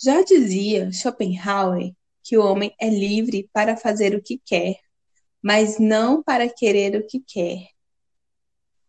Já 0.00 0.22
dizia 0.22 0.92
Schopenhauer 0.92 1.92
que 2.22 2.38
o 2.38 2.44
homem 2.44 2.72
é 2.80 2.88
livre 2.88 3.50
para 3.52 3.76
fazer 3.76 4.14
o 4.14 4.22
que 4.22 4.38
quer, 4.38 4.76
mas 5.42 5.80
não 5.80 6.22
para 6.22 6.48
querer 6.48 6.94
o 6.94 7.04
que 7.04 7.18
quer. 7.18 7.66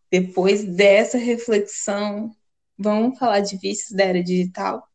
Depois 0.08 0.64
dessa 0.64 1.18
reflexão, 1.18 2.30
vamos 2.78 3.18
falar 3.18 3.40
de 3.40 3.56
vícios 3.56 3.90
da 3.90 4.04
era 4.04 4.22
digital? 4.22 4.86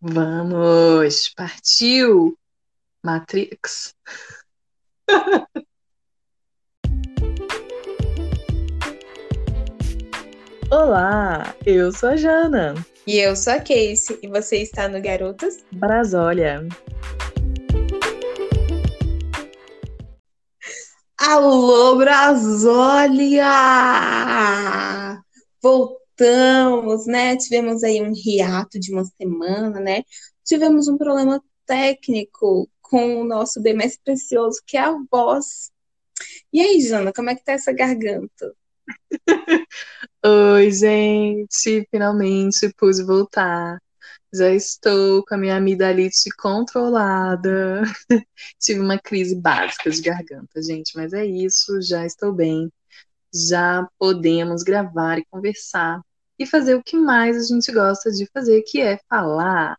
Vamos! 0.00 1.28
Partiu! 1.28 2.36
Matrix. 3.04 3.94
Olá, 10.72 11.54
eu 11.64 11.92
sou 11.92 12.08
a 12.08 12.16
Jana. 12.16 12.74
E 13.04 13.18
eu 13.18 13.34
sou 13.34 13.54
a 13.54 13.58
Casey, 13.58 14.16
e 14.22 14.28
você 14.28 14.58
está 14.58 14.88
no 14.88 15.02
Garotas 15.02 15.64
Brasólia. 15.72 16.68
Alô, 21.18 21.96
Brasólia! 21.96 23.42
Voltamos, 25.60 27.04
né? 27.06 27.36
Tivemos 27.36 27.82
aí 27.82 28.00
um 28.00 28.12
hiato 28.14 28.78
de 28.78 28.92
uma 28.92 29.04
semana, 29.04 29.80
né? 29.80 30.04
Tivemos 30.44 30.86
um 30.86 30.96
problema 30.96 31.42
técnico 31.66 32.70
com 32.80 33.22
o 33.22 33.24
nosso 33.24 33.60
bem 33.60 33.74
mais 33.74 33.98
precioso, 33.98 34.62
que 34.64 34.76
é 34.76 34.80
a 34.82 34.96
voz. 35.10 35.72
E 36.52 36.60
aí, 36.60 36.80
Jana, 36.80 37.12
como 37.12 37.30
é 37.30 37.34
que 37.34 37.42
tá 37.42 37.50
essa 37.50 37.72
garganta? 37.72 38.54
Oi, 40.24 40.70
gente, 40.70 41.86
finalmente 41.90 42.72
pude 42.76 43.02
voltar. 43.02 43.82
Já 44.32 44.50
estou 44.54 45.24
com 45.24 45.34
a 45.34 45.38
minha 45.38 45.56
amidalite 45.56 46.30
controlada. 46.38 47.82
Tive 48.60 48.78
uma 48.78 48.98
crise 49.00 49.34
básica 49.34 49.90
de 49.90 50.00
garganta, 50.00 50.62
gente, 50.62 50.96
mas 50.96 51.12
é 51.12 51.26
isso, 51.26 51.82
já 51.82 52.06
estou 52.06 52.32
bem. 52.32 52.72
Já 53.34 53.88
podemos 53.98 54.62
gravar 54.62 55.18
e 55.18 55.24
conversar 55.28 56.00
e 56.38 56.46
fazer 56.46 56.76
o 56.76 56.82
que 56.84 56.96
mais 56.96 57.36
a 57.36 57.42
gente 57.54 57.72
gosta 57.72 58.10
de 58.12 58.24
fazer, 58.32 58.62
que 58.62 58.80
é 58.80 59.00
falar. 59.08 59.76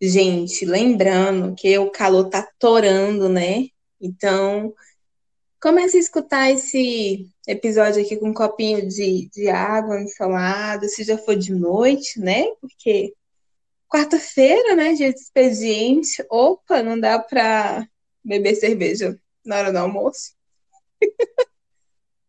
Gente, 0.00 0.64
lembrando 0.64 1.54
que 1.54 1.78
o 1.78 1.88
calor 1.88 2.28
tá 2.28 2.48
torando, 2.58 3.28
né? 3.28 3.68
Então, 4.00 4.74
comece 5.62 5.96
a 5.96 6.00
escutar 6.00 6.50
esse 6.50 7.30
episódio 7.46 8.02
aqui 8.02 8.16
com 8.16 8.30
um 8.30 8.34
copinho 8.34 8.86
de, 8.88 9.30
de 9.32 9.48
água 9.48 10.02
ensolada, 10.02 10.88
se 10.88 11.04
já 11.04 11.16
for 11.16 11.36
de 11.36 11.54
noite, 11.54 12.18
né? 12.18 12.46
Porque 12.60 13.14
quarta-feira, 13.88 14.74
né, 14.74 14.92
dia 14.94 15.12
de 15.12 15.20
expediente, 15.20 16.24
opa, 16.28 16.82
não 16.82 16.98
dá 16.98 17.20
para 17.20 17.86
beber 18.24 18.56
cerveja 18.56 19.16
na 19.46 19.58
hora 19.58 19.72
do 19.72 19.78
almoço. 19.78 20.32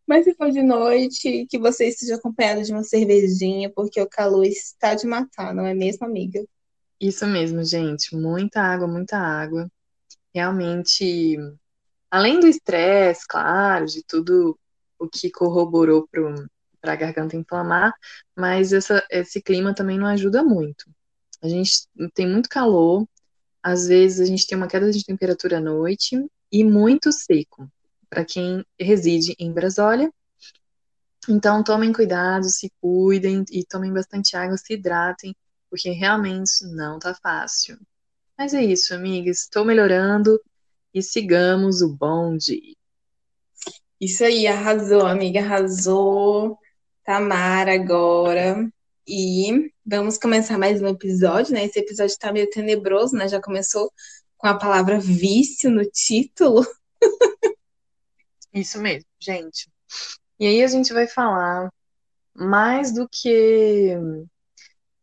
Mas 0.06 0.24
se 0.24 0.34
for 0.34 0.52
de 0.52 0.62
noite, 0.62 1.46
que 1.50 1.58
você 1.58 1.88
esteja 1.88 2.14
acompanhado 2.14 2.62
de 2.62 2.70
uma 2.70 2.84
cervejinha, 2.84 3.68
porque 3.68 4.00
o 4.00 4.08
calor 4.08 4.44
está 4.44 4.94
de 4.94 5.06
matar, 5.08 5.52
não 5.52 5.66
é 5.66 5.74
mesmo, 5.74 6.06
amiga? 6.06 6.44
Isso 7.00 7.26
mesmo, 7.26 7.64
gente. 7.64 8.14
Muita 8.14 8.60
água, 8.60 8.86
muita 8.86 9.16
água. 9.16 9.68
Realmente, 10.32 11.36
além 12.14 12.38
do 12.38 12.46
estresse, 12.46 13.26
claro, 13.26 13.86
de 13.86 14.04
tudo 14.04 14.56
o 14.96 15.08
que 15.08 15.32
corroborou 15.32 16.08
para 16.80 16.92
a 16.92 16.96
garganta 16.96 17.36
inflamar, 17.36 17.92
mas 18.36 18.72
essa, 18.72 19.04
esse 19.10 19.42
clima 19.42 19.74
também 19.74 19.98
não 19.98 20.06
ajuda 20.06 20.44
muito. 20.44 20.84
A 21.42 21.48
gente 21.48 21.88
tem 22.14 22.30
muito 22.30 22.48
calor, 22.48 23.04
às 23.60 23.88
vezes 23.88 24.20
a 24.20 24.24
gente 24.26 24.46
tem 24.46 24.56
uma 24.56 24.68
queda 24.68 24.92
de 24.92 25.04
temperatura 25.04 25.58
à 25.58 25.60
noite 25.60 26.24
e 26.52 26.62
muito 26.62 27.10
seco, 27.10 27.68
para 28.08 28.24
quem 28.24 28.64
reside 28.78 29.34
em 29.36 29.52
Brasólia. 29.52 30.08
Então, 31.28 31.64
tomem 31.64 31.92
cuidado, 31.92 32.44
se 32.44 32.70
cuidem 32.80 33.44
e 33.50 33.64
tomem 33.64 33.92
bastante 33.92 34.36
água, 34.36 34.56
se 34.56 34.74
hidratem, 34.74 35.34
porque 35.68 35.90
realmente 35.90 36.64
não 36.76 36.96
tá 36.96 37.12
fácil. 37.12 37.76
Mas 38.38 38.54
é 38.54 38.62
isso, 38.62 38.94
amigas, 38.94 39.40
estou 39.40 39.64
melhorando 39.64 40.40
e 40.94 41.02
sigamos 41.02 41.82
o 41.82 41.92
bonde. 41.92 42.78
Isso 44.00 44.22
aí, 44.24 44.46
arrasou, 44.46 45.06
amiga, 45.06 45.40
arrasou. 45.40 46.56
Tamara 47.04 47.74
agora. 47.74 48.70
E 49.06 49.70
vamos 49.84 50.16
começar 50.16 50.56
mais 50.56 50.80
um 50.80 50.86
episódio, 50.86 51.52
né? 51.52 51.64
Esse 51.64 51.80
episódio 51.80 52.16
tá 52.18 52.32
meio 52.32 52.48
tenebroso, 52.48 53.14
né? 53.16 53.28
Já 53.28 53.42
começou 53.42 53.92
com 54.38 54.46
a 54.46 54.58
palavra 54.58 54.98
vício 54.98 55.70
no 55.70 55.84
título. 55.84 56.64
Isso 58.54 58.80
mesmo, 58.80 59.08
gente. 59.20 59.68
E 60.38 60.46
aí 60.46 60.62
a 60.62 60.66
gente 60.66 60.92
vai 60.92 61.06
falar 61.06 61.70
mais 62.34 62.92
do 62.92 63.08
que 63.08 63.96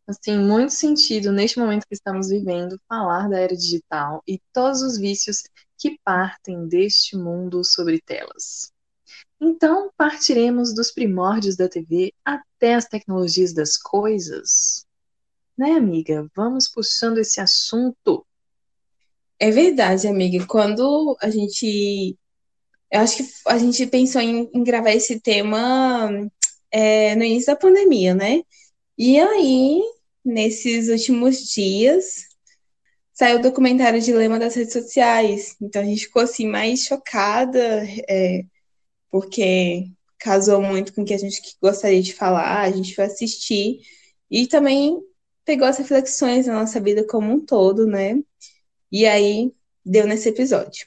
assim, 0.06 0.38
muito 0.38 0.72
sentido 0.72 1.32
neste 1.32 1.58
momento 1.58 1.86
que 1.86 1.94
estamos 1.94 2.28
vivendo 2.28 2.80
falar 2.88 3.28
da 3.28 3.38
era 3.38 3.56
digital 3.56 4.22
e 4.26 4.40
todos 4.52 4.82
os 4.82 4.98
vícios 4.98 5.42
que 5.82 5.98
partem 6.04 6.68
deste 6.68 7.16
mundo 7.16 7.64
sobre 7.64 8.00
telas. 8.00 8.70
Então, 9.40 9.90
partiremos 9.96 10.72
dos 10.72 10.92
primórdios 10.92 11.56
da 11.56 11.68
TV 11.68 12.14
até 12.24 12.74
as 12.74 12.86
tecnologias 12.86 13.52
das 13.52 13.76
coisas. 13.76 14.86
Né, 15.58 15.72
amiga? 15.72 16.24
Vamos 16.36 16.68
puxando 16.68 17.18
esse 17.18 17.40
assunto. 17.40 18.24
É 19.40 19.50
verdade, 19.50 20.06
amiga. 20.06 20.46
Quando 20.46 21.16
a 21.20 21.28
gente. 21.28 22.16
Eu 22.88 23.00
acho 23.00 23.16
que 23.16 23.24
a 23.46 23.58
gente 23.58 23.84
pensou 23.88 24.20
em, 24.20 24.48
em 24.54 24.62
gravar 24.62 24.92
esse 24.92 25.18
tema 25.18 26.10
é, 26.70 27.16
no 27.16 27.24
início 27.24 27.46
da 27.46 27.56
pandemia, 27.56 28.14
né? 28.14 28.42
E 28.96 29.18
aí, 29.18 29.82
nesses 30.24 30.88
últimos 30.88 31.38
dias, 31.52 32.31
saiu 33.22 33.38
o 33.38 33.42
documentário 33.42 34.00
Dilema 34.00 34.36
das 34.36 34.56
Redes 34.56 34.72
Sociais. 34.72 35.54
Então 35.62 35.80
a 35.80 35.84
gente 35.84 36.06
ficou 36.06 36.22
assim 36.22 36.48
mais 36.48 36.80
chocada. 36.80 37.86
É, 38.08 38.42
porque 39.08 39.86
casou 40.18 40.60
muito 40.60 40.92
com 40.92 41.02
o 41.02 41.04
que 41.04 41.14
a 41.14 41.18
gente 41.18 41.40
gostaria 41.62 42.02
de 42.02 42.12
falar, 42.14 42.62
a 42.62 42.70
gente 42.72 42.96
foi 42.96 43.04
assistir 43.04 43.78
e 44.28 44.48
também 44.48 45.00
pegou 45.44 45.68
as 45.68 45.78
reflexões 45.78 46.46
da 46.46 46.54
nossa 46.54 46.80
vida 46.80 47.06
como 47.06 47.32
um 47.32 47.38
todo, 47.44 47.86
né? 47.86 48.18
E 48.90 49.06
aí 49.06 49.52
deu 49.84 50.04
nesse 50.04 50.28
episódio. 50.28 50.84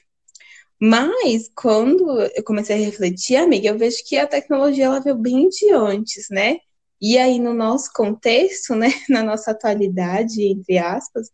Mas 0.78 1.50
quando 1.54 2.20
eu 2.20 2.44
comecei 2.44 2.76
a 2.76 2.84
refletir, 2.84 3.36
amiga, 3.36 3.68
eu 3.68 3.78
vejo 3.78 4.04
que 4.06 4.18
a 4.18 4.26
tecnologia 4.26 4.86
ela 4.86 5.00
veio 5.00 5.16
bem 5.16 5.48
de 5.48 5.72
antes, 5.72 6.28
né? 6.30 6.58
E 7.00 7.16
aí 7.16 7.38
no 7.38 7.54
nosso 7.54 7.90
contexto, 7.94 8.74
né, 8.74 8.88
na 9.08 9.22
nossa 9.22 9.52
atualidade, 9.52 10.42
entre 10.44 10.76
aspas, 10.76 11.30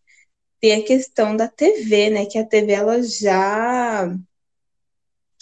tem 0.62 0.74
a 0.74 0.84
questão 0.84 1.36
da 1.36 1.48
TV, 1.48 2.10
né, 2.10 2.26
que 2.26 2.38
a 2.38 2.46
TV 2.46 2.72
ela 2.72 3.02
já 3.02 4.08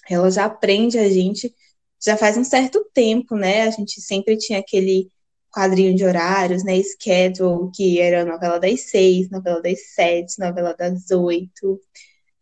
ela 0.08 0.30
já 0.30 0.46
aprende 0.46 0.98
a 0.98 1.08
gente 1.08 1.54
já 2.02 2.16
faz 2.16 2.36
um 2.38 2.44
certo 2.44 2.84
tempo, 2.94 3.36
né? 3.36 3.62
A 3.64 3.70
gente 3.70 4.00
sempre 4.00 4.36
tinha 4.38 4.58
aquele 4.58 5.10
quadrinho 5.50 5.94
de 5.94 6.04
horários, 6.04 6.64
né? 6.64 6.80
Schedule, 6.82 7.70
que 7.74 8.00
era 8.00 8.24
novela 8.24 8.58
das 8.58 8.90
seis, 8.90 9.30
novela 9.30 9.60
das 9.60 9.92
sete, 9.94 10.38
novela 10.38 10.74
das 10.74 11.10
oito. 11.10 11.78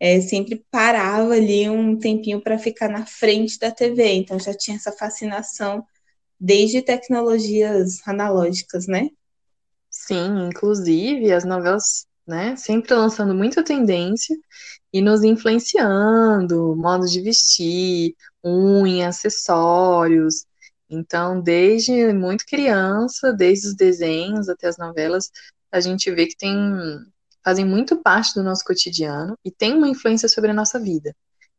É, 0.00 0.20
sempre 0.20 0.64
parava 0.70 1.34
ali 1.34 1.68
um 1.68 1.98
tempinho 1.98 2.40
para 2.40 2.58
ficar 2.58 2.88
na 2.88 3.04
frente 3.06 3.58
da 3.58 3.72
TV. 3.72 4.12
Então 4.14 4.38
já 4.38 4.54
tinha 4.54 4.76
essa 4.76 4.92
fascinação 4.92 5.84
desde 6.40 6.82
tecnologias 6.82 8.06
analógicas, 8.06 8.86
né? 8.86 9.08
Sim, 9.90 10.48
inclusive 10.48 11.32
as 11.32 11.44
novelas, 11.44 12.06
né, 12.28 12.54
sempre 12.56 12.94
lançando 12.94 13.34
muita 13.34 13.64
tendência 13.64 14.36
e 14.92 15.00
nos 15.00 15.24
influenciando, 15.24 16.76
modo 16.76 17.06
de 17.06 17.20
vestir, 17.22 18.14
unha, 18.44 19.08
acessórios. 19.08 20.44
Então, 20.90 21.40
desde 21.40 22.12
muito 22.12 22.44
criança, 22.46 23.32
desde 23.32 23.68
os 23.68 23.74
desenhos 23.74 24.48
até 24.48 24.68
as 24.68 24.76
novelas, 24.76 25.30
a 25.72 25.80
gente 25.80 26.10
vê 26.10 26.26
que 26.26 26.36
tem 26.36 26.54
fazem 27.44 27.64
muito 27.64 28.02
parte 28.02 28.34
do 28.34 28.42
nosso 28.42 28.62
cotidiano 28.64 29.38
e 29.42 29.50
tem 29.50 29.74
uma 29.74 29.88
influência 29.88 30.28
sobre 30.28 30.50
a 30.50 30.54
nossa 30.54 30.78
vida. 30.78 31.14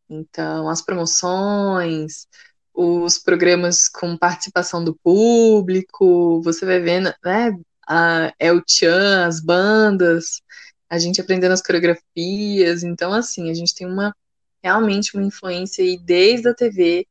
Então, 0.07 0.69
as 0.69 0.83
promoções, 0.83 2.27
os 2.73 3.17
programas 3.17 3.87
com 3.89 4.17
participação 4.17 4.83
do 4.83 4.95
público, 4.95 6.41
você 6.43 6.65
vai 6.65 6.79
vendo, 6.79 7.13
né, 7.23 7.57
a 7.89 8.33
El 8.39 8.61
Chan, 8.67 9.25
as 9.27 9.39
bandas, 9.41 10.41
a 10.89 10.99
gente 10.99 11.19
aprendendo 11.19 11.53
as 11.53 11.61
coreografias. 11.61 12.83
Então, 12.83 13.11
assim, 13.13 13.49
a 13.49 13.53
gente 13.53 13.73
tem 13.73 13.87
uma 13.87 14.15
realmente 14.63 15.15
uma 15.15 15.25
influência 15.25 15.83
aí 15.83 15.97
desde 15.97 16.49
a 16.49 16.53
TV, 16.53 17.07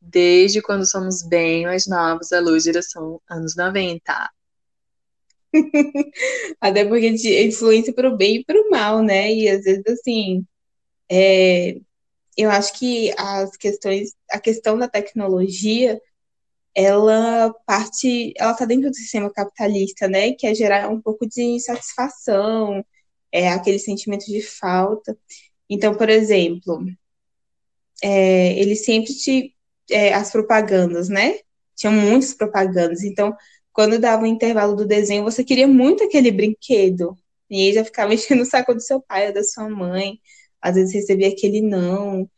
desde 0.00 0.62
quando 0.62 0.86
somos 0.86 1.22
bem 1.22 1.64
mais 1.64 1.86
novos, 1.86 2.32
a 2.32 2.40
luz 2.40 2.64
geração 2.64 3.20
anos 3.28 3.56
90. 3.56 4.30
Até 6.60 6.84
porque 6.84 7.08
influência 7.08 7.92
para 7.92 8.08
o 8.08 8.16
bem 8.16 8.36
e 8.36 8.44
para 8.44 8.60
o 8.60 8.70
mal, 8.70 9.02
né? 9.02 9.32
E 9.32 9.48
às 9.48 9.64
vezes, 9.64 9.84
assim, 9.86 10.46
é, 11.10 11.80
eu 12.36 12.50
acho 12.50 12.78
que 12.78 13.12
as 13.18 13.56
questões, 13.56 14.14
a 14.30 14.38
questão 14.40 14.78
da 14.78 14.88
tecnologia, 14.88 16.00
ela 16.74 17.52
parte, 17.66 18.32
ela 18.36 18.52
está 18.52 18.64
dentro 18.64 18.90
do 18.90 18.96
sistema 18.96 19.32
capitalista, 19.32 20.08
né? 20.08 20.32
Que 20.32 20.46
é 20.46 20.54
gerar 20.54 20.88
um 20.88 21.00
pouco 21.00 21.26
de 21.28 21.42
insatisfação, 21.42 22.84
é 23.32 23.48
aquele 23.50 23.78
sentimento 23.78 24.26
de 24.26 24.42
falta. 24.42 25.16
Então, 25.68 25.94
por 25.94 26.08
exemplo, 26.08 26.84
é, 28.02 28.58
ele 28.58 28.76
sempre 28.76 29.14
te 29.14 29.54
é, 29.90 30.14
as 30.14 30.30
propagandas, 30.30 31.08
né? 31.08 31.38
Tinham 31.76 31.92
muitas 31.94 32.34
propagandas. 32.34 33.02
Então, 33.02 33.36
quando 33.72 33.98
dava 33.98 34.24
o 34.24 34.26
intervalo 34.26 34.76
do 34.76 34.86
desenho, 34.86 35.24
você 35.24 35.44
queria 35.44 35.66
muito 35.66 36.04
aquele 36.04 36.30
brinquedo. 36.30 37.16
E 37.48 37.66
aí 37.68 37.72
já 37.74 37.84
ficava 37.84 38.14
enchendo 38.14 38.42
o 38.42 38.46
saco 38.46 38.74
do 38.74 38.80
seu 38.80 39.00
pai 39.02 39.28
ou 39.28 39.34
da 39.34 39.44
sua 39.44 39.68
mãe. 39.68 40.20
Às 40.60 40.76
vezes 40.76 40.94
recebia 40.94 41.28
aquele 41.28 41.62
não. 41.62 42.28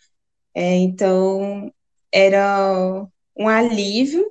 É, 0.55 0.77
então, 0.77 1.73
era 2.13 3.07
um 3.37 3.49
alívio, 3.49 4.25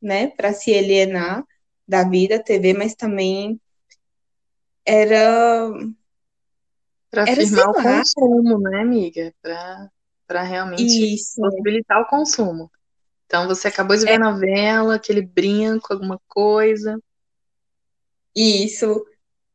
né, 0.00 0.28
para 0.28 0.52
se 0.52 0.76
alienar 0.76 1.44
da 1.86 2.04
vida, 2.04 2.42
TV, 2.42 2.72
mas 2.72 2.94
também 2.94 3.60
era. 4.84 5.70
Para 7.10 7.22
afirmar 7.24 7.68
o 7.68 7.74
consumo, 7.74 8.58
né, 8.58 8.80
amiga? 8.80 9.32
Para 10.26 10.42
realmente 10.42 11.14
Isso. 11.14 11.40
possibilitar 11.40 12.00
o 12.00 12.06
consumo. 12.06 12.70
Então 13.26 13.46
você 13.46 13.68
acabou 13.68 13.96
de 13.96 14.04
ver 14.04 14.12
é. 14.12 14.14
a 14.16 14.18
novela, 14.18 14.96
aquele 14.96 15.22
brinco, 15.22 15.92
alguma 15.92 16.20
coisa. 16.28 16.98
Isso. 18.34 19.04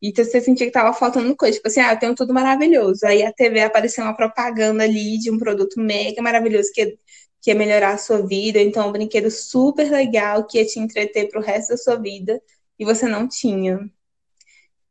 E 0.02 0.14
você 0.16 0.40
sentia 0.40 0.66
que 0.66 0.72
tava 0.72 0.94
faltando 0.94 1.36
coisa. 1.36 1.58
Tipo 1.58 1.68
assim, 1.68 1.82
ah, 1.82 1.94
eu 1.94 2.00
tenho 2.00 2.16
tudo 2.16 2.34
maravilhoso. 2.34 3.06
Aí 3.06 3.22
a 3.24 3.34
TV 3.34 3.62
apareceu 3.62 4.04
uma 4.04 4.16
propaganda 4.16 4.84
ali 4.84 5.18
de 5.18 5.30
um 5.30 5.38
produto 5.38 5.80
mega 5.80 6.22
maravilhoso 6.22 6.72
que, 6.74 6.98
que 7.42 7.52
ia 7.52 7.56
melhorar 7.56 7.94
a 7.94 7.98
sua 7.98 8.26
vida. 8.26 8.60
Então, 8.60 8.90
um 8.90 8.92
brinquedo 8.92 9.32
super 9.32 9.90
legal 9.92 10.46
que 10.46 10.58
ia 10.58 10.66
te 10.66 10.80
entreter 10.80 11.30
pro 11.30 11.42
resto 11.42 11.70
da 11.70 11.78
sua 11.78 11.96
vida. 11.96 12.42
E 12.78 12.86
você 12.86 13.08
não 13.08 13.28
tinha. 13.28 13.80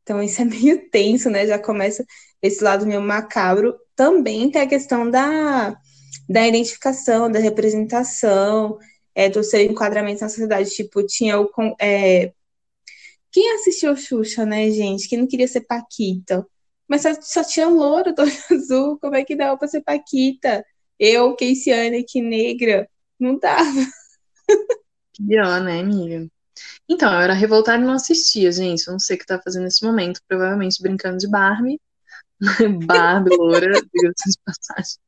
Então, 0.03 0.21
isso 0.21 0.41
é 0.41 0.45
meio 0.45 0.89
tenso, 0.89 1.29
né? 1.29 1.47
Já 1.47 1.59
começa 1.59 2.05
esse 2.41 2.63
lado 2.63 2.85
meio 2.85 3.01
macabro. 3.01 3.75
Também 3.95 4.49
tem 4.51 4.61
a 4.61 4.67
questão 4.67 5.09
da 5.09 5.77
da 6.29 6.47
identificação, 6.47 7.31
da 7.31 7.39
representação, 7.39 8.77
é, 9.15 9.27
do 9.29 9.43
seu 9.43 9.61
enquadramento 9.61 10.21
na 10.21 10.29
sociedade. 10.29 10.69
Tipo, 10.69 11.03
tinha 11.05 11.39
o. 11.39 11.49
É... 11.81 12.31
Quem 13.31 13.51
assistiu 13.53 13.95
Xuxa, 13.95 14.45
né, 14.45 14.69
gente? 14.71 15.07
Quem 15.09 15.19
não 15.19 15.27
queria 15.27 15.47
ser 15.47 15.61
Paquita? 15.61 16.45
Mas 16.87 17.01
só, 17.03 17.09
só 17.21 17.43
tinha 17.43 17.67
louro 17.67 18.13
do 18.15 18.23
azul, 18.51 18.99
como 18.99 19.15
é 19.15 19.23
que 19.25 19.35
dava 19.35 19.57
pra 19.57 19.67
ser 19.67 19.81
Paquita? 19.81 20.63
Eu, 20.99 21.35
Keisiane, 21.35 22.03
que 22.03 22.21
negra, 22.21 22.89
não 23.19 23.37
dava. 23.39 23.85
Pior, 25.17 25.61
né, 25.61 25.79
amiga? 25.79 26.27
Então, 26.89 27.13
eu 27.13 27.19
era 27.19 27.33
revoltada 27.33 27.81
e 27.81 27.85
não 27.85 27.93
assistia, 27.93 28.51
gente. 28.51 28.85
Eu 28.87 28.93
não 28.93 28.99
sei 28.99 29.15
o 29.15 29.19
que 29.19 29.25
tá 29.25 29.39
fazendo 29.41 29.63
nesse 29.63 29.85
momento. 29.85 30.21
Provavelmente 30.27 30.81
brincando 30.81 31.17
de 31.17 31.29
Barbie. 31.29 31.79
Barbie, 32.85 33.35
loura, 33.35 33.71
diga-se 33.93 34.31
de 34.31 34.37
passagem 34.45 34.99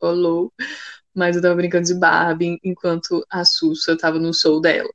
rolou. 0.00 0.52
Mas 1.14 1.36
eu 1.36 1.42
tava 1.42 1.54
brincando 1.56 1.86
de 1.86 1.94
Barbie 1.94 2.58
enquanto 2.64 3.24
a 3.28 3.44
Sussa 3.44 3.96
tava 3.96 4.18
no 4.18 4.32
show 4.32 4.60
dela. 4.60 4.88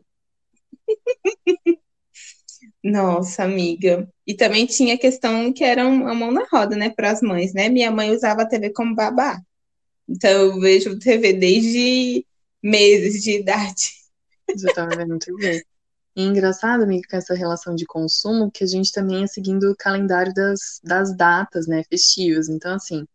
Nossa, 2.84 3.44
amiga. 3.44 4.08
E 4.26 4.34
também 4.34 4.66
tinha 4.66 4.96
a 4.96 4.98
questão 4.98 5.52
que 5.52 5.64
era 5.64 5.86
uma 5.86 6.14
mão 6.14 6.32
na 6.32 6.46
roda, 6.52 6.76
né, 6.76 6.90
para 6.90 7.12
as 7.12 7.22
mães, 7.22 7.54
né? 7.54 7.68
Minha 7.70 7.92
mãe 7.92 8.12
usava 8.12 8.44
a 8.44 8.48
TV 8.48 8.72
como 8.72 8.96
babá. 8.96 9.42
Então 10.08 10.30
eu 10.30 10.60
vejo 10.60 11.00
TV 11.00 11.34
desde 11.34 12.26
meses 12.62 13.24
de 13.24 13.40
idade. 13.40 13.92
Já 14.58 14.74
tava 14.74 14.96
vendo 14.96 15.18
TV. 15.20 15.64
E 16.16 16.24
engraçado, 16.24 16.84
amiga, 16.84 17.08
com 17.10 17.18
essa 17.18 17.34
relação 17.34 17.76
de 17.76 17.86
consumo, 17.86 18.50
que 18.50 18.64
a 18.64 18.68
gente 18.68 18.92
também 18.92 19.24
é 19.24 19.28
seguindo 19.28 19.72
o 19.72 19.76
calendário 19.76 20.34
das, 20.34 20.80
das 20.84 21.16
datas, 21.16 21.68
né, 21.68 21.84
festivas. 21.90 22.48
Então, 22.48 22.76
assim, 22.76 23.06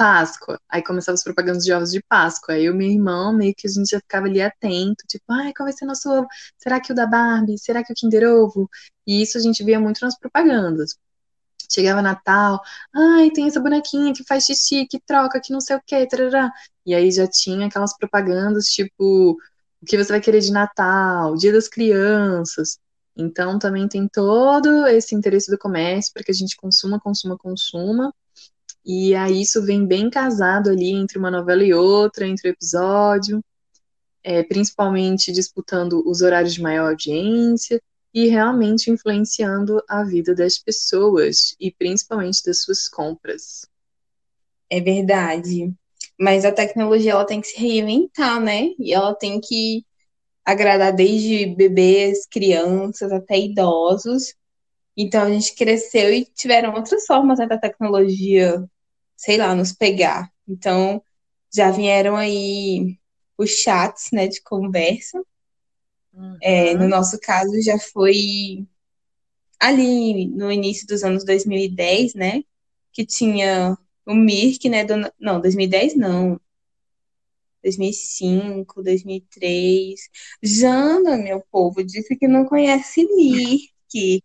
Páscoa. 0.00 0.58
Aí 0.66 0.82
começava 0.82 1.14
as 1.14 1.22
propagandas 1.22 1.62
de 1.62 1.72
ovos 1.74 1.90
de 1.90 2.02
Páscoa. 2.02 2.54
Aí 2.54 2.64
eu 2.64 2.74
meu 2.74 2.88
irmão, 2.88 3.34
meio 3.34 3.54
que 3.54 3.66
a 3.66 3.70
gente 3.70 3.90
já 3.90 4.00
ficava 4.00 4.26
ali 4.26 4.40
atento, 4.40 5.04
tipo, 5.06 5.24
ai, 5.30 5.52
qual 5.54 5.66
vai 5.66 5.74
ser 5.74 5.84
nosso 5.84 6.10
ovo? 6.10 6.26
Será 6.58 6.80
que 6.80 6.90
o 6.92 6.94
da 6.94 7.06
Barbie? 7.06 7.58
Será 7.58 7.84
que 7.84 7.92
o 7.92 7.94
Kinder 7.94 8.26
Ovo? 8.26 8.66
E 9.06 9.22
isso 9.22 9.36
a 9.36 9.40
gente 9.42 9.62
via 9.62 9.78
muito 9.78 10.00
nas 10.02 10.18
propagandas. 10.18 10.96
Chegava 11.72 12.02
Natal, 12.02 12.60
ai, 12.94 13.30
tem 13.30 13.46
essa 13.46 13.60
bonequinha 13.60 14.12
que 14.12 14.24
faz 14.24 14.44
xixi, 14.44 14.86
que 14.86 15.00
troca, 15.00 15.40
que 15.40 15.52
não 15.52 15.60
sei 15.60 15.76
o 15.76 15.82
quê, 15.86 16.06
tarará. 16.06 16.52
E 16.84 16.94
aí 16.94 17.10
já 17.10 17.26
tinha 17.28 17.66
aquelas 17.66 17.96
propagandas, 17.96 18.66
tipo, 18.66 19.32
o 19.80 19.86
que 19.86 19.96
você 19.96 20.12
vai 20.12 20.20
querer 20.20 20.40
de 20.40 20.52
Natal, 20.52 21.36
Dia 21.36 21.52
das 21.52 21.68
Crianças. 21.68 22.78
Então 23.16 23.58
também 23.58 23.88
tem 23.88 24.08
todo 24.08 24.86
esse 24.86 25.14
interesse 25.14 25.50
do 25.50 25.58
comércio 25.58 26.12
para 26.12 26.24
que 26.24 26.30
a 26.30 26.34
gente 26.34 26.56
consuma, 26.56 26.98
consuma, 27.00 27.36
consuma 27.38 28.12
e 28.84 29.14
aí 29.14 29.42
isso 29.42 29.62
vem 29.62 29.86
bem 29.86 30.08
casado 30.10 30.70
ali 30.70 30.90
entre 30.92 31.18
uma 31.18 31.30
novela 31.30 31.62
e 31.62 31.72
outra, 31.74 32.26
entre 32.26 32.48
o 32.48 32.52
episódio, 32.52 33.44
é, 34.22 34.42
principalmente 34.42 35.32
disputando 35.32 36.02
os 36.06 36.22
horários 36.22 36.54
de 36.54 36.62
maior 36.62 36.90
audiência 36.90 37.80
e 38.12 38.28
realmente 38.28 38.90
influenciando 38.90 39.82
a 39.88 40.02
vida 40.02 40.34
das 40.34 40.58
pessoas 40.58 41.54
e 41.60 41.70
principalmente 41.70 42.44
das 42.44 42.62
suas 42.62 42.88
compras. 42.88 43.66
É 44.68 44.80
verdade. 44.80 45.72
Mas 46.18 46.44
a 46.44 46.52
tecnologia 46.52 47.12
ela 47.12 47.24
tem 47.24 47.40
que 47.40 47.48
se 47.48 47.58
reinventar, 47.58 48.40
né? 48.40 48.70
E 48.78 48.92
ela 48.92 49.14
tem 49.14 49.40
que 49.40 49.84
agradar 50.44 50.92
desde 50.94 51.46
bebês, 51.46 52.26
crianças 52.26 53.12
até 53.12 53.38
idosos. 53.38 54.34
Então 54.96 55.22
a 55.22 55.30
gente 55.30 55.54
cresceu 55.54 56.12
e 56.12 56.24
tiveram 56.24 56.74
outras 56.74 57.06
formas 57.06 57.38
né, 57.38 57.46
da 57.46 57.58
tecnologia, 57.58 58.62
sei 59.16 59.36
lá, 59.36 59.54
nos 59.54 59.72
pegar. 59.72 60.30
Então 60.48 61.02
já 61.54 61.70
vieram 61.70 62.16
aí 62.16 62.98
os 63.38 63.50
chats, 63.50 64.10
né, 64.12 64.28
de 64.28 64.42
conversa. 64.42 65.22
Uhum. 66.20 66.36
É, 66.42 66.74
no 66.74 66.86
nosso 66.86 67.18
caso 67.18 67.50
já 67.62 67.78
foi 67.78 68.66
ali 69.58 70.26
no 70.26 70.52
início 70.52 70.86
dos 70.86 71.02
anos 71.02 71.24
2010, 71.24 72.14
né, 72.14 72.44
que 72.92 73.06
tinha 73.06 73.78
o 74.04 74.14
Mirk, 74.14 74.68
né, 74.68 74.84
do, 74.84 74.94
não, 75.18 75.40
2010 75.40 75.96
não, 75.96 76.38
2005, 77.62 78.82
2003. 78.82 80.00
Jana, 80.42 81.16
meu 81.16 81.42
povo, 81.50 81.82
disse 81.84 82.16
que 82.16 82.28
não 82.28 82.44
conhece 82.44 83.04
Mirk. 83.04 84.22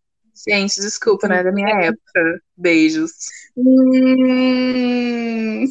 Gente, 0.48 0.82
desculpa, 0.82 1.28
não 1.28 1.36
é 1.36 1.44
da 1.44 1.52
minha 1.52 1.70
época. 1.82 2.42
Beijos. 2.58 3.12
Hum... 3.58 5.66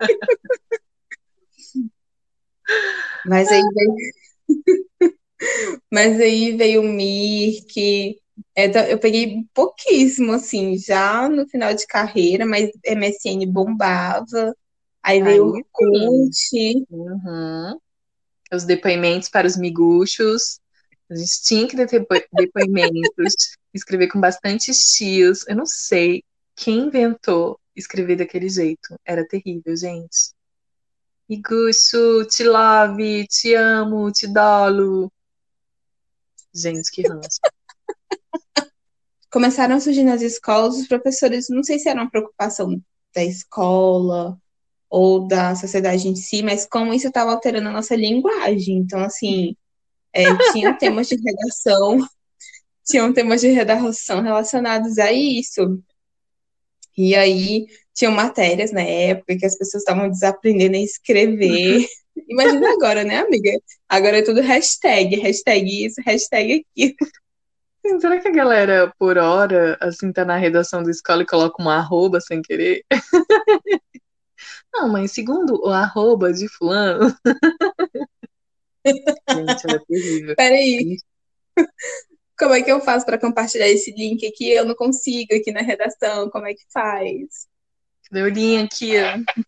Mas 3.26 3.48
aí 3.48 3.62
veio. 3.74 3.94
Mas 5.90 6.20
aí 6.20 6.56
veio 6.56 6.82
o 6.82 6.84
Mirk. 6.84 8.18
É, 8.54 8.92
eu 8.92 8.98
peguei 8.98 9.44
pouquíssimo, 9.54 10.32
assim, 10.32 10.76
já 10.78 11.28
no 11.28 11.46
final 11.48 11.74
de 11.74 11.86
carreira, 11.86 12.46
mas 12.46 12.70
MSN 12.84 13.46
bombava. 13.46 14.54
Aí 15.02 15.22
veio 15.22 15.44
o 15.44 15.48
Orkut. 15.48 16.86
Uhum. 16.90 17.78
Os 18.52 18.64
depoimentos 18.64 19.28
para 19.28 19.46
os 19.46 19.56
miguxos. 19.56 20.60
A 21.10 21.14
gente 21.16 21.42
tinha 21.42 21.66
que 21.66 21.76
ter 21.76 22.06
depoimentos, 22.32 23.34
escrever 23.74 24.08
com 24.08 24.20
bastante 24.20 24.70
estilos. 24.70 25.46
Eu 25.48 25.56
não 25.56 25.66
sei 25.66 26.22
quem 26.54 26.86
inventou 26.86 27.58
escrever 27.74 28.16
daquele 28.16 28.48
jeito. 28.48 28.94
Era 29.04 29.26
terrível, 29.26 29.76
gente. 29.76 30.32
Igucho, 31.28 32.24
te 32.26 32.44
love, 32.44 33.26
te 33.28 33.54
amo, 33.54 34.10
te 34.10 34.26
dolo. 34.26 35.10
Gente, 36.54 36.90
que 36.90 37.02
ranço. 37.06 37.38
Começaram 39.30 39.76
a 39.76 39.80
surgir 39.80 40.02
nas 40.02 40.22
escolas, 40.22 40.76
os 40.76 40.88
professores, 40.88 41.48
não 41.48 41.62
sei 41.62 41.78
se 41.78 41.88
era 41.88 42.00
uma 42.00 42.10
preocupação 42.10 42.82
da 43.14 43.24
escola 43.24 44.36
ou 44.88 45.26
da 45.26 45.54
sociedade 45.54 46.08
em 46.08 46.16
si, 46.16 46.42
mas 46.42 46.66
como 46.66 46.92
isso 46.92 47.06
estava 47.08 47.30
alterando 47.30 47.68
a 47.68 47.72
nossa 47.72 47.94
linguagem. 47.94 48.78
Então, 48.78 49.00
assim, 49.00 49.56
é, 50.12 50.24
tinha 50.52 50.74
temas 50.74 51.08
de 51.08 51.16
redação, 51.16 51.98
tinham 52.84 53.12
temas 53.12 53.40
de 53.40 53.48
redação 53.48 54.20
relacionados 54.20 54.98
a 54.98 55.12
isso. 55.12 55.80
E 56.98 57.14
aí 57.14 57.66
tinham 57.94 58.12
matérias 58.12 58.72
na 58.72 58.82
época 58.82 59.38
que 59.38 59.46
as 59.46 59.56
pessoas 59.56 59.82
estavam 59.82 60.10
desaprendendo 60.10 60.76
a 60.76 60.80
escrever. 60.80 61.86
Imagina 62.28 62.72
agora, 62.72 63.04
né, 63.04 63.18
amiga? 63.18 63.50
Agora 63.88 64.18
é 64.18 64.22
tudo 64.22 64.40
hashtag, 64.40 65.16
hashtag 65.16 65.86
isso, 65.86 66.00
hashtag 66.04 66.64
aquilo. 66.72 66.96
Será 68.00 68.20
que 68.20 68.28
a 68.28 68.32
galera, 68.32 68.92
por 68.98 69.16
hora, 69.16 69.76
assim, 69.80 70.12
tá 70.12 70.24
na 70.24 70.36
redação 70.36 70.82
da 70.82 70.90
escola 70.90 71.22
e 71.22 71.26
coloca 71.26 71.62
uma 71.62 71.76
arroba 71.76 72.20
sem 72.20 72.42
querer? 72.42 72.84
Não, 74.72 74.88
mas 74.88 75.12
segundo 75.12 75.60
o 75.62 75.68
arroba 75.68 76.32
de 76.32 76.48
fulano. 76.48 77.14
Gente, 78.86 79.66
era 79.68 79.80
terrível. 79.86 80.36
Peraí. 80.36 80.96
Como 82.38 82.54
é 82.54 82.62
que 82.62 82.72
eu 82.72 82.80
faço 82.80 83.04
para 83.04 83.18
compartilhar 83.18 83.68
esse 83.68 83.90
link 83.92 84.26
aqui? 84.26 84.50
Eu 84.50 84.64
não 84.64 84.74
consigo 84.74 85.34
aqui 85.34 85.52
na 85.52 85.60
redação. 85.60 86.30
Como 86.30 86.46
é 86.46 86.54
que 86.54 86.64
faz? 86.72 87.48
Deu 88.10 88.28
linha 88.28 88.64
aqui, 88.64 88.92
ó. 88.98 89.42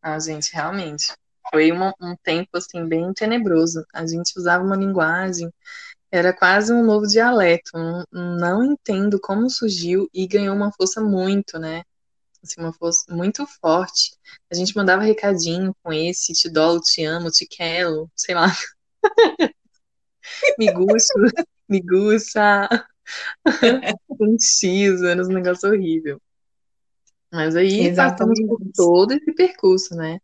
Ah, 0.00 0.18
gente, 0.18 0.52
realmente. 0.52 1.12
Foi 1.50 1.72
uma, 1.72 1.94
um 2.00 2.14
tempo, 2.22 2.50
assim, 2.54 2.86
bem 2.86 3.12
tenebroso. 3.12 3.84
A 3.92 4.06
gente 4.06 4.32
usava 4.36 4.64
uma 4.64 4.76
linguagem, 4.76 5.50
era 6.10 6.32
quase 6.32 6.72
um 6.72 6.84
novo 6.84 7.06
dialeto. 7.06 7.70
Não, 7.74 8.04
não 8.12 8.64
entendo 8.64 9.20
como 9.20 9.50
surgiu 9.50 10.08
e 10.12 10.26
ganhou 10.26 10.54
uma 10.54 10.72
força 10.72 11.00
muito, 11.00 11.58
né? 11.58 11.82
Assim, 12.42 12.60
uma 12.60 12.72
força 12.72 13.04
muito 13.14 13.46
forte. 13.60 14.16
A 14.50 14.54
gente 14.54 14.76
mandava 14.76 15.02
recadinho 15.02 15.74
com 15.82 15.92
esse, 15.92 16.32
te 16.32 16.48
dolo, 16.48 16.80
te 16.80 17.04
amo, 17.04 17.30
te 17.30 17.46
quero, 17.46 18.10
sei 18.14 18.34
lá. 18.34 18.46
me 20.58 20.72
gusto, 20.72 21.14
me 21.68 21.80
gusta. 21.80 22.68
um 24.20 24.36
X, 24.38 25.02
era 25.02 25.22
um 25.22 25.28
negócio 25.28 25.68
horrível. 25.68 26.20
Mas 27.32 27.56
aí 27.56 27.88
Exatamente. 27.88 28.44
passamos 28.46 28.60
por 28.60 28.72
todo 28.74 29.12
esse 29.12 29.32
percurso, 29.34 29.94
né? 29.94 30.18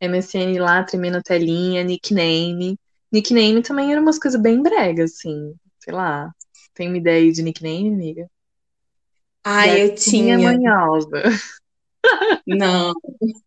MSN 0.00 0.58
lá, 0.58 0.82
tremendo 0.84 1.18
a 1.18 1.22
telinha, 1.22 1.82
nickname. 1.82 2.78
Nickname 3.12 3.62
também 3.62 3.92
era 3.92 4.00
umas 4.00 4.18
coisas 4.18 4.40
bem 4.40 4.62
bregas, 4.62 5.12
assim. 5.12 5.54
Sei 5.78 5.92
lá. 5.92 6.32
Tem 6.74 6.88
uma 6.88 6.98
ideia 6.98 7.22
aí 7.22 7.32
de 7.32 7.42
nickname, 7.42 7.88
amiga? 7.88 8.30
Ah, 9.44 9.68
eu 9.68 9.94
tinha. 9.94 10.38
manhosa. 10.38 11.22
Não. 12.46 12.92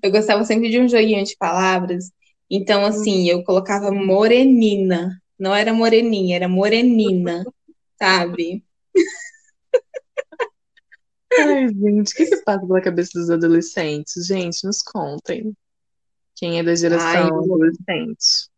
Eu 0.00 0.12
gostava 0.12 0.44
sempre 0.44 0.70
de 0.70 0.78
um 0.78 0.88
joguinho 0.88 1.24
de 1.24 1.36
palavras. 1.36 2.12
Então, 2.48 2.84
assim, 2.84 3.28
eu 3.28 3.42
colocava 3.42 3.90
morenina. 3.90 5.20
Não 5.36 5.52
era 5.52 5.72
moreninha, 5.72 6.36
era 6.36 6.48
morenina, 6.48 7.44
sabe? 7.98 8.64
Ai, 11.36 11.68
gente, 11.68 12.12
o 12.12 12.16
que, 12.16 12.26
que 12.26 12.36
passa 12.44 12.66
pela 12.66 12.80
cabeça 12.80 13.10
dos 13.14 13.30
adolescentes? 13.30 14.26
Gente, 14.26 14.64
nos 14.64 14.80
contem. 14.80 15.52
Quem 16.38 16.58
é 16.58 16.62
da 16.62 16.74
geração 16.74 17.08
Ai, 17.08 17.22
adolescente. 17.22 18.48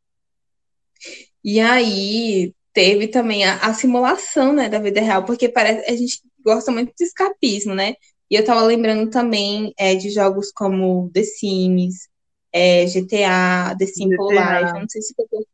E 1.42 1.58
aí 1.58 2.54
teve 2.74 3.08
também 3.08 3.44
a, 3.44 3.56
a 3.56 3.74
simulação, 3.74 4.52
né, 4.52 4.68
da 4.68 4.78
vida 4.78 5.00
real, 5.00 5.24
porque 5.24 5.48
parece 5.48 5.90
a 5.90 5.96
gente 5.96 6.20
gosta 6.44 6.70
muito 6.70 6.92
de 6.96 7.04
escapismo, 7.04 7.74
né? 7.74 7.94
E 8.30 8.34
eu 8.36 8.44
tava 8.44 8.62
lembrando 8.62 9.10
também 9.10 9.72
é, 9.78 9.94
de 9.94 10.10
jogos 10.10 10.52
como 10.52 11.10
The 11.12 11.22
Sims, 11.24 12.08
é, 12.52 12.84
GTA, 12.86 13.74
The 13.78 13.86
Simple 13.86 14.16
GTA. 14.16 14.60
Life. 14.60 14.74
Eu 14.74 14.80
não 14.80 14.88
sei 14.88 15.02
se 15.02 15.14
pegou, 15.14 15.46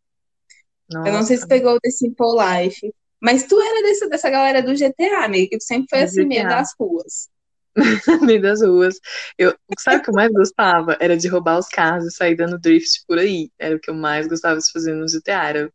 Nossa, 0.91 1.09
eu 1.09 1.13
não 1.13 1.23
sei 1.23 1.37
se 1.37 1.47
pegou 1.47 1.81
The 1.81 1.91
Simple 1.91 2.27
Life. 2.37 2.95
Mas 3.21 3.45
tu 3.45 3.61
era 3.61 3.83
dessa, 3.83 4.09
dessa 4.09 4.29
galera 4.29 4.63
do 4.63 4.75
GTA, 4.75 5.25
amiga, 5.25 5.57
que 5.57 5.65
sempre 5.65 5.87
foi 5.89 6.01
Do 6.01 6.05
assim, 6.05 6.27
meio 6.27 6.47
das 6.49 6.75
ruas. 6.79 7.29
no 8.21 8.27
meio 8.27 8.43
das 8.43 8.63
ruas. 8.63 8.99
Eu, 9.39 9.55
sabe 9.79 9.99
o 9.99 10.03
que 10.03 10.11
eu 10.11 10.15
mais 10.15 10.33
gostava? 10.33 10.97
Era 11.01 11.17
de 11.17 11.29
roubar 11.29 11.59
os 11.59 11.69
carros 11.69 12.07
e 12.07 12.11
sair 12.11 12.35
dando 12.37 12.59
drift 12.59 13.05
por 13.07 13.19
aí. 13.19 13.51
Era 13.59 13.77
o 13.77 13.81
que 13.81 13.91
eu 13.91 13.95
mais 13.95 14.27
gostava 14.27 14.59
de 14.59 14.71
fazer 14.73 14.95
no 14.95 15.09
GTA. 15.09 15.45
Era, 15.49 15.73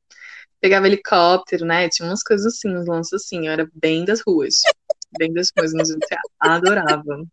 pegava 0.61 0.87
helicóptero, 0.87 1.65
né? 1.65 1.89
Tinha 1.89 2.07
umas 2.09 2.23
coisas 2.23 2.47
assim, 2.47 2.75
uns 2.75 2.87
lances 2.87 3.13
assim. 3.13 3.47
Eu 3.47 3.53
era 3.53 3.69
bem 3.73 4.05
das 4.05 4.21
ruas. 4.27 4.55
Bem 5.19 5.33
das 5.33 5.51
ruas 5.57 5.73
no 5.73 5.85
GTA. 5.85 6.21
Adorava. 6.39 7.23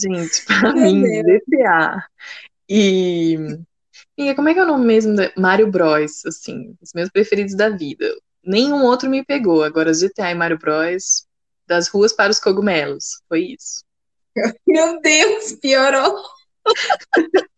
Gente, 0.00 0.44
pra 0.46 0.72
Meu 0.74 0.84
mim, 0.84 1.02
Deus. 1.02 1.26
GTA 1.26 2.04
e. 2.68 3.36
E 4.18 4.34
como 4.34 4.48
é 4.48 4.54
que 4.54 4.60
é 4.60 4.64
o 4.64 4.66
nome 4.66 4.86
mesmo? 4.86 5.16
da- 5.16 5.32
Mario 5.36 5.70
Bros, 5.70 6.24
assim, 6.26 6.76
os 6.82 6.92
meus 6.94 7.10
preferidos 7.10 7.56
da 7.56 7.70
vida. 7.70 8.06
Nenhum 8.44 8.84
outro 8.84 9.10
me 9.10 9.24
pegou. 9.24 9.64
Agora, 9.64 9.94
GTA 9.94 10.30
e 10.30 10.34
Mario 10.34 10.58
Bros, 10.58 11.27
das 11.68 11.88
ruas 11.88 12.12
para 12.12 12.32
os 12.32 12.40
cogumelos. 12.40 13.22
Foi 13.28 13.56
isso. 13.58 13.84
Meu 14.66 15.00
Deus, 15.00 15.52
piorou. 15.52 16.16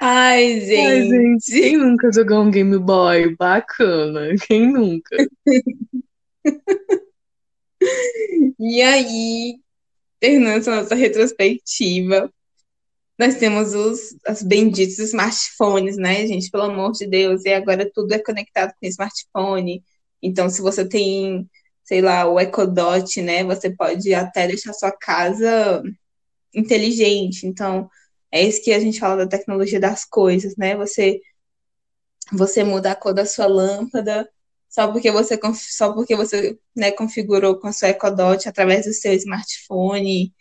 Ai, 0.00 0.54
Ai, 0.54 0.60
gente, 0.60 1.08
gente. 1.08 1.60
quem 1.60 1.76
nunca 1.76 2.12
jogou 2.12 2.42
um 2.42 2.50
Game 2.50 2.76
Boy 2.78 3.36
bacana? 3.36 4.34
Quem 4.46 4.72
nunca? 4.72 5.16
E 8.58 8.80
aí, 8.80 9.56
terminando 10.18 10.58
essa 10.58 10.74
nossa 10.74 10.94
retrospectiva, 10.94 12.32
nós 13.18 13.36
temos 13.36 13.74
os, 13.74 14.16
os 14.28 14.42
benditos 14.42 14.98
smartphones, 14.98 15.96
né, 15.96 16.26
gente? 16.26 16.50
Pelo 16.50 16.64
amor 16.64 16.92
de 16.92 17.06
Deus. 17.06 17.44
E 17.44 17.52
agora 17.52 17.90
tudo 17.92 18.12
é 18.12 18.18
conectado 18.18 18.72
com 18.80 18.86
smartphone. 18.86 19.84
Então, 20.22 20.48
se 20.50 20.60
você 20.62 20.86
tem, 20.88 21.48
sei 21.84 22.00
lá, 22.00 22.26
o 22.26 22.40
Echo 22.40 22.66
Dot, 22.66 23.22
né, 23.22 23.44
você 23.44 23.70
pode 23.70 24.12
até 24.14 24.48
deixar 24.48 24.72
sua 24.72 24.90
casa 24.92 25.82
inteligente. 26.54 27.46
Então, 27.46 27.88
é 28.32 28.42
isso 28.42 28.62
que 28.62 28.72
a 28.72 28.80
gente 28.80 28.98
fala 28.98 29.24
da 29.24 29.28
tecnologia 29.28 29.78
das 29.80 30.04
coisas, 30.04 30.56
né? 30.56 30.76
Você 30.76 31.20
você 32.32 32.64
muda 32.64 32.92
a 32.92 32.96
cor 32.96 33.12
da 33.14 33.26
sua 33.26 33.46
lâmpada 33.46 34.28
só 34.68 34.90
porque 34.90 35.10
você 35.12 35.38
só 35.70 35.92
porque 35.92 36.16
você 36.16 36.58
né, 36.74 36.90
configurou 36.90 37.60
com 37.60 37.68
a 37.68 37.72
sua 37.72 37.90
Echo 37.90 38.10
Dot 38.10 38.48
através 38.48 38.86
do 38.86 38.92
seu 38.92 39.12
smartphone. 39.14 40.34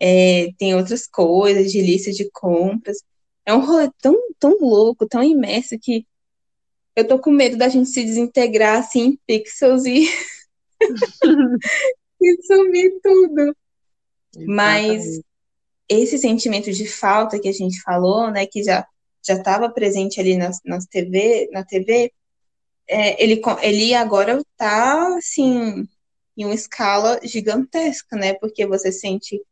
É, 0.00 0.48
tem 0.58 0.74
outras 0.74 1.06
coisas 1.06 1.70
de 1.72 1.80
lista 1.80 2.10
de 2.12 2.30
compras. 2.30 2.98
É 3.44 3.54
um 3.54 3.64
rolê 3.64 3.90
tão, 4.00 4.14
tão 4.38 4.58
louco, 4.60 5.06
tão 5.06 5.22
imerso 5.22 5.78
que 5.78 6.06
eu 6.94 7.06
tô 7.06 7.18
com 7.18 7.30
medo 7.30 7.56
da 7.56 7.68
gente 7.68 7.90
se 7.90 8.04
desintegrar 8.04 8.78
assim 8.78 9.00
em 9.00 9.20
pixels 9.26 9.84
e, 9.84 10.08
e 12.20 12.42
sumir 12.42 12.98
tudo. 13.02 13.56
Mas 14.46 15.02
Exatamente. 15.02 15.26
esse 15.88 16.18
sentimento 16.18 16.72
de 16.72 16.86
falta 16.86 17.38
que 17.38 17.48
a 17.48 17.52
gente 17.52 17.80
falou, 17.82 18.30
né, 18.30 18.46
que 18.46 18.62
já 18.62 18.86
já 19.26 19.34
estava 19.34 19.68
presente 19.68 20.20
ali 20.20 20.36
nas, 20.36 20.60
nas 20.64 20.86
TV, 20.86 21.48
na 21.50 21.64
TV, 21.64 22.12
é, 22.88 23.22
ele, 23.22 23.42
ele 23.60 23.92
agora 23.92 24.38
está 24.38 25.16
assim 25.16 25.88
em 26.36 26.44
uma 26.44 26.54
escala 26.54 27.18
gigantesca, 27.24 28.16
né? 28.16 28.34
Porque 28.34 28.66
você 28.66 28.92
sente 28.92 29.42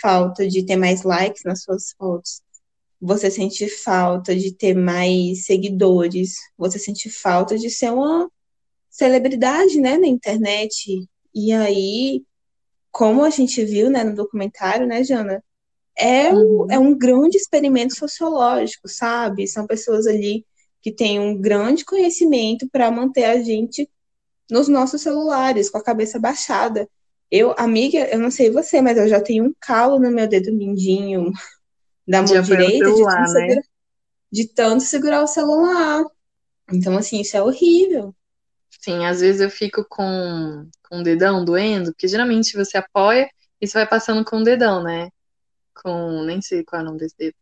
falta 0.00 0.46
de 0.48 0.64
ter 0.64 0.76
mais 0.76 1.02
likes 1.02 1.42
nas 1.44 1.62
suas 1.62 1.92
fotos, 1.98 2.42
você 3.00 3.30
sente 3.30 3.68
falta 3.68 4.34
de 4.34 4.52
ter 4.52 4.74
mais 4.74 5.44
seguidores, 5.44 6.34
você 6.56 6.78
sente 6.78 7.10
falta 7.10 7.58
de 7.58 7.70
ser 7.70 7.92
uma 7.92 8.30
celebridade, 8.90 9.78
né, 9.80 9.98
na 9.98 10.06
internet. 10.06 11.06
E 11.34 11.52
aí, 11.52 12.22
como 12.90 13.24
a 13.24 13.30
gente 13.30 13.64
viu, 13.64 13.90
né, 13.90 14.04
no 14.04 14.14
documentário, 14.14 14.86
né, 14.86 15.04
Jana? 15.04 15.42
é, 15.96 16.32
um, 16.32 16.62
Uhum. 16.62 16.66
é 16.70 16.78
um 16.78 16.96
grande 16.96 17.36
experimento 17.36 17.94
sociológico, 17.94 18.88
sabe? 18.88 19.46
São 19.46 19.66
pessoas 19.66 20.06
ali 20.06 20.44
que 20.82 20.92
têm 20.92 21.20
um 21.20 21.40
grande 21.40 21.84
conhecimento 21.84 22.68
para 22.70 22.90
manter 22.90 23.24
a 23.24 23.42
gente 23.42 23.88
nos 24.50 24.68
nossos 24.68 25.00
celulares, 25.02 25.70
com 25.70 25.78
a 25.78 25.82
cabeça 25.82 26.18
baixada. 26.18 26.88
Eu, 27.36 27.52
amiga, 27.58 27.98
eu 28.12 28.20
não 28.20 28.30
sei 28.30 28.48
você, 28.48 28.80
mas 28.80 28.96
eu 28.96 29.08
já 29.08 29.20
tenho 29.20 29.44
um 29.46 29.52
calo 29.58 29.98
no 29.98 30.08
meu 30.08 30.28
dedo 30.28 30.52
mindinho 30.52 31.32
da 32.06 32.22
De 32.22 32.32
mão 32.32 32.40
o 32.40 32.44
direita 32.44 32.84
de 32.84 32.94
celular, 32.94 33.26
tanto, 33.26 33.32
né? 33.32 33.40
segura- 33.48 33.62
de 34.30 34.48
tanto 34.54 34.84
segurar 34.84 35.22
o 35.24 35.26
celular. 35.26 36.04
Então, 36.72 36.96
assim, 36.96 37.20
isso 37.20 37.36
é 37.36 37.42
horrível. 37.42 38.14
Sim, 38.80 39.04
às 39.04 39.20
vezes 39.20 39.40
eu 39.40 39.50
fico 39.50 39.84
com, 39.88 40.68
com 40.88 41.00
o 41.00 41.02
dedão 41.02 41.44
doendo, 41.44 41.90
porque 41.90 42.06
geralmente 42.06 42.56
você 42.56 42.78
apoia 42.78 43.28
e 43.60 43.66
você 43.66 43.78
vai 43.78 43.88
passando 43.88 44.24
com 44.24 44.36
o 44.36 44.44
dedão, 44.44 44.80
né? 44.84 45.08
Com, 45.82 46.22
nem 46.22 46.40
sei 46.40 46.62
qual 46.62 46.82
é 46.82 46.84
o 46.84 46.86
nome 46.86 47.00
desse 47.00 47.16
dedo. 47.18 47.34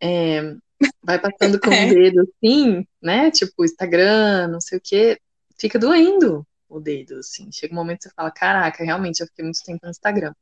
É, 0.00 0.54
vai 1.02 1.18
passando 1.18 1.58
com 1.58 1.70
É. 1.74 1.86
o 1.86 1.90
dedo 1.90 2.20
assim, 2.20 2.86
né? 3.02 3.28
Tipo, 3.32 3.64
Instagram, 3.64 4.46
não 4.46 4.60
sei 4.60 4.78
o 4.78 4.80
quê. 4.80 5.18
Fica 5.58 5.80
doendo 5.80 6.46
o 6.76 6.80
dedo, 6.80 7.18
assim. 7.18 7.50
Chega 7.52 7.72
um 7.72 7.76
momento 7.76 7.98
que 7.98 8.04
você 8.08 8.14
fala, 8.14 8.30
caraca, 8.30 8.84
realmente, 8.84 9.20
eu 9.20 9.26
fiquei 9.26 9.44
muito 9.44 9.62
tempo 9.64 9.80
no 9.84 9.90
Instagram. 9.90 10.34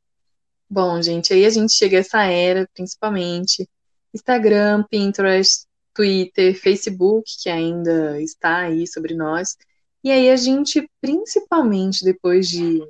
Bom, 0.69 1.01
gente, 1.01 1.33
aí 1.33 1.45
a 1.45 1.49
gente 1.49 1.73
chega 1.73 1.97
a 1.97 1.99
essa 1.99 2.23
era, 2.23 2.67
principalmente, 2.73 3.69
Instagram, 4.13 4.83
Pinterest, 4.89 5.65
Twitter, 5.93 6.59
Facebook, 6.59 7.29
que 7.41 7.49
ainda 7.49 8.21
está 8.21 8.59
aí 8.59 8.87
sobre 8.87 9.13
nós. 9.13 9.57
E 10.03 10.11
aí 10.11 10.29
a 10.29 10.35
gente, 10.35 10.89
principalmente 11.01 12.03
depois 12.03 12.47
de 12.47 12.81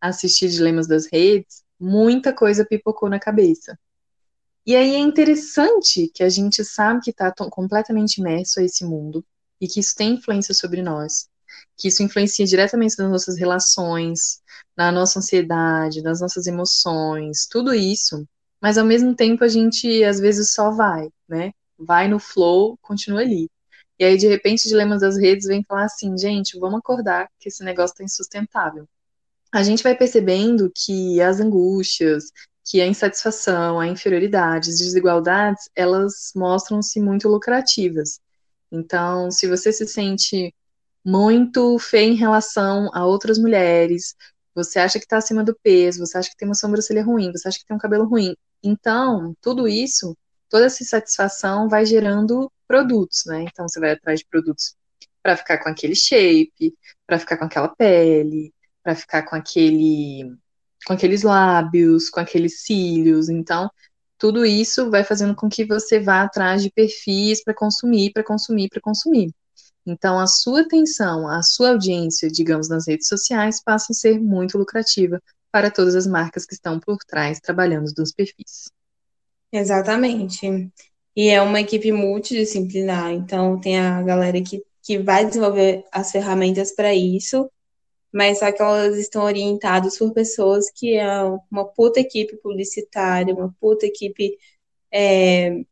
assistir 0.00 0.48
Dilemas 0.48 0.86
das 0.86 1.06
Redes, 1.06 1.62
muita 1.78 2.32
coisa 2.32 2.66
pipocou 2.66 3.08
na 3.08 3.20
cabeça. 3.20 3.78
E 4.66 4.76
aí 4.76 4.94
é 4.94 4.98
interessante 4.98 6.10
que 6.14 6.22
a 6.22 6.28
gente 6.28 6.64
sabe 6.64 7.00
que 7.00 7.10
está 7.10 7.32
completamente 7.32 8.18
imerso 8.18 8.60
a 8.60 8.62
esse 8.62 8.84
mundo 8.84 9.24
e 9.60 9.66
que 9.66 9.80
isso 9.80 9.94
tem 9.96 10.14
influência 10.14 10.52
sobre 10.52 10.82
nós, 10.82 11.29
que 11.76 11.88
isso 11.88 12.02
influencia 12.02 12.46
diretamente 12.46 12.98
nas 12.98 13.10
nossas 13.10 13.38
relações, 13.38 14.40
na 14.76 14.92
nossa 14.92 15.18
ansiedade, 15.18 16.02
nas 16.02 16.20
nossas 16.20 16.46
emoções, 16.46 17.46
tudo 17.50 17.74
isso. 17.74 18.26
Mas 18.60 18.76
ao 18.78 18.84
mesmo 18.84 19.14
tempo 19.14 19.44
a 19.44 19.48
gente 19.48 20.04
às 20.04 20.20
vezes 20.20 20.52
só 20.52 20.70
vai, 20.70 21.08
né? 21.28 21.52
Vai 21.78 22.08
no 22.08 22.18
flow, 22.18 22.78
continua 22.82 23.20
ali. 23.20 23.48
E 23.98 24.04
aí 24.04 24.16
de 24.16 24.26
repente 24.26 24.68
dilemas 24.68 25.00
das 25.00 25.18
redes 25.18 25.46
vem 25.46 25.64
falar 25.64 25.84
assim, 25.84 26.16
gente, 26.16 26.58
vamos 26.58 26.78
acordar 26.78 27.28
que 27.38 27.48
esse 27.48 27.64
negócio 27.64 27.92
está 27.94 28.04
insustentável. 28.04 28.86
A 29.52 29.62
gente 29.62 29.82
vai 29.82 29.96
percebendo 29.96 30.70
que 30.74 31.20
as 31.20 31.40
angústias, 31.40 32.24
que 32.64 32.80
a 32.80 32.86
insatisfação, 32.86 33.80
a 33.80 33.86
inferioridade, 33.88 34.70
as 34.70 34.78
desigualdades, 34.78 35.68
elas 35.74 36.30
mostram-se 36.36 37.00
muito 37.00 37.28
lucrativas. 37.28 38.20
Então, 38.70 39.30
se 39.30 39.48
você 39.48 39.72
se 39.72 39.86
sente 39.86 40.54
muito 41.04 41.78
feia 41.78 42.08
em 42.10 42.14
relação 42.14 42.90
a 42.92 43.04
outras 43.04 43.38
mulheres, 43.38 44.14
você 44.54 44.78
acha 44.78 44.98
que 44.98 45.04
está 45.04 45.18
acima 45.18 45.44
do 45.44 45.56
peso, 45.62 46.04
você 46.04 46.18
acha 46.18 46.30
que 46.30 46.36
tem 46.36 46.48
uma 46.48 46.54
sobrancelha 46.54 47.04
ruim, 47.04 47.32
você 47.32 47.48
acha 47.48 47.58
que 47.58 47.66
tem 47.66 47.76
um 47.76 47.80
cabelo 47.80 48.04
ruim. 48.04 48.34
Então, 48.62 49.34
tudo 49.40 49.66
isso, 49.68 50.16
toda 50.48 50.66
essa 50.66 50.82
insatisfação 50.82 51.68
vai 51.68 51.86
gerando 51.86 52.50
produtos, 52.66 53.24
né? 53.26 53.44
Então, 53.44 53.68
você 53.68 53.80
vai 53.80 53.92
atrás 53.92 54.20
de 54.20 54.26
produtos 54.26 54.74
para 55.22 55.36
ficar 55.36 55.58
com 55.58 55.68
aquele 55.68 55.94
shape, 55.94 56.74
para 57.06 57.18
ficar 57.18 57.36
com 57.36 57.44
aquela 57.44 57.68
pele, 57.68 58.52
para 58.82 58.94
ficar 58.94 59.22
com 59.24 59.36
aquele 59.36 60.36
com 60.86 60.94
aqueles 60.94 61.22
lábios, 61.22 62.08
com 62.08 62.20
aqueles 62.20 62.62
cílios. 62.62 63.28
Então, 63.28 63.70
tudo 64.18 64.44
isso 64.44 64.90
vai 64.90 65.04
fazendo 65.04 65.34
com 65.34 65.48
que 65.48 65.64
você 65.64 66.00
vá 66.00 66.22
atrás 66.22 66.62
de 66.62 66.70
perfis 66.70 67.42
para 67.42 67.54
consumir, 67.54 68.12
para 68.12 68.24
consumir, 68.24 68.68
para 68.68 68.80
consumir. 68.80 69.32
Então, 69.86 70.18
a 70.18 70.26
sua 70.26 70.60
atenção, 70.60 71.26
a 71.26 71.42
sua 71.42 71.70
audiência, 71.70 72.30
digamos, 72.30 72.68
nas 72.68 72.86
redes 72.86 73.08
sociais, 73.08 73.62
passa 73.62 73.92
a 73.92 73.94
ser 73.94 74.20
muito 74.20 74.58
lucrativa 74.58 75.20
para 75.50 75.70
todas 75.70 75.94
as 75.94 76.06
marcas 76.06 76.46
que 76.46 76.54
estão 76.54 76.78
por 76.78 76.98
trás 76.98 77.40
trabalhando 77.40 77.90
nos 77.96 78.12
perfis. 78.12 78.70
Exatamente. 79.52 80.70
E 81.16 81.28
é 81.28 81.42
uma 81.42 81.60
equipe 81.60 81.90
multidisciplinar, 81.90 83.10
então 83.10 83.60
tem 83.60 83.80
a 83.80 84.00
galera 84.02 84.40
que, 84.40 84.62
que 84.82 84.98
vai 84.98 85.26
desenvolver 85.26 85.84
as 85.90 86.12
ferramentas 86.12 86.72
para 86.72 86.94
isso, 86.94 87.50
mas 88.12 88.38
só 88.38 88.52
que 88.52 88.62
elas 88.62 88.96
estão 88.96 89.24
orientadas 89.24 89.98
por 89.98 90.12
pessoas 90.12 90.70
que 90.70 90.96
é 90.96 91.22
uma 91.50 91.64
puta 91.64 91.98
equipe 91.98 92.36
publicitária, 92.36 93.34
uma 93.34 93.52
puta 93.60 93.86
equipe 93.86 94.36
é, 94.92 95.64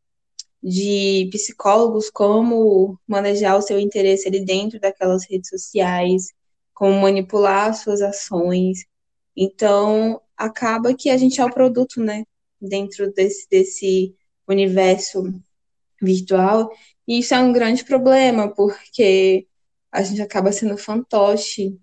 de 0.62 1.28
psicólogos, 1.32 2.10
como 2.10 2.98
manejar 3.06 3.56
o 3.56 3.62
seu 3.62 3.78
interesse 3.78 4.28
ali 4.28 4.44
dentro 4.44 4.80
daquelas 4.80 5.24
redes 5.28 5.50
sociais, 5.50 6.32
como 6.74 7.00
manipular 7.00 7.68
as 7.68 7.78
suas 7.78 8.00
ações. 8.02 8.84
Então, 9.36 10.20
acaba 10.36 10.94
que 10.94 11.10
a 11.10 11.16
gente 11.16 11.40
é 11.40 11.44
o 11.44 11.52
produto, 11.52 12.00
né, 12.00 12.24
dentro 12.60 13.12
desse, 13.12 13.48
desse 13.48 14.14
universo 14.48 15.32
virtual, 16.00 16.70
e 17.06 17.20
isso 17.20 17.34
é 17.34 17.38
um 17.40 17.52
grande 17.52 17.84
problema, 17.84 18.52
porque 18.54 19.46
a 19.90 20.02
gente 20.02 20.20
acaba 20.22 20.52
sendo 20.52 20.76
fantoche 20.76 21.78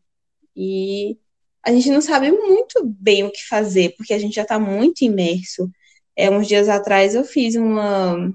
e 0.56 1.18
a 1.66 1.72
gente 1.72 1.90
não 1.90 2.02
sabe 2.02 2.32
muito 2.32 2.86
bem 2.86 3.24
o 3.24 3.32
que 3.32 3.44
fazer, 3.48 3.96
porque 3.98 4.14
a 4.14 4.20
gente 4.20 4.36
já 4.36 4.44
está 4.44 4.60
muito 4.60 5.04
imerso. 5.04 5.70
É, 6.16 6.30
uns 6.30 6.48
dias 6.48 6.70
atrás 6.70 7.16
eu 7.16 7.24
fiz 7.26 7.56
uma. 7.56 8.32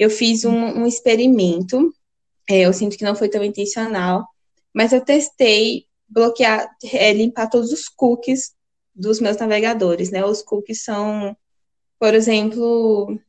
Eu 0.00 0.08
fiz 0.08 0.46
um, 0.46 0.54
um 0.54 0.86
experimento. 0.86 1.94
É, 2.48 2.60
eu 2.60 2.72
sinto 2.72 2.96
que 2.96 3.04
não 3.04 3.14
foi 3.14 3.28
tão 3.28 3.44
intencional, 3.44 4.26
mas 4.74 4.94
eu 4.94 5.04
testei 5.04 5.84
bloquear, 6.08 6.74
é, 6.90 7.12
limpar 7.12 7.50
todos 7.50 7.70
os 7.70 7.86
cookies 7.86 8.54
dos 8.94 9.20
meus 9.20 9.36
navegadores, 9.36 10.10
né? 10.10 10.24
Os 10.24 10.40
cookies 10.42 10.82
são, 10.82 11.36
por 11.98 12.14
exemplo, 12.14 13.20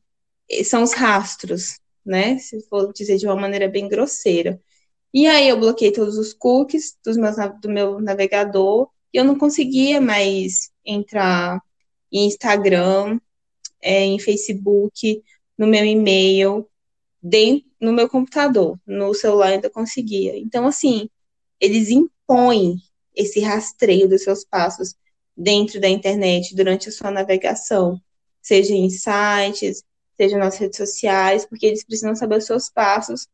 são 0.64 0.82
os 0.84 0.94
rastros, 0.94 1.78
né? 2.06 2.38
Se 2.40 2.62
for 2.70 2.94
dizer 2.94 3.18
de 3.18 3.26
uma 3.26 3.36
maneira 3.36 3.68
bem 3.68 3.90
grosseira. 3.90 4.58
E 5.14 5.28
aí 5.28 5.50
eu 5.50 5.60
bloqueei 5.60 5.92
todos 5.92 6.18
os 6.18 6.34
cookies 6.34 6.98
dos 7.04 7.18
meus, 7.18 7.36
do 7.62 7.70
meu 7.70 8.00
navegador 8.00 8.90
e 9.14 9.18
eu 9.18 9.26
não 9.26 9.38
conseguia 9.38 10.00
mais 10.00 10.72
entrar 10.86 11.62
em 12.10 12.28
Instagram, 12.28 13.20
é, 13.82 14.06
em 14.06 14.18
Facebook, 14.20 15.22
no 15.62 15.68
meu 15.68 15.86
e-mail, 15.86 16.68
dentro, 17.22 17.70
no 17.80 17.94
meu 17.94 18.10
computador. 18.10 18.80
No 18.84 19.14
celular 19.14 19.50
ainda 19.50 19.70
conseguia. 19.70 20.36
Então, 20.36 20.66
assim, 20.66 21.08
eles 21.60 21.92
impõem 21.92 22.78
esse 23.16 23.40
rastreio 23.42 24.10
dos 24.10 24.24
seus 24.24 24.44
passos 24.44 24.96
dentro 25.38 25.80
da 25.80 25.88
internet 25.88 26.56
durante 26.56 26.90
a 26.90 26.92
sua 26.92 27.12
navegação, 27.12 28.02
seja 28.42 28.74
em 28.74 28.90
sites, 28.90 29.84
seja 30.18 30.36
nas 30.36 30.58
redes 30.58 30.78
sociais, 30.78 31.46
porque 31.46 31.68
eles 31.68 31.86
precisam 31.86 32.16
saber 32.16 32.40
os 32.40 32.46
seus 32.46 32.68
passos 32.68 33.28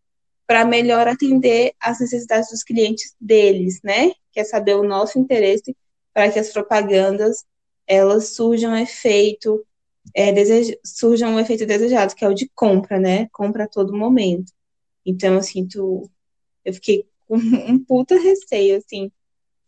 para 0.46 0.66
melhor 0.66 1.08
atender 1.08 1.76
às 1.80 2.02
necessidades 2.02 2.50
dos 2.50 2.62
clientes 2.62 3.16
deles, 3.22 3.80
né? 3.82 4.12
Quer 4.34 4.44
saber 4.44 4.76
o 4.76 4.84
nosso 4.84 5.18
interesse 5.18 5.74
para 6.14 6.30
que 6.30 6.40
as 6.40 6.52
propagandas 6.52 7.46
elas 7.88 8.36
surjam 8.36 8.76
efeito 8.76 9.66
é, 10.14 10.32
deseja, 10.32 10.76
surjam 10.84 11.36
um 11.36 11.40
efeito 11.40 11.66
desejado, 11.66 12.16
que 12.16 12.24
é 12.24 12.28
o 12.28 12.34
de 12.34 12.50
compra, 12.54 13.00
né? 13.00 13.28
Compra 13.32 13.66
a 13.66 13.68
todo 13.68 13.96
momento. 13.96 14.52
Então, 15.06 15.36
eu 15.36 15.44
sinto, 15.44 16.10
eu 16.66 16.74
fiquei 16.74 17.08
com 17.28 17.36
um 17.72 17.84
puta 17.84 18.20
receio, 18.20 18.78
assim, 18.78 19.12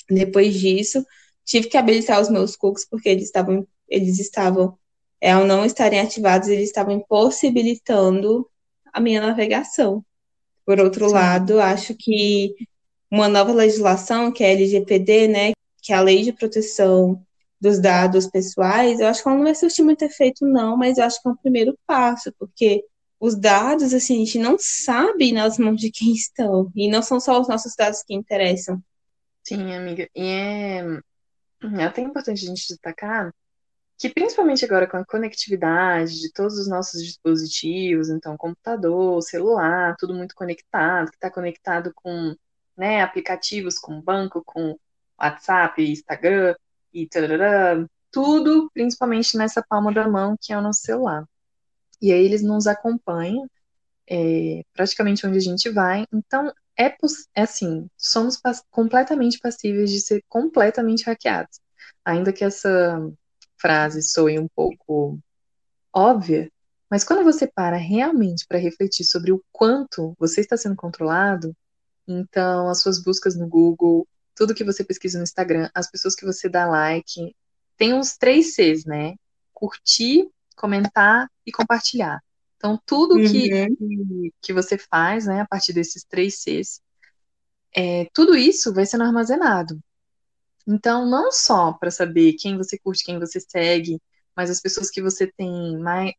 depois 0.10 0.54
disso. 0.54 1.06
Tive 1.46 1.68
que 1.68 1.78
habilitar 1.78 2.22
os 2.22 2.30
meus 2.30 2.56
cookies, 2.56 2.88
porque 2.88 3.10
eles 3.10 3.26
estavam, 3.26 3.68
eles 3.88 4.20
estavam, 4.20 4.78
é, 5.22 5.32
ao 5.32 5.46
não 5.46 5.66
estarem 5.66 6.00
ativados, 6.00 6.48
eles 6.50 6.70
estavam 6.70 6.94
impossibilitando 6.94 8.50
a 8.94 9.00
minha 9.00 9.22
navegação. 9.22 10.04
Por 10.66 10.80
outro 10.80 11.08
Sim. 11.08 11.14
lado, 11.16 11.60
acho 11.60 11.96
que 11.96 12.56
uma 13.10 13.28
nova 13.28 13.52
legislação, 13.52 14.32
que 14.32 14.44
é 14.44 14.48
a 14.48 14.52
LGPD, 14.52 15.28
né, 15.28 15.52
que 15.82 15.92
é 15.92 15.96
a 15.96 16.02
Lei 16.02 16.22
de 16.22 16.32
Proteção 16.32 17.26
dos 17.60 17.80
Dados 17.80 18.28
Pessoais, 18.28 19.00
eu 19.00 19.08
acho 19.08 19.22
que 19.22 19.28
ela 19.28 19.38
não 19.38 19.46
vai 19.46 19.56
surtir 19.56 19.84
muito 19.84 20.04
efeito, 20.04 20.46
não, 20.46 20.78
mas 20.78 20.98
eu 20.98 21.04
acho 21.04 21.22
que 21.22 21.28
é 21.28 21.32
um 21.32 21.36
primeiro 21.36 21.78
passo, 21.86 22.34
porque 22.40 22.84
os 23.20 23.36
dados, 23.36 23.94
assim, 23.94 24.16
a 24.16 24.26
gente 24.26 24.40
não 24.40 24.56
sabe 24.58 25.34
nas 25.34 25.58
mãos 25.58 25.80
de 25.80 25.92
quem 25.92 26.14
estão, 26.14 26.72
e 26.76 26.90
não 26.90 27.02
são 27.02 27.20
só 27.20 27.40
os 27.40 27.50
nossos 27.50 27.76
dados 27.76 28.02
que 28.04 28.14
interessam. 28.14 28.82
Sim, 29.44 29.74
amiga, 29.74 30.10
e 30.16 30.22
é, 30.22 30.84
é 31.64 31.84
até 31.84 32.02
importante 32.02 32.46
a 32.46 32.48
gente 32.48 32.68
destacar 32.68 33.34
que 34.00 34.10
principalmente 34.10 34.64
agora 34.64 34.88
com 34.88 34.96
a 34.96 35.06
conectividade 35.06 36.22
de 36.22 36.32
todos 36.32 36.58
os 36.58 36.70
nossos 36.70 37.04
dispositivos, 37.04 38.10
então 38.10 38.38
computador, 38.38 39.22
celular, 39.22 39.94
tudo 40.00 40.14
muito 40.14 40.34
conectado, 40.34 41.12
que 41.12 41.18
está 41.18 41.30
conectado 41.30 41.92
com 41.94 42.34
né, 42.78 43.02
aplicativos, 43.02 43.78
com 43.78 44.02
banco, 44.02 44.42
com 44.46 44.80
WhatsApp, 45.22 45.84
Instagram 45.84 46.56
e 46.94 47.08
tarará, 47.08 47.86
tudo 48.12 48.70
principalmente 48.74 49.38
nessa 49.38 49.64
palma 49.68 49.94
da 49.94 50.08
mão 50.08 50.36
que 50.40 50.54
é 50.54 50.58
o 50.58 50.62
nosso 50.62 50.82
celular. 50.82 51.26
E 52.02 52.12
aí 52.12 52.24
eles 52.24 52.42
nos 52.42 52.68
acompanham 52.68 53.48
é, 54.10 54.64
praticamente 54.74 55.26
onde 55.28 55.38
a 55.38 55.42
gente 55.42 55.70
vai. 55.70 56.06
Então 56.14 56.52
é, 56.78 56.96
é 57.36 57.42
assim, 57.42 57.90
somos 57.98 58.40
completamente 58.72 59.40
passíveis 59.40 59.92
de 59.92 60.02
ser 60.02 60.24
completamente 60.28 61.04
hackeados. 61.04 61.60
Ainda 62.06 62.34
que 62.34 62.44
essa 62.44 63.00
frase 63.58 64.02
soe 64.02 64.40
um 64.40 64.48
pouco 64.48 65.20
óbvia, 65.94 66.50
mas 66.90 67.04
quando 67.04 67.24
você 67.24 67.46
para 67.46 67.78
realmente 67.78 68.46
para 68.48 68.58
refletir 68.58 69.04
sobre 69.04 69.32
o 69.32 69.44
quanto 69.52 70.16
você 70.18 70.42
está 70.42 70.58
sendo 70.58 70.76
controlado, 70.76 71.56
então 72.08 72.70
as 72.70 72.82
suas 72.82 73.04
buscas 73.04 73.36
no 73.36 73.48
Google, 73.48 74.08
tudo 74.40 74.56
que 74.56 74.64
você 74.64 74.86
pesquisa 74.86 75.18
no 75.18 75.26
Instagram, 75.26 75.70
as 75.76 75.92
pessoas 75.92 76.16
que 76.16 76.26
você 76.26 76.48
dá 76.48 76.66
like, 76.66 77.36
tem 77.76 77.94
uns 77.94 78.16
três 78.16 78.56
Cs, 78.56 78.86
né? 78.86 79.16
Curtir, 79.54 80.30
comentar 80.56 81.30
e 81.46 81.52
compartilhar. 81.52 82.24
Então, 82.56 82.80
tudo 82.86 83.16
uhum. 83.16 83.26
que, 83.26 84.34
que 84.42 84.54
você 84.54 84.78
faz, 84.78 85.26
né, 85.26 85.42
a 85.42 85.46
partir 85.46 85.74
desses 85.74 86.06
três 86.06 86.40
Cs, 86.40 86.82
é, 87.76 88.08
tudo 88.14 88.34
isso 88.34 88.74
vai 88.74 88.86
sendo 88.86 89.04
armazenado. 89.04 89.78
Então, 90.66 91.06
não 91.06 91.34
só 91.34 91.74
para 91.74 91.92
saber 91.92 92.34
quem 92.40 92.56
você 92.56 92.80
curte, 92.80 93.04
quem 93.04 93.20
você 93.20 93.42
segue, 93.42 94.02
mas 94.34 94.50
as 94.50 94.62
pessoas 94.62 94.90
que 94.90 95.02
você 95.02 95.28
tem 95.28 95.78
mais, 95.80 96.14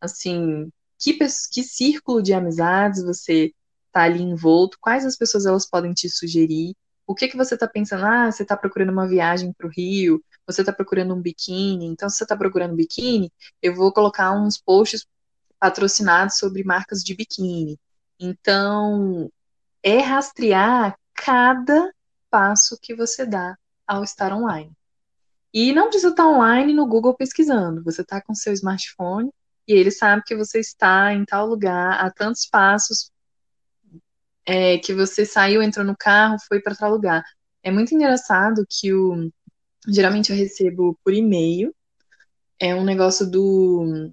assim, 0.00 0.72
que, 0.98 1.18
que 1.52 1.62
círculo 1.62 2.22
de 2.22 2.32
amizades 2.32 3.04
você 3.04 3.52
tá 3.92 4.04
ali 4.04 4.22
envolto, 4.22 4.78
quais 4.80 5.04
as 5.04 5.18
pessoas 5.18 5.44
elas 5.44 5.68
podem 5.68 5.92
te 5.92 6.08
sugerir, 6.08 6.74
o 7.08 7.14
que 7.14 7.26
que 7.26 7.38
você 7.38 7.56
tá 7.56 7.66
pensando, 7.66 8.04
ah, 8.04 8.30
você 8.30 8.44
tá 8.44 8.54
procurando 8.54 8.92
uma 8.92 9.08
viagem 9.08 9.50
para 9.50 9.66
o 9.66 9.70
Rio, 9.70 10.22
você 10.46 10.60
está 10.60 10.74
procurando 10.74 11.14
um 11.14 11.22
biquíni, 11.22 11.86
então 11.86 12.10
se 12.10 12.18
você 12.18 12.24
está 12.24 12.36
procurando 12.36 12.76
biquíni, 12.76 13.32
eu 13.62 13.74
vou 13.74 13.90
colocar 13.90 14.30
uns 14.32 14.58
posts 14.58 15.06
patrocinados 15.58 16.36
sobre 16.36 16.62
marcas 16.62 17.02
de 17.02 17.14
biquíni. 17.14 17.80
Então, 18.20 19.32
é 19.82 20.00
rastrear 20.00 20.98
cada 21.14 21.90
passo 22.30 22.78
que 22.80 22.94
você 22.94 23.24
dá 23.24 23.56
ao 23.86 24.04
estar 24.04 24.30
online. 24.30 24.70
E 25.52 25.72
não 25.72 25.88
precisa 25.88 26.10
estar 26.10 26.26
online 26.26 26.74
no 26.74 26.86
Google 26.86 27.14
pesquisando. 27.14 27.82
Você 27.84 28.02
está 28.02 28.20
com 28.20 28.34
seu 28.34 28.52
smartphone 28.52 29.30
e 29.66 29.72
ele 29.72 29.90
sabe 29.90 30.22
que 30.26 30.36
você 30.36 30.60
está 30.60 31.14
em 31.14 31.24
tal 31.24 31.46
lugar, 31.46 32.04
a 32.04 32.10
tantos 32.10 32.44
passos, 32.44 33.10
é, 34.48 34.78
que 34.78 34.94
você 34.94 35.26
saiu, 35.26 35.62
entrou 35.62 35.84
no 35.84 35.94
carro, 35.94 36.38
foi 36.48 36.58
para 36.58 36.74
tal 36.74 36.90
lugar. 36.90 37.22
É 37.62 37.70
muito 37.70 37.94
engraçado 37.94 38.66
que 38.68 38.94
o. 38.94 39.30
Geralmente 39.86 40.32
eu 40.32 40.36
recebo 40.36 40.98
por 41.04 41.12
e-mail. 41.12 41.74
É 42.58 42.74
um 42.74 42.82
negócio 42.82 43.30
do. 43.30 44.10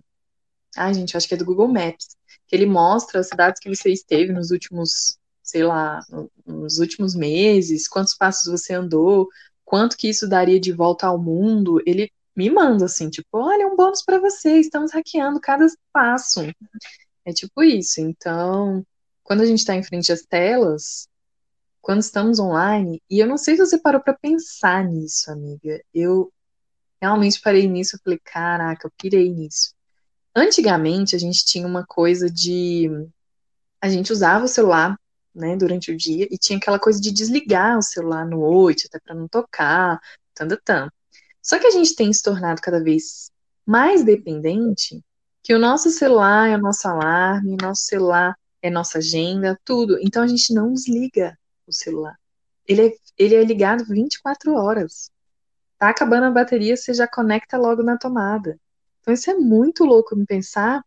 Ai, 0.75 0.93
gente, 0.93 1.15
acho 1.15 1.25
que 1.27 1.35
é 1.35 1.37
do 1.37 1.45
Google 1.45 1.69
Maps. 1.69 2.17
Que 2.47 2.55
ele 2.55 2.65
mostra 2.65 3.21
as 3.21 3.29
cidades 3.29 3.61
que 3.61 3.73
você 3.73 3.89
esteve 3.91 4.33
nos 4.33 4.51
últimos, 4.51 5.17
sei 5.41 5.63
lá, 5.63 6.01
nos 6.45 6.79
últimos 6.79 7.15
meses, 7.15 7.87
quantos 7.87 8.13
passos 8.13 8.51
você 8.51 8.73
andou, 8.73 9.29
quanto 9.63 9.95
que 9.97 10.09
isso 10.09 10.27
daria 10.27 10.59
de 10.59 10.73
volta 10.73 11.07
ao 11.07 11.17
mundo. 11.17 11.81
Ele 11.85 12.11
me 12.35 12.49
manda 12.49 12.85
assim, 12.85 13.09
tipo, 13.09 13.37
olha, 13.37 13.67
um 13.67 13.75
bônus 13.77 14.03
para 14.03 14.19
você, 14.19 14.59
estamos 14.59 14.91
hackeando 14.91 15.39
cada 15.39 15.65
passo. 15.93 16.41
É 17.23 17.31
tipo 17.33 17.63
isso. 17.63 18.01
Então, 18.01 18.85
quando 19.25 19.41
a 19.41 19.45
gente 19.45 19.59
está 19.59 19.75
em 19.75 19.83
frente 19.83 20.11
às 20.11 20.21
telas, 20.21 21.09
quando 21.81 21.99
estamos 22.01 22.39
online, 22.39 23.01
e 23.09 23.19
eu 23.19 23.27
não 23.27 23.37
sei 23.37 23.55
se 23.55 23.65
você 23.65 23.77
parou 23.77 23.99
para 23.99 24.13
pensar 24.13 24.85
nisso, 24.85 25.31
amiga. 25.31 25.83
Eu 25.91 26.31
realmente 27.01 27.41
parei 27.41 27.67
nisso, 27.67 27.95
eu 27.95 27.99
falei, 28.03 28.19
caraca, 28.23 28.87
eu 28.87 28.91
pirei 28.97 29.29
nisso. 29.29 29.73
Antigamente 30.35 31.15
a 31.15 31.19
gente 31.19 31.43
tinha 31.43 31.65
uma 31.65 31.83
coisa 31.85 32.29
de 32.29 32.87
a 33.81 33.89
gente 33.89 34.13
usava 34.13 34.45
o 34.45 34.47
celular, 34.47 34.95
né, 35.33 35.57
durante 35.57 35.91
o 35.91 35.97
dia 35.97 36.27
e 36.31 36.37
tinha 36.37 36.57
aquela 36.57 36.79
coisa 36.79 37.01
de 37.01 37.11
desligar 37.11 37.77
o 37.77 37.81
celular 37.81 38.21
à 38.21 38.25
noite, 38.25 38.87
até 38.87 38.99
para 38.99 39.15
não 39.15 39.27
tocar, 39.27 39.99
tanto 40.35 40.57
tanto. 40.63 40.93
Só 41.41 41.59
que 41.59 41.67
a 41.67 41.71
gente 41.71 41.95
tem 41.95 42.13
se 42.13 42.21
tornado 42.21 42.61
cada 42.61 42.81
vez 42.81 43.31
mais 43.65 44.03
dependente, 44.03 45.03
que 45.43 45.53
o 45.53 45.59
nosso 45.59 45.89
celular 45.89 46.47
é 46.47 46.55
o 46.55 46.61
nosso 46.61 46.87
alarme, 46.87 47.53
o 47.53 47.65
nosso 47.65 47.83
celular 47.83 48.35
é 48.61 48.69
nossa 48.69 48.99
agenda, 48.99 49.59
tudo. 49.63 49.97
Então 50.01 50.23
a 50.23 50.27
gente 50.27 50.53
não 50.53 50.73
desliga 50.73 51.37
o 51.67 51.71
celular. 51.71 52.17
Ele 52.67 52.87
é, 52.87 52.93
ele 53.17 53.35
é 53.35 53.43
ligado 53.43 53.85
24 53.85 54.53
horas. 54.53 55.11
Tá 55.77 55.89
acabando 55.89 56.25
a 56.25 56.31
bateria, 56.31 56.75
você 56.75 56.93
já 56.93 57.07
conecta 57.07 57.57
logo 57.57 57.83
na 57.83 57.97
tomada. 57.97 58.59
Então 59.01 59.13
isso 59.13 59.29
é 59.29 59.35
muito 59.35 59.83
louco 59.83 60.15
me 60.15 60.25
pensar 60.25 60.83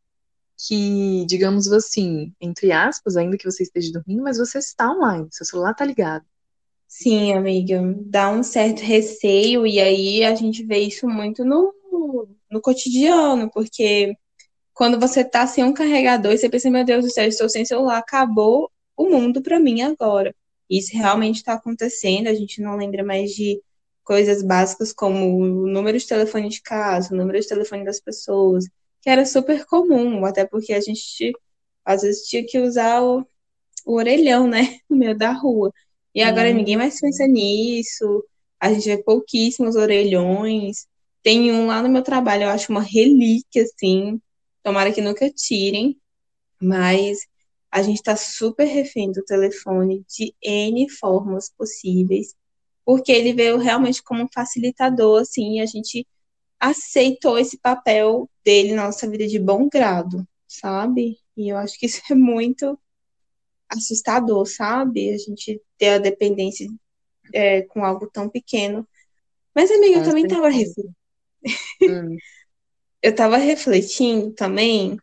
que, 0.57 1.25
digamos 1.27 1.71
assim, 1.71 2.35
entre 2.41 2.73
aspas, 2.73 3.17
ainda 3.17 3.39
que 3.39 3.49
você 3.49 3.63
esteja 3.63 3.93
dormindo, 3.93 4.23
mas 4.23 4.39
você 4.39 4.59
está 4.59 4.91
online, 4.91 5.29
seu 5.31 5.47
celular 5.47 5.71
está 5.71 5.85
ligado. 5.85 6.25
Sim, 6.89 7.33
amiga, 7.35 7.81
dá 8.07 8.31
um 8.31 8.43
certo 8.43 8.81
receio, 8.81 9.67
e 9.67 9.79
aí 9.79 10.25
a 10.25 10.35
gente 10.35 10.65
vê 10.65 10.79
isso 10.79 11.07
muito 11.07 11.45
no, 11.45 11.73
no 12.51 12.61
cotidiano, 12.61 13.51
porque 13.51 14.17
quando 14.79 14.97
você 15.01 15.25
tá 15.25 15.45
sem 15.45 15.65
um 15.65 15.73
carregador 15.73 16.33
e 16.33 16.39
você 16.39 16.49
pensa, 16.49 16.71
meu 16.71 16.85
Deus 16.85 17.05
do 17.05 17.11
céu, 17.11 17.27
estou 17.27 17.49
sem 17.49 17.65
celular, 17.65 17.99
acabou 17.99 18.71
o 18.97 19.11
mundo 19.11 19.43
para 19.43 19.59
mim 19.59 19.83
agora. 19.83 20.33
Isso 20.71 20.97
realmente 20.97 21.39
está 21.39 21.55
acontecendo, 21.55 22.29
a 22.29 22.35
gente 22.35 22.63
não 22.63 22.77
lembra 22.77 23.03
mais 23.03 23.33
de 23.33 23.61
coisas 24.05 24.41
básicas 24.41 24.93
como 24.93 25.37
o 25.37 25.67
número 25.67 25.99
de 25.99 26.07
telefone 26.07 26.49
de 26.49 26.63
casa, 26.63 27.13
o 27.13 27.17
número 27.17 27.41
de 27.41 27.49
telefone 27.49 27.85
das 27.85 27.99
pessoas, 27.99 28.67
que 29.03 29.11
era 29.11 29.27
super 29.27 29.67
comum, 29.67 30.25
até 30.25 30.47
porque 30.47 30.73
a 30.73 30.81
gente 30.81 31.33
às 31.85 32.03
vezes 32.03 32.29
tinha 32.29 32.47
que 32.47 32.61
usar 32.61 33.03
o, 33.03 33.27
o 33.85 33.95
orelhão, 33.95 34.47
né, 34.47 34.79
no 34.89 34.97
meio 34.97 35.19
da 35.19 35.33
rua. 35.33 35.73
E 36.15 36.23
agora 36.23 36.51
hum. 36.51 36.55
ninguém 36.55 36.77
mais 36.77 37.01
pensa 37.01 37.27
nisso, 37.27 38.25
a 38.61 38.73
gente 38.73 38.85
vê 38.85 39.03
pouquíssimos 39.03 39.75
orelhões. 39.75 40.87
Tem 41.21 41.51
um 41.51 41.67
lá 41.67 41.83
no 41.83 41.89
meu 41.89 42.03
trabalho, 42.03 42.45
eu 42.45 42.51
acho 42.51 42.71
uma 42.71 42.81
relíquia, 42.81 43.65
assim, 43.65 44.21
tomara 44.63 44.93
que 44.93 45.01
nunca 45.01 45.31
tirem, 45.31 45.99
mas 46.61 47.27
a 47.71 47.83
gente 47.83 47.97
está 47.97 48.17
super 48.17 48.65
refém 48.65 49.13
do 49.13 49.23
telefone 49.25 50.05
de 50.09 50.35
N 50.43 50.89
formas 50.89 51.51
possíveis, 51.51 52.35
porque 52.85 53.13
ele 53.13 53.33
veio 53.33 53.59
realmente 53.59 54.03
como 54.03 54.23
um 54.23 54.29
facilitador, 54.33 55.21
assim, 55.21 55.59
e 55.59 55.61
a 55.61 55.67
gente 55.67 56.07
aceitou 56.59 57.39
esse 57.39 57.59
papel 57.59 58.29
dele 58.45 58.75
na 58.75 58.87
nossa 58.87 59.09
vida 59.09 59.27
de 59.27 59.39
bom 59.39 59.69
grado, 59.69 60.27
sabe? 60.47 61.19
E 61.37 61.51
eu 61.51 61.57
acho 61.57 61.79
que 61.79 61.87
isso 61.87 62.01
é 62.11 62.15
muito 62.15 62.79
assustador, 63.69 64.47
sabe? 64.47 65.13
A 65.13 65.19
gente 65.19 65.61
ter 65.77 65.91
a 65.91 65.99
dependência 65.99 66.67
é, 67.33 67.63
com 67.63 67.85
algo 67.85 68.09
tão 68.11 68.29
pequeno. 68.29 68.89
Mas, 69.55 69.71
amiga, 69.71 69.99
eu 69.99 70.05
também 70.05 70.25
estava 70.25 70.49
refletindo. 70.49 70.95
Hum. 71.83 72.17
Eu 73.03 73.11
estava 73.11 73.37
refletindo 73.37 74.33
também 74.33 74.99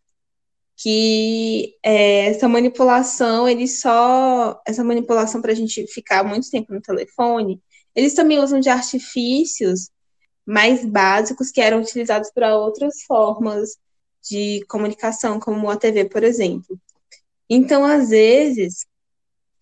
que 0.78 1.76
é, 1.84 2.28
essa 2.28 2.50
manipulação, 2.50 3.48
eles 3.48 3.80
só. 3.80 4.62
Essa 4.68 4.84
manipulação 4.84 5.42
para 5.42 5.52
a 5.52 5.56
gente 5.56 5.88
ficar 5.88 6.24
muito 6.24 6.50
tempo 6.50 6.74
no 6.74 6.82
telefone, 6.82 7.62
eles 7.96 8.14
também 8.14 8.40
usam 8.40 8.60
de 8.60 8.70
artifícios 8.70 9.90
mais 10.46 10.86
básicos 10.86 11.50
que 11.50 11.62
eram 11.62 11.82
utilizados 11.82 12.30
para 12.32 12.58
outras 12.58 13.04
formas 13.04 13.78
de 14.30 14.64
comunicação, 14.68 15.40
como 15.40 15.70
a 15.70 15.78
TV, 15.78 16.06
por 16.06 16.24
exemplo. 16.24 16.80
Então, 17.50 17.86
às 17.86 18.10
vezes, 18.10 18.86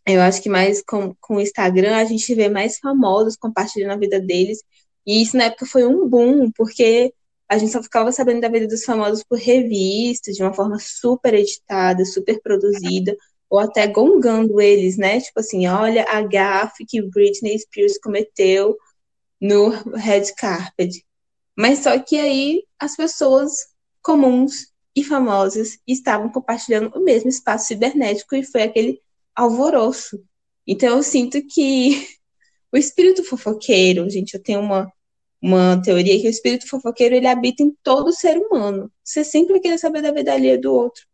eu 0.06 0.22
acho 0.22 0.42
que 0.42 0.50
mais 0.50 0.82
com, 0.82 1.16
com 1.22 1.36
o 1.38 1.42
Instagram, 1.42 1.96
a 1.96 2.06
gente 2.06 2.34
vê 2.36 2.50
mais 2.50 2.80
famosos 2.80 3.38
compartilhando 3.38 3.92
a 3.92 3.98
vida 3.98 4.20
deles. 4.20 4.64
E 5.06 5.22
isso 5.22 5.38
na 5.38 5.46
época 5.46 5.66
foi 5.66 5.86
um 5.86 6.08
boom, 6.08 6.52
porque 6.52 7.14
a 7.54 7.58
gente 7.58 7.72
só 7.72 7.84
ficava 7.84 8.12
sabendo 8.12 8.42
da 8.42 8.50
vida 8.50 8.68
dos 8.68 8.84
famosos 8.84 9.24
por 9.24 9.38
revistas, 9.38 10.36
de 10.36 10.42
uma 10.42 10.54
forma 10.54 10.78
super 10.80 11.34
editada, 11.36 12.04
super 12.04 12.42
produzida, 12.42 13.16
ou 13.50 13.60
até 13.60 13.86
gongando 13.86 14.60
eles, 14.60 14.98
né? 14.98 15.22
Tipo 15.22 15.40
assim, 15.40 15.68
olha 15.68 16.04
a 16.10 16.22
gafe 16.22 16.84
que 16.86 17.02
Britney 17.02 17.60
Spears 17.60 18.00
cometeu 18.00 18.76
no 19.40 19.70
red 19.96 20.34
carpet. 20.36 21.06
Mas 21.56 21.80
só 21.80 22.00
que 22.00 22.18
aí 22.18 22.64
as 22.80 22.96
pessoas 22.96 23.52
comuns 24.02 24.74
e 24.96 25.04
famosas 25.04 25.78
estavam 25.88 26.30
compartilhando 26.30 26.92
o 26.96 27.04
mesmo 27.04 27.30
espaço 27.30 27.68
cibernético 27.68 28.36
e 28.36 28.44
foi 28.44 28.64
aquele 28.64 29.00
alvoroço. 29.36 30.24
Então 30.66 30.98
eu 30.98 31.04
sinto 31.04 31.40
que 31.48 32.08
o 32.74 32.78
espírito 32.78 33.24
fofoqueiro, 33.24 34.10
gente, 34.10 34.34
eu 34.34 34.42
tenho 34.42 34.62
uma, 34.62 34.92
uma 35.44 35.82
teoria 35.82 36.18
que 36.22 36.26
o 36.26 36.30
espírito 36.30 36.70
fofoqueiro 36.70 37.16
ele 37.16 37.28
habita 37.28 37.62
em 37.62 37.76
todo 37.84 38.14
ser 38.14 38.38
humano. 38.38 38.90
Você 39.04 39.26
sempre 39.26 39.60
querer 39.60 39.78
saber 39.78 40.02
da 40.02 40.10
vida 40.10 40.32
alheia 40.32 40.58
do 40.58 40.74
outro. 40.74 41.06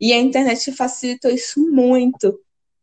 E 0.00 0.12
a 0.12 0.18
internet 0.20 0.70
facilitou 0.70 1.28
isso 1.28 1.60
muito. 1.60 2.38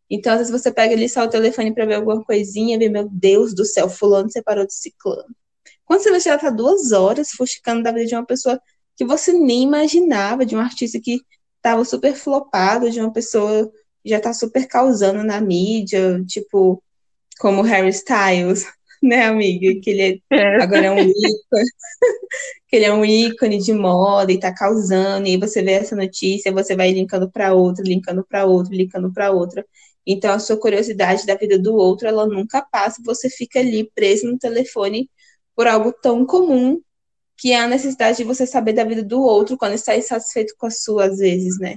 Então, 0.10 0.34
às 0.34 0.40
vezes 0.40 0.52
você 0.52 0.70
pega 0.70 0.94
ali 0.94 1.08
só 1.08 1.24
o 1.24 1.30
telefone 1.30 1.74
para 1.74 1.86
ver 1.86 1.94
alguma 1.96 2.22
coisinha, 2.22 2.78
vê, 2.78 2.90
meu 2.90 3.08
Deus 3.10 3.56
do 3.56 3.64
céu, 3.64 3.90
fulano 3.90 4.30
separou 4.30 4.68
de 4.68 4.74
ciclano. 4.74 5.34
Quando 5.86 6.04
você 6.04 6.12
vai 6.12 6.20
chegar 6.20 6.38
tá 6.38 6.50
duas 6.50 6.92
horas 6.92 7.30
fusticando 7.30 7.82
da 7.82 7.94
vida 7.94 8.06
de 8.06 8.16
uma 8.16 8.26
pessoa 8.26 8.60
que 8.98 9.06
você 9.06 9.32
nem 9.32 9.64
imaginava, 9.64 10.46
de 10.46 10.54
um 10.54 10.60
artista 10.60 11.00
que 11.00 11.22
estava 11.56 11.86
super 11.86 12.14
flopado, 12.14 12.92
de 12.92 13.00
uma 13.00 13.14
pessoa 13.14 13.72
que 14.04 14.10
já 14.10 14.18
está 14.18 14.34
super 14.34 14.68
causando 14.68 15.24
na 15.24 15.40
mídia, 15.40 16.22
tipo, 16.26 16.84
como 17.40 17.62
Harry 17.62 17.90
Styles, 17.90 18.66
né, 19.02 19.26
amiga? 19.26 19.80
Que 19.82 19.90
ele 19.90 20.24
é, 20.32 20.36
é. 20.36 20.64
agora 20.64 20.86
é 20.86 20.92
um 20.92 21.00
ícone, 21.00 21.66
que 22.68 22.76
ele 22.76 22.86
é 22.86 22.94
um 22.94 23.06
ícone 23.06 23.60
de 23.60 23.74
moda 23.74 24.32
e 24.32 24.40
tá 24.40 24.54
causando, 24.54 25.28
e 25.28 25.32
aí 25.32 25.38
você 25.38 25.62
vê 25.62 25.74
essa 25.74 25.96
notícia, 25.96 26.52
você 26.52 26.76
vai 26.76 26.92
linkando 26.92 27.30
para 27.32 27.54
outra, 27.54 27.84
linkando 27.84 28.26
para 28.28 28.46
outra, 28.46 28.76
linkando 28.76 29.12
para 29.12 29.32
outra. 29.32 29.66
Então, 30.06 30.34
a 30.34 30.40
sua 30.40 30.58
curiosidade 30.58 31.26
da 31.26 31.36
vida 31.36 31.60
do 31.60 31.76
outro, 31.76 32.08
ela 32.08 32.26
nunca 32.28 32.62
passa, 32.62 33.02
você 33.06 33.30
fica 33.30 33.60
ali 33.60 33.90
preso 33.94 34.28
no 34.28 34.38
telefone 34.38 35.10
por 35.56 35.68
algo 35.68 35.94
tão 35.94 36.26
comum 36.26 36.82
que 37.38 37.54
é 37.54 37.60
a 37.62 37.68
necessidade 37.68 38.18
de 38.18 38.24
você 38.26 38.46
saber 38.46 38.74
da 38.74 38.84
vida 38.84 39.04
do 39.04 39.22
outro 39.22 39.58
quando 39.58 39.74
está 39.74 39.96
insatisfeito 39.96 40.54
com 40.58 40.68
a 40.68 40.72
sua, 40.72 41.06
às 41.06 41.20
vezes, 41.20 41.58
né? 41.60 41.76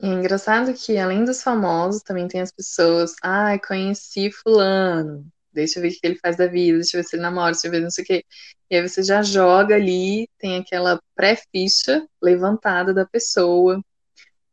É 0.00 0.06
engraçado 0.06 0.72
que, 0.74 0.96
além 0.96 1.24
dos 1.24 1.42
famosos, 1.42 2.02
também 2.02 2.26
tem 2.26 2.40
as 2.40 2.50
pessoas. 2.50 3.12
Ai, 3.22 3.56
ah, 3.56 3.66
conheci 3.66 4.30
fulano. 4.30 5.26
Deixa 5.54 5.78
eu 5.78 5.82
ver 5.82 5.88
o 5.88 5.92
que 5.92 6.00
ele 6.02 6.18
faz 6.18 6.36
da 6.36 6.46
vida, 6.46 6.78
deixa 6.78 6.96
eu 6.96 7.02
ver 7.02 7.08
se 7.08 7.16
ele 7.16 7.22
namora, 7.22 7.52
deixa 7.52 7.66
eu 7.66 7.70
ver 7.70 7.80
não 7.80 7.90
sei 7.90 8.04
o 8.04 8.06
quê. 8.06 8.24
E 8.70 8.76
aí 8.76 8.88
você 8.88 9.02
já 9.02 9.22
joga 9.22 9.74
ali, 9.76 10.28
tem 10.38 10.58
aquela 10.58 11.00
pré-ficha 11.14 12.06
levantada 12.22 12.92
da 12.92 13.06
pessoa 13.06 13.82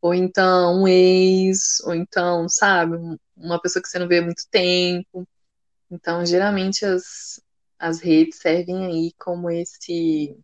ou 0.02 0.12
então 0.12 0.82
um 0.82 0.88
ex, 0.88 1.80
ou 1.84 1.94
então, 1.94 2.48
sabe, 2.48 2.96
uma 3.36 3.60
pessoa 3.60 3.80
que 3.80 3.88
você 3.88 4.00
não 4.00 4.08
vê 4.08 4.18
há 4.18 4.22
muito 4.22 4.42
tempo. 4.50 5.26
Então, 5.88 6.26
geralmente 6.26 6.84
as, 6.84 7.40
as 7.78 8.00
redes 8.00 8.38
servem 8.38 8.84
aí 8.86 9.12
como 9.16 9.48
esse 9.48 10.36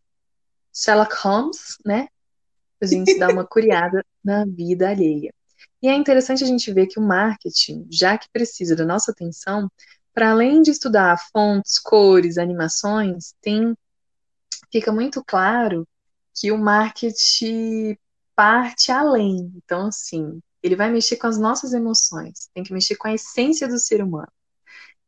Sherlock 0.72 1.14
Holmes, 1.16 1.76
né? 1.84 2.08
A 2.80 2.86
gente 2.86 3.18
dá 3.18 3.28
uma 3.28 3.44
curiada 3.44 4.04
na 4.24 4.44
vida 4.44 4.90
alheia. 4.90 5.34
E 5.82 5.88
é 5.88 5.94
interessante 5.94 6.44
a 6.44 6.46
gente 6.46 6.72
ver 6.72 6.86
que 6.86 7.00
o 7.00 7.02
marketing, 7.02 7.86
já 7.90 8.16
que 8.16 8.28
precisa 8.32 8.76
da 8.76 8.84
nossa 8.84 9.10
atenção, 9.10 9.68
para 10.14 10.30
além 10.30 10.62
de 10.62 10.70
estudar 10.70 11.16
fontes, 11.32 11.78
cores, 11.78 12.38
animações, 12.38 13.34
tem 13.40 13.74
fica 14.70 14.92
muito 14.92 15.22
claro 15.24 15.86
que 16.34 16.52
o 16.52 16.58
marketing 16.58 17.96
parte 18.34 18.92
além. 18.92 19.52
Então, 19.56 19.86
assim, 19.86 20.40
ele 20.62 20.76
vai 20.76 20.90
mexer 20.90 21.16
com 21.16 21.26
as 21.26 21.38
nossas 21.38 21.72
emoções, 21.72 22.48
tem 22.54 22.62
que 22.62 22.72
mexer 22.72 22.96
com 22.96 23.08
a 23.08 23.14
essência 23.14 23.66
do 23.66 23.78
ser 23.78 24.02
humano. 24.02 24.30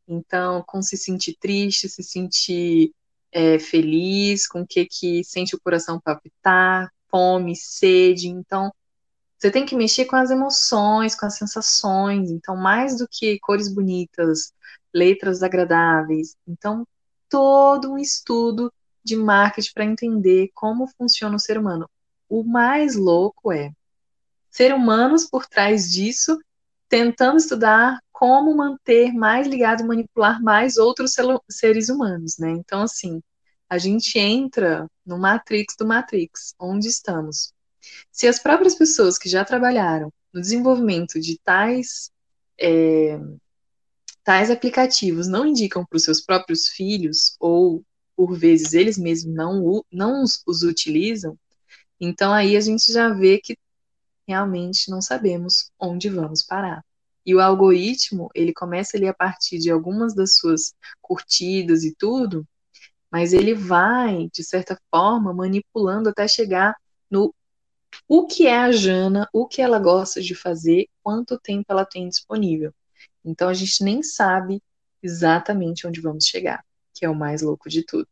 Então, 0.07 0.63
com 0.67 0.81
se 0.81 0.97
sentir 0.97 1.37
triste, 1.39 1.87
se 1.87 2.03
sentir 2.03 2.91
é, 3.31 3.57
feliz, 3.59 4.47
com 4.47 4.61
o 4.61 4.67
que 4.67 4.85
que 4.85 5.23
sente 5.23 5.55
o 5.55 5.59
coração 5.61 5.99
palpitar, 5.99 6.91
fome, 7.09 7.55
sede. 7.55 8.27
Então, 8.27 8.71
você 9.41 9.49
tem 9.49 9.65
que 9.65 9.75
mexer 9.75 10.05
com 10.05 10.15
as 10.15 10.29
emoções, 10.29 11.15
com 11.15 11.25
as 11.25 11.35
sensações. 11.35 12.29
Então, 12.29 12.55
mais 12.55 12.99
do 12.99 13.07
que 13.09 13.39
cores 13.39 13.73
bonitas, 13.73 14.53
letras 14.93 15.41
agradáveis. 15.41 16.35
Então, 16.47 16.87
todo 17.27 17.93
um 17.93 17.97
estudo 17.97 18.71
de 19.03 19.15
marketing 19.15 19.73
para 19.73 19.85
entender 19.85 20.51
como 20.53 20.85
funciona 20.95 21.35
o 21.35 21.39
ser 21.39 21.57
humano. 21.57 21.89
O 22.29 22.43
mais 22.43 22.95
louco 22.95 23.51
é 23.51 23.71
ser 24.51 24.75
humanos 24.75 25.25
por 25.25 25.47
trás 25.47 25.91
disso, 25.91 26.39
tentando 26.87 27.37
estudar 27.37 27.97
como 28.11 28.55
manter 28.55 29.11
mais 29.11 29.47
ligado, 29.47 29.83
manipular 29.83 30.39
mais 30.39 30.77
outros 30.77 31.15
seres 31.49 31.89
humanos, 31.89 32.37
né? 32.37 32.51
Então, 32.51 32.83
assim, 32.83 33.23
a 33.67 33.79
gente 33.79 34.19
entra 34.19 34.85
no 35.03 35.17
Matrix 35.17 35.75
do 35.79 35.87
Matrix, 35.87 36.53
onde 36.59 36.87
estamos. 36.87 37.51
Se 38.11 38.27
as 38.27 38.39
próprias 38.39 38.75
pessoas 38.75 39.17
que 39.17 39.29
já 39.29 39.43
trabalharam 39.43 40.11
no 40.33 40.41
desenvolvimento 40.41 41.19
de 41.19 41.39
tais, 41.39 42.11
é, 42.59 43.19
tais 44.23 44.49
aplicativos 44.49 45.27
não 45.27 45.45
indicam 45.45 45.85
para 45.85 45.97
os 45.97 46.03
seus 46.03 46.21
próprios 46.21 46.67
filhos, 46.67 47.35
ou 47.39 47.83
por 48.15 48.37
vezes 48.37 48.73
eles 48.73 48.97
mesmos 48.97 49.33
não, 49.33 49.83
não 49.91 50.23
os, 50.23 50.41
os 50.45 50.63
utilizam, 50.63 51.37
então 51.99 52.33
aí 52.33 52.57
a 52.57 52.61
gente 52.61 52.91
já 52.91 53.09
vê 53.09 53.39
que 53.39 53.57
realmente 54.27 54.89
não 54.89 55.01
sabemos 55.01 55.71
onde 55.79 56.09
vamos 56.09 56.43
parar. 56.43 56.83
E 57.25 57.35
o 57.35 57.39
algoritmo, 57.39 58.29
ele 58.33 58.51
começa 58.53 58.97
ali 58.97 59.07
a 59.07 59.13
partir 59.13 59.59
de 59.59 59.69
algumas 59.69 60.15
das 60.15 60.37
suas 60.37 60.73
curtidas 60.99 61.83
e 61.83 61.93
tudo, 61.95 62.47
mas 63.11 63.33
ele 63.33 63.53
vai, 63.53 64.29
de 64.33 64.43
certa 64.43 64.79
forma, 64.89 65.33
manipulando 65.33 66.09
até 66.09 66.27
chegar 66.27 66.75
no 67.09 67.33
o 68.07 68.25
que 68.25 68.47
é 68.47 68.57
a 68.57 68.71
Jana, 68.71 69.27
o 69.33 69.47
que 69.47 69.61
ela 69.61 69.79
gosta 69.79 70.21
de 70.21 70.35
fazer, 70.35 70.87
quanto 71.03 71.39
tempo 71.39 71.65
ela 71.69 71.85
tem 71.85 72.07
disponível. 72.07 72.73
Então 73.23 73.49
a 73.49 73.53
gente 73.53 73.83
nem 73.83 74.01
sabe 74.03 74.61
exatamente 75.01 75.87
onde 75.87 76.01
vamos 76.01 76.25
chegar, 76.25 76.63
que 76.93 77.05
é 77.05 77.09
o 77.09 77.15
mais 77.15 77.41
louco 77.41 77.69
de 77.69 77.83
tudo. 77.83 78.07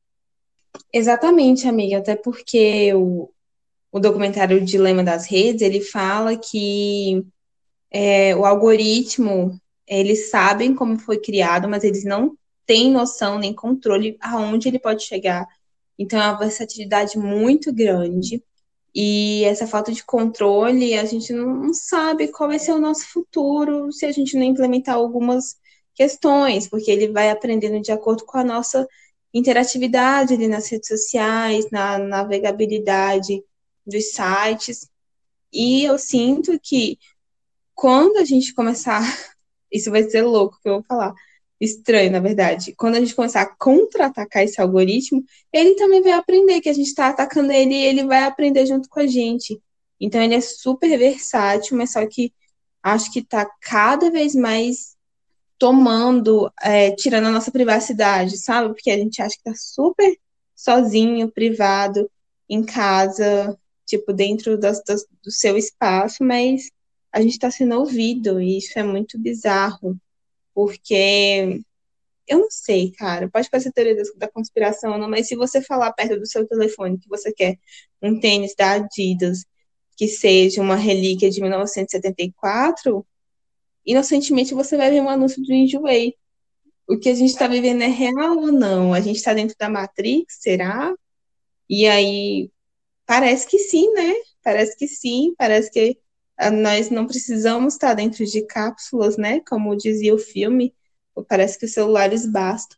Exatamente, 0.93 1.67
amiga, 1.67 1.97
até 1.97 2.15
porque 2.15 2.93
o, 2.93 3.29
o 3.91 3.99
documentário 3.99 4.63
Dilema 4.63 5.03
das 5.03 5.25
Redes, 5.27 5.61
ele 5.61 5.81
fala 5.81 6.37
que 6.37 7.25
é, 7.91 8.35
o 8.35 8.45
algoritmo, 8.45 9.59
eles 9.87 10.29
sabem 10.29 10.75
como 10.75 10.99
foi 10.99 11.19
criado, 11.19 11.67
mas 11.67 11.83
eles 11.83 12.03
não 12.03 12.37
têm 12.65 12.91
noção 12.91 13.39
nem 13.39 13.53
controle 13.53 14.15
aonde 14.21 14.67
ele 14.67 14.79
pode 14.79 15.03
chegar. 15.03 15.47
Então 15.97 16.21
é 16.21 16.29
uma 16.29 16.37
versatilidade 16.37 17.17
muito 17.17 17.73
grande. 17.73 18.43
E 18.93 19.43
essa 19.45 19.67
falta 19.67 19.91
de 19.91 20.03
controle, 20.03 20.97
a 20.97 21.05
gente 21.05 21.31
não 21.31 21.73
sabe 21.73 22.29
qual 22.29 22.49
vai 22.49 22.59
ser 22.59 22.71
o 22.71 22.79
nosso 22.79 23.07
futuro 23.07 23.91
se 23.91 24.05
a 24.05 24.11
gente 24.11 24.35
não 24.35 24.43
implementar 24.43 24.95
algumas 24.95 25.55
questões, 25.93 26.67
porque 26.67 26.89
ele 26.89 27.11
vai 27.11 27.29
aprendendo 27.29 27.81
de 27.81 27.91
acordo 27.91 28.25
com 28.25 28.37
a 28.37 28.43
nossa 28.43 28.87
interatividade 29.33 30.33
ali 30.33 30.47
nas 30.47 30.67
redes 30.69 30.87
sociais, 30.87 31.69
na 31.71 31.97
navegabilidade 31.99 33.43
dos 33.85 34.11
sites. 34.11 34.89
E 35.51 35.83
eu 35.83 35.97
sinto 35.99 36.59
que 36.59 36.97
quando 37.75 38.17
a 38.17 38.25
gente 38.25 38.53
começar, 38.53 39.01
isso 39.71 39.91
vai 39.91 40.03
ser 40.03 40.23
louco 40.23 40.59
que 40.61 40.69
eu 40.69 40.75
vou 40.75 40.83
falar, 40.83 41.13
estranho, 41.59 42.11
na 42.11 42.19
verdade. 42.19 42.73
Quando 42.75 42.95
a 42.95 42.99
gente 42.99 43.15
começar 43.15 43.41
a 43.41 43.55
contra-atacar 43.57 44.43
esse 44.43 44.61
algoritmo, 44.61 45.23
ele 45.51 45.75
também 45.75 46.01
vai 46.01 46.13
aprender 46.13 46.61
que 46.61 46.69
a 46.69 46.73
gente 46.73 46.87
está 46.87 47.09
atacando 47.09 47.51
ele 47.51 47.73
e 47.73 47.85
ele 47.85 48.05
vai 48.05 48.23
aprender 48.23 48.65
junto 48.65 48.87
com 48.89 48.99
a 48.99 49.07
gente. 49.07 49.61
Então 49.99 50.21
ele 50.21 50.35
é 50.35 50.41
super 50.41 50.97
versátil, 50.97 51.77
mas 51.77 51.91
só 51.91 52.05
que 52.07 52.33
acho 52.81 53.11
que 53.11 53.19
está 53.19 53.45
cada 53.61 54.09
vez 54.09 54.33
mais 54.33 54.95
tomando, 55.57 56.49
é, 56.61 56.91
tirando 56.91 57.25
a 57.25 57.31
nossa 57.31 57.51
privacidade, 57.51 58.37
sabe? 58.37 58.69
Porque 58.69 58.89
a 58.89 58.97
gente 58.97 59.21
acha 59.21 59.35
que 59.35 59.49
está 59.49 59.53
super 59.55 60.17
sozinho, 60.55 61.29
privado, 61.29 62.09
em 62.47 62.63
casa, 62.63 63.57
tipo, 63.85 64.13
dentro 64.13 64.57
das, 64.57 64.81
das, 64.83 65.05
do 65.21 65.29
seu 65.31 65.57
espaço, 65.57 66.23
mas 66.23 66.69
a 67.11 67.21
gente 67.21 67.33
está 67.33 67.51
sendo 67.51 67.77
ouvido, 67.77 68.41
e 68.41 68.57
isso 68.57 68.77
é 68.79 68.83
muito 68.83 69.19
bizarro 69.19 69.99
porque 70.59 71.61
eu 72.27 72.39
não 72.39 72.51
sei, 72.51 72.91
cara, 72.91 73.29
pode 73.29 73.49
parecer 73.49 73.71
teoria 73.71 73.95
da 74.17 74.27
conspiração, 74.27 74.97
não, 74.97 75.09
mas 75.09 75.25
se 75.25 75.35
você 75.37 75.61
falar 75.61 75.93
perto 75.93 76.19
do 76.19 76.27
seu 76.27 76.45
telefone 76.45 76.99
que 76.99 77.07
você 77.07 77.31
quer 77.31 77.57
um 78.01 78.19
tênis 78.19 78.53
da 78.57 78.73
Adidas 78.73 79.45
que 79.95 80.05
seja 80.09 80.61
uma 80.61 80.75
relíquia 80.75 81.29
de 81.29 81.39
1974, 81.39 83.07
inocentemente 83.85 84.53
você 84.53 84.75
vai 84.75 84.89
ver 84.91 85.01
um 85.01 85.07
anúncio 85.07 85.41
do 85.41 85.53
Enjoei. 85.53 86.15
O 86.85 86.99
que 86.99 87.07
a 87.07 87.15
gente 87.15 87.29
está 87.29 87.47
vivendo 87.47 87.81
é 87.81 87.87
real 87.87 88.37
ou 88.37 88.51
não? 88.51 88.93
A 88.93 88.99
gente 88.99 89.15
está 89.15 89.33
dentro 89.33 89.55
da 89.57 89.69
Matrix, 89.69 90.39
será? 90.41 90.93
E 91.69 91.87
aí, 91.87 92.51
parece 93.05 93.47
que 93.47 93.59
sim, 93.59 93.93
né? 93.93 94.13
Parece 94.43 94.77
que 94.77 94.89
sim, 94.89 95.33
parece 95.37 95.71
que 95.71 95.97
nós 96.49 96.89
não 96.89 97.05
precisamos 97.05 97.73
estar 97.73 97.93
dentro 97.93 98.25
de 98.25 98.45
cápsulas, 98.45 99.17
né? 99.17 99.41
Como 99.41 99.75
dizia 99.75 100.15
o 100.15 100.19
filme, 100.19 100.73
parece 101.27 101.59
que 101.59 101.65
os 101.65 101.73
celulares 101.73 102.25
bastam. 102.25 102.77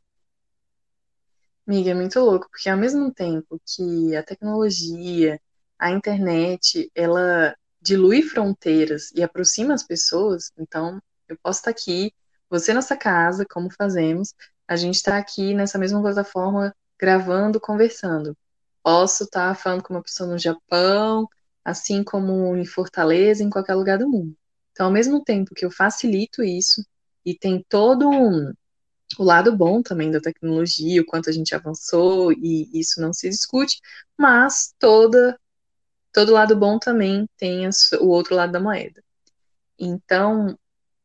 Amiga, 1.68 1.92
é 1.92 1.94
muito 1.94 2.20
louco, 2.20 2.50
porque 2.50 2.70
ao 2.70 2.78
mesmo 2.78 3.14
tempo 3.14 3.62
que 3.66 4.16
a 4.16 4.24
tecnologia, 4.24 5.40
a 5.78 5.92
internet, 5.92 6.92
ela 6.96 7.56
dilui 7.80 8.24
fronteiras 8.24 9.12
e 9.16 9.22
aproxima 9.22 9.74
as 9.74 9.84
pessoas, 9.84 10.52
então 10.58 11.02
eu 11.28 11.38
posso 11.42 11.60
estar 11.60 11.72
aqui, 11.72 12.14
você 12.50 12.74
nessa 12.74 12.98
casa, 12.98 13.46
como 13.50 13.70
fazemos, 13.72 14.34
a 14.68 14.76
gente 14.76 14.96
está 14.96 15.18
aqui 15.18 15.54
nessa 15.54 15.78
mesma 15.78 16.02
plataforma 16.02 16.76
gravando, 17.00 17.60
conversando. 17.60 18.36
Posso 18.84 19.24
estar 19.24 19.56
falando 19.56 19.84
com 19.84 19.94
uma 19.94 20.04
pessoa 20.04 20.30
no 20.30 20.38
Japão, 20.38 21.28
assim 21.64 22.04
como 22.04 22.56
em 22.56 22.66
Fortaleza, 22.66 23.44
em 23.44 23.50
qualquer 23.50 23.76
lugar 23.76 23.98
do 23.98 24.10
mundo. 24.10 24.36
Então, 24.72 24.88
ao 24.88 24.92
mesmo 24.92 25.24
tempo 25.24 25.54
que 25.54 25.66
eu 25.66 25.72
facilito 25.72 26.44
isso, 26.44 26.84
e 27.26 27.38
tem 27.38 27.64
todo 27.70 28.10
um, 28.10 28.54
o 29.20 29.24
lado 29.24 29.56
bom 29.56 29.82
também 29.82 30.10
da 30.10 30.20
tecnologia, 30.20 31.02
o 31.02 31.06
quanto 31.06 31.30
a 31.30 31.34
gente 31.34 31.54
avançou, 31.54 32.32
e 32.32 32.70
isso 32.74 33.02
não 33.02 33.14
se 33.14 33.30
discute, 33.30 33.80
mas 34.18 34.74
toda, 34.80 35.40
todo 36.14 36.34
lado 36.34 36.56
bom 36.56 36.80
também 36.80 37.28
tem 37.38 37.68
o 38.00 38.08
outro 38.08 38.36
lado 38.36 38.52
da 38.52 38.60
moeda. 38.60 39.04
Então, 39.78 40.58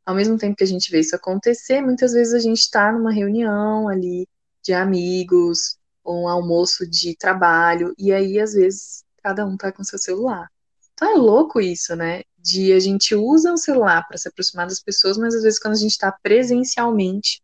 ao 0.04 0.14
mesmo 0.14 0.38
tempo 0.38 0.56
que 0.56 0.64
a 0.64 0.66
gente 0.66 0.90
vê 0.90 1.00
isso 1.00 1.16
acontecer, 1.16 1.80
muitas 1.80 2.12
vezes 2.12 2.34
a 2.34 2.38
gente 2.38 2.60
está 2.60 2.92
numa 2.92 3.12
reunião 3.12 3.88
ali 3.88 4.28
de 4.62 4.72
amigos, 4.72 5.76
ou 6.04 6.22
um 6.22 6.28
almoço 6.28 6.88
de 6.88 7.16
trabalho, 7.16 7.92
e 7.98 8.12
aí 8.12 8.38
às 8.38 8.52
vezes 8.54 9.04
cada 9.26 9.44
um 9.44 9.56
tá 9.56 9.72
com 9.72 9.82
seu 9.82 9.98
celular. 9.98 10.48
Então 10.94 11.10
é 11.10 11.16
louco 11.16 11.60
isso, 11.60 11.96
né? 11.96 12.22
De 12.38 12.72
a 12.72 12.78
gente 12.78 13.12
usa 13.12 13.52
o 13.52 13.56
celular 13.56 14.06
para 14.06 14.16
se 14.16 14.28
aproximar 14.28 14.68
das 14.68 14.78
pessoas, 14.78 15.18
mas 15.18 15.34
às 15.34 15.42
vezes 15.42 15.58
quando 15.58 15.74
a 15.74 15.78
gente 15.78 15.90
está 15.90 16.12
presencialmente, 16.12 17.42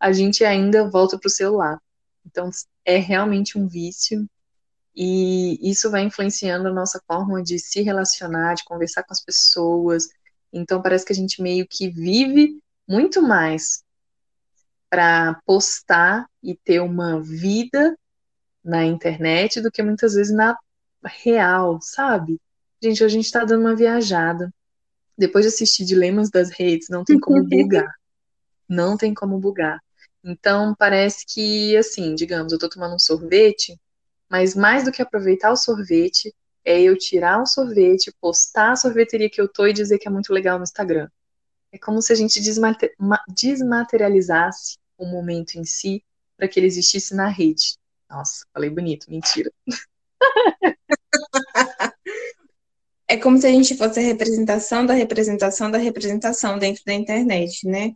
a 0.00 0.10
gente 0.10 0.44
ainda 0.44 0.90
volta 0.90 1.16
pro 1.16 1.30
celular. 1.30 1.80
Então 2.26 2.50
é 2.84 2.96
realmente 2.96 3.56
um 3.56 3.68
vício 3.68 4.28
e 4.94 5.56
isso 5.62 5.88
vai 5.88 6.02
influenciando 6.02 6.66
a 6.66 6.72
nossa 6.72 7.00
forma 7.06 7.40
de 7.40 7.60
se 7.60 7.80
relacionar, 7.80 8.54
de 8.54 8.64
conversar 8.64 9.04
com 9.04 9.12
as 9.12 9.22
pessoas. 9.22 10.08
Então 10.52 10.82
parece 10.82 11.04
que 11.04 11.12
a 11.12 11.16
gente 11.16 11.40
meio 11.40 11.64
que 11.64 11.88
vive 11.88 12.60
muito 12.88 13.22
mais 13.22 13.84
para 14.90 15.40
postar 15.46 16.28
e 16.42 16.56
ter 16.56 16.80
uma 16.80 17.20
vida 17.20 17.96
na 18.64 18.84
internet 18.84 19.60
do 19.60 19.70
que 19.70 19.80
muitas 19.80 20.14
vezes 20.14 20.34
na 20.34 20.56
real, 21.04 21.78
sabe? 21.80 22.40
Gente, 22.82 23.04
a 23.04 23.08
gente 23.08 23.30
tá 23.30 23.44
dando 23.44 23.60
uma 23.60 23.76
viajada. 23.76 24.52
Depois 25.16 25.44
de 25.44 25.48
assistir 25.48 25.84
Dilemas 25.84 26.30
das 26.30 26.50
Redes, 26.50 26.88
não 26.88 27.04
tem 27.04 27.18
como 27.18 27.44
bugar. 27.44 27.90
Não 28.68 28.96
tem 28.96 29.12
como 29.12 29.36
bugar. 29.36 29.82
Então, 30.22 30.76
parece 30.78 31.26
que, 31.26 31.76
assim, 31.76 32.14
digamos, 32.14 32.52
eu 32.52 32.58
tô 32.58 32.68
tomando 32.68 32.94
um 32.94 33.00
sorvete, 33.00 33.76
mas 34.30 34.54
mais 34.54 34.84
do 34.84 34.92
que 34.92 35.02
aproveitar 35.02 35.50
o 35.50 35.56
sorvete, 35.56 36.32
é 36.64 36.80
eu 36.80 36.96
tirar 36.96 37.42
o 37.42 37.46
sorvete, 37.46 38.14
postar 38.20 38.72
a 38.72 38.76
sorveteria 38.76 39.28
que 39.28 39.40
eu 39.40 39.48
tô 39.48 39.66
e 39.66 39.72
dizer 39.72 39.98
que 39.98 40.06
é 40.06 40.10
muito 40.10 40.32
legal 40.32 40.56
no 40.56 40.62
Instagram. 40.62 41.08
É 41.72 41.78
como 41.78 42.00
se 42.00 42.12
a 42.12 42.16
gente 42.16 42.40
desmaterializasse 43.28 44.78
o 44.96 45.06
momento 45.06 45.56
em 45.56 45.64
si 45.64 46.04
para 46.36 46.46
que 46.46 46.60
ele 46.60 46.66
existisse 46.66 47.14
na 47.14 47.28
rede. 47.28 47.76
Nossa, 48.08 48.44
falei 48.52 48.70
bonito, 48.70 49.10
mentira. 49.10 49.50
É 53.10 53.16
como 53.16 53.36
se 53.38 53.46
a 53.46 53.50
gente 53.50 53.76
fosse 53.76 53.98
a 53.98 54.02
representação 54.04 54.86
da 54.86 54.94
representação 54.94 55.68
da 55.68 55.78
representação 55.78 56.56
dentro 56.56 56.84
da 56.86 56.94
internet, 56.94 57.66
né? 57.66 57.92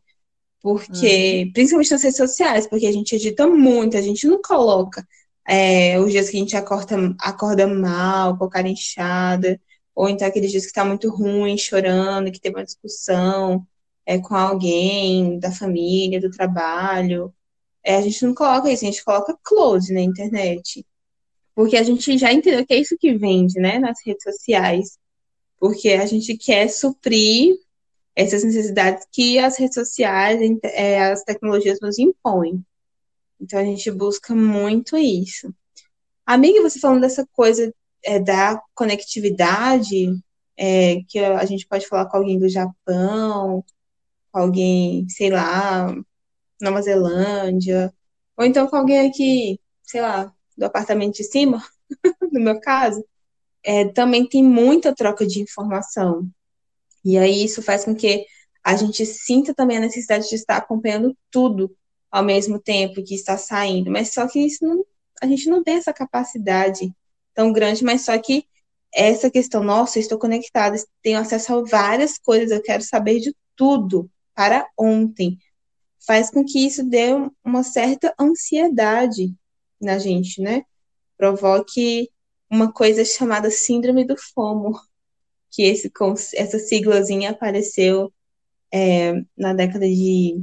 Porque, 0.61 1.45
uhum. 1.47 1.53
principalmente 1.53 1.93
nas 1.93 2.03
redes 2.03 2.17
sociais, 2.17 2.67
porque 2.67 2.87
a 2.87 2.93
gente 2.93 3.15
edita 3.15 3.47
muito, 3.47 3.97
a 3.97 4.01
gente 4.03 4.27
não 4.27 4.43
coloca 4.43 5.07
é, 5.47 6.01
os 6.01 6.11
dias 6.11 6.29
que 6.29 6.37
a 6.37 6.41
gente 6.41 6.57
acorda, 6.57 6.97
acorda 7.21 7.67
mal, 7.67 8.37
com 8.37 8.45
a 8.47 8.51
cara 8.51 8.69
inchada, 8.69 9.61
ou 9.95 10.09
então 10.09 10.27
aqueles 10.27 10.51
dias 10.51 10.65
que 10.65 10.71
está 10.71 10.85
muito 10.85 11.09
ruim, 11.11 11.57
chorando, 11.57 12.33
que 12.33 12.41
teve 12.41 12.57
uma 12.57 12.65
discussão 12.65 13.65
é, 14.05 14.19
com 14.19 14.35
alguém 14.35 15.39
da 15.39 15.53
família, 15.53 16.21
do 16.21 16.31
trabalho. 16.31 17.33
É, 17.85 17.97
a 17.97 18.03
gente 18.03 18.25
não 18.25 18.35
coloca 18.35 18.71
isso, 18.71 18.85
a 18.85 18.91
gente 18.91 19.05
coloca 19.05 19.39
close 19.43 19.93
na 19.93 20.01
internet. 20.01 20.85
Porque 21.55 21.77
a 21.77 21.83
gente 21.83 22.19
já 22.19 22.33
entendeu 22.33 22.67
que 22.67 22.75
é 22.75 22.79
isso 22.79 22.97
que 22.99 23.15
vende, 23.17 23.61
né, 23.61 23.79
nas 23.79 23.99
redes 24.05 24.25
sociais. 24.25 24.99
Porque 25.59 25.91
a 25.91 26.07
gente 26.07 26.37
quer 26.37 26.69
suprir 26.69 27.57
essas 28.17 28.45
necessidades 28.45 29.07
que 29.11 29.39
as 29.39 29.59
redes 29.59 29.75
sociais, 29.75 30.41
é, 30.63 31.11
as 31.11 31.23
tecnologias 31.23 31.79
nos 31.81 31.99
impõem. 31.99 32.65
Então 33.41 33.59
a 33.59 33.65
gente 33.65 33.91
busca 33.91 34.35
muito 34.35 34.97
isso. 34.97 35.53
Amiga, 36.27 36.63
você 36.63 36.79
falando 36.79 37.03
dessa 37.03 37.27
coisa 37.33 37.73
é, 38.05 38.19
da 38.19 38.61
conectividade, 38.75 40.17
é, 40.57 41.03
que 41.09 41.19
a 41.19 41.45
gente 41.45 41.67
pode 41.67 41.87
falar 41.87 42.07
com 42.07 42.17
alguém 42.17 42.39
do 42.39 42.49
Japão, 42.49 43.65
com 44.33 44.39
alguém, 44.39 45.09
sei 45.09 45.31
lá, 45.31 45.95
Nova 46.61 46.83
Zelândia, 46.83 47.93
ou 48.37 48.45
então 48.45 48.67
com 48.67 48.77
alguém 48.77 49.09
aqui, 49.09 49.61
sei 49.83 50.01
lá, 50.01 50.34
do 50.57 50.65
apartamento 50.65 51.15
de 51.15 51.25
cima, 51.25 51.63
no 52.33 52.41
meu 52.41 52.61
caso, 52.61 53.05
é, 53.63 53.87
também 53.89 54.27
tem 54.27 54.43
muita 54.43 54.95
troca 54.95 55.27
de 55.27 55.41
informação. 55.41 56.29
E 57.05 57.19
aí 57.19 57.45
isso 57.45 57.63
faz 57.63 57.85
com 57.85 57.95
que 57.95 58.27
a 58.63 58.77
gente 58.77 59.05
sinta 59.05 59.55
também 59.55 59.77
a 59.77 59.81
necessidade 59.81 60.29
de 60.29 60.35
estar 60.35 60.57
acompanhando 60.57 61.17
tudo 61.31 61.75
ao 62.11 62.25
mesmo 62.25 62.59
tempo 62.59 63.03
que 63.03 63.15
está 63.15 63.37
saindo. 63.37 63.91
Mas 63.91 64.13
só 64.13 64.27
que 64.27 64.39
isso 64.39 64.65
não, 64.65 64.85
a 65.23 65.27
gente 65.27 65.49
não 65.49 65.63
tem 65.63 65.77
essa 65.77 65.93
capacidade 65.93 66.93
tão 67.35 67.53
grande, 67.53 67.85
mas 67.85 68.03
só 68.03 68.17
que 68.19 68.47
essa 68.95 69.31
questão, 69.31 69.63
nossa, 69.63 69.99
estou 69.99 70.19
conectada, 70.19 70.77
tenho 71.03 71.19
acesso 71.19 71.55
a 71.55 71.63
várias 71.63 72.17
coisas, 72.17 72.51
eu 72.51 72.63
quero 72.63 72.83
saber 72.83 73.19
de 73.21 73.35
tudo 73.57 74.09
para 74.35 74.69
ontem 74.79 75.39
faz 76.07 76.31
com 76.31 76.45
que 76.45 76.65
isso 76.65 76.85
dê 76.85 77.09
uma 77.45 77.63
certa 77.63 78.15
ansiedade 78.19 79.35
na 79.85 79.99
gente, 79.99 80.41
né? 80.41 80.65
Provoque 81.17 82.11
uma 82.51 82.73
coisa 82.73 83.05
chamada 83.05 83.51
síndrome 83.51 84.05
do 84.07 84.17
FOMO, 84.17 84.73
que 85.51 85.63
esse, 85.63 85.91
essa 86.35 86.59
siglazinha 86.59 87.31
apareceu 87.31 88.13
é, 88.73 89.13
na 89.37 89.55
década 89.55 89.87
de 89.87 90.43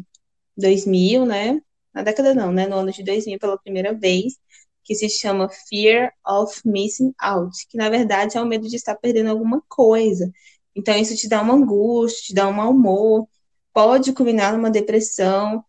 2000, 0.57 1.25
né? 1.25 1.61
Na 1.93 2.03
década 2.03 2.33
não, 2.33 2.51
né? 2.51 2.67
No 2.67 2.77
ano 2.77 2.91
de 2.91 3.03
2000 3.03 3.39
pela 3.39 3.57
primeira 3.57 3.93
vez, 3.93 4.37
que 4.83 4.95
se 4.95 5.09
chama 5.09 5.49
Fear 5.69 6.11
of 6.25 6.61
Missing 6.65 7.13
Out, 7.19 7.67
que 7.69 7.77
na 7.77 7.89
verdade 7.89 8.37
é 8.37 8.41
o 8.41 8.45
medo 8.45 8.67
de 8.67 8.75
estar 8.75 8.95
perdendo 8.95 9.29
alguma 9.29 9.61
coisa. 9.67 10.31
Então 10.75 10.95
isso 10.97 11.15
te 11.15 11.27
dá 11.27 11.41
uma 11.41 11.53
angústia, 11.53 12.27
te 12.27 12.33
dá 12.33 12.47
um 12.47 12.53
mau 12.53 12.71
humor, 12.71 13.27
pode 13.73 14.13
culminar 14.13 14.53
numa 14.53 14.71
depressão. 14.71 15.63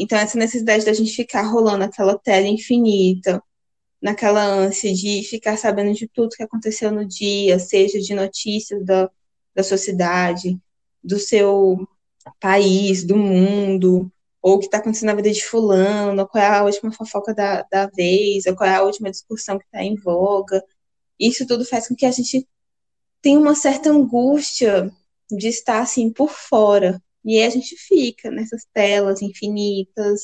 Então, 0.00 0.18
essa 0.18 0.38
necessidade 0.38 0.86
da 0.86 0.94
gente 0.94 1.14
ficar 1.14 1.42
rolando 1.42 1.84
aquela 1.84 2.18
tela 2.18 2.46
infinita, 2.46 3.42
naquela 4.00 4.42
ânsia 4.42 4.94
de 4.94 5.22
ficar 5.24 5.58
sabendo 5.58 5.92
de 5.92 6.08
tudo 6.08 6.30
que 6.30 6.42
aconteceu 6.42 6.90
no 6.90 7.04
dia, 7.04 7.58
seja 7.58 8.00
de 8.00 8.14
notícias 8.14 8.82
da, 8.82 9.10
da 9.54 9.62
sociedade, 9.62 10.58
do 11.04 11.18
seu 11.18 11.86
país, 12.40 13.04
do 13.04 13.14
mundo, 13.14 14.10
ou 14.40 14.54
o 14.54 14.58
que 14.58 14.64
está 14.64 14.78
acontecendo 14.78 15.08
na 15.08 15.16
vida 15.16 15.30
de 15.30 15.44
fulano, 15.44 16.26
qual 16.26 16.42
é 16.42 16.46
a 16.46 16.64
última 16.64 16.90
fofoca 16.90 17.34
da, 17.34 17.60
da 17.70 17.86
vez, 17.88 18.46
ou 18.46 18.56
qual 18.56 18.70
é 18.70 18.76
a 18.76 18.82
última 18.82 19.10
discussão 19.10 19.58
que 19.58 19.66
está 19.66 19.84
em 19.84 19.96
voga. 19.96 20.64
Isso 21.18 21.46
tudo 21.46 21.62
faz 21.62 21.88
com 21.88 21.94
que 21.94 22.06
a 22.06 22.10
gente 22.10 22.48
tenha 23.20 23.38
uma 23.38 23.54
certa 23.54 23.90
angústia 23.90 24.90
de 25.30 25.48
estar 25.48 25.80
assim 25.82 26.10
por 26.10 26.30
fora 26.30 27.02
e 27.24 27.38
aí 27.38 27.44
a 27.44 27.50
gente 27.50 27.76
fica 27.76 28.30
nessas 28.30 28.64
telas 28.72 29.22
infinitas, 29.22 30.20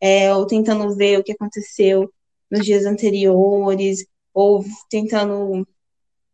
é, 0.00 0.34
ou 0.34 0.46
tentando 0.46 0.94
ver 0.94 1.18
o 1.18 1.24
que 1.24 1.32
aconteceu 1.32 2.12
nos 2.50 2.64
dias 2.64 2.84
anteriores, 2.86 4.04
ou 4.32 4.64
tentando 4.90 5.66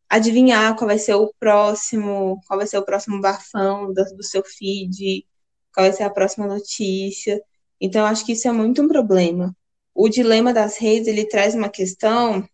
adivinhar 0.08 0.76
qual 0.76 0.88
vai 0.88 0.98
ser 0.98 1.14
o 1.14 1.32
próximo, 1.38 2.40
qual 2.46 2.58
vai 2.58 2.66
ser 2.66 2.78
o 2.78 2.84
próximo 2.84 3.20
bafão 3.20 3.92
do, 3.92 4.04
do 4.16 4.24
seu 4.24 4.42
feed, 4.44 5.26
qual 5.72 5.86
vai 5.86 5.92
ser 5.92 6.02
a 6.04 6.10
próxima 6.10 6.46
notícia. 6.46 7.40
Então, 7.80 8.04
acho 8.06 8.26
que 8.26 8.32
isso 8.32 8.48
é 8.48 8.52
muito 8.52 8.82
um 8.82 8.88
problema. 8.88 9.56
O 9.94 10.08
dilema 10.08 10.52
das 10.52 10.76
redes, 10.78 11.08
ele 11.08 11.26
traz 11.26 11.54
uma 11.54 11.68
questão 11.68 12.46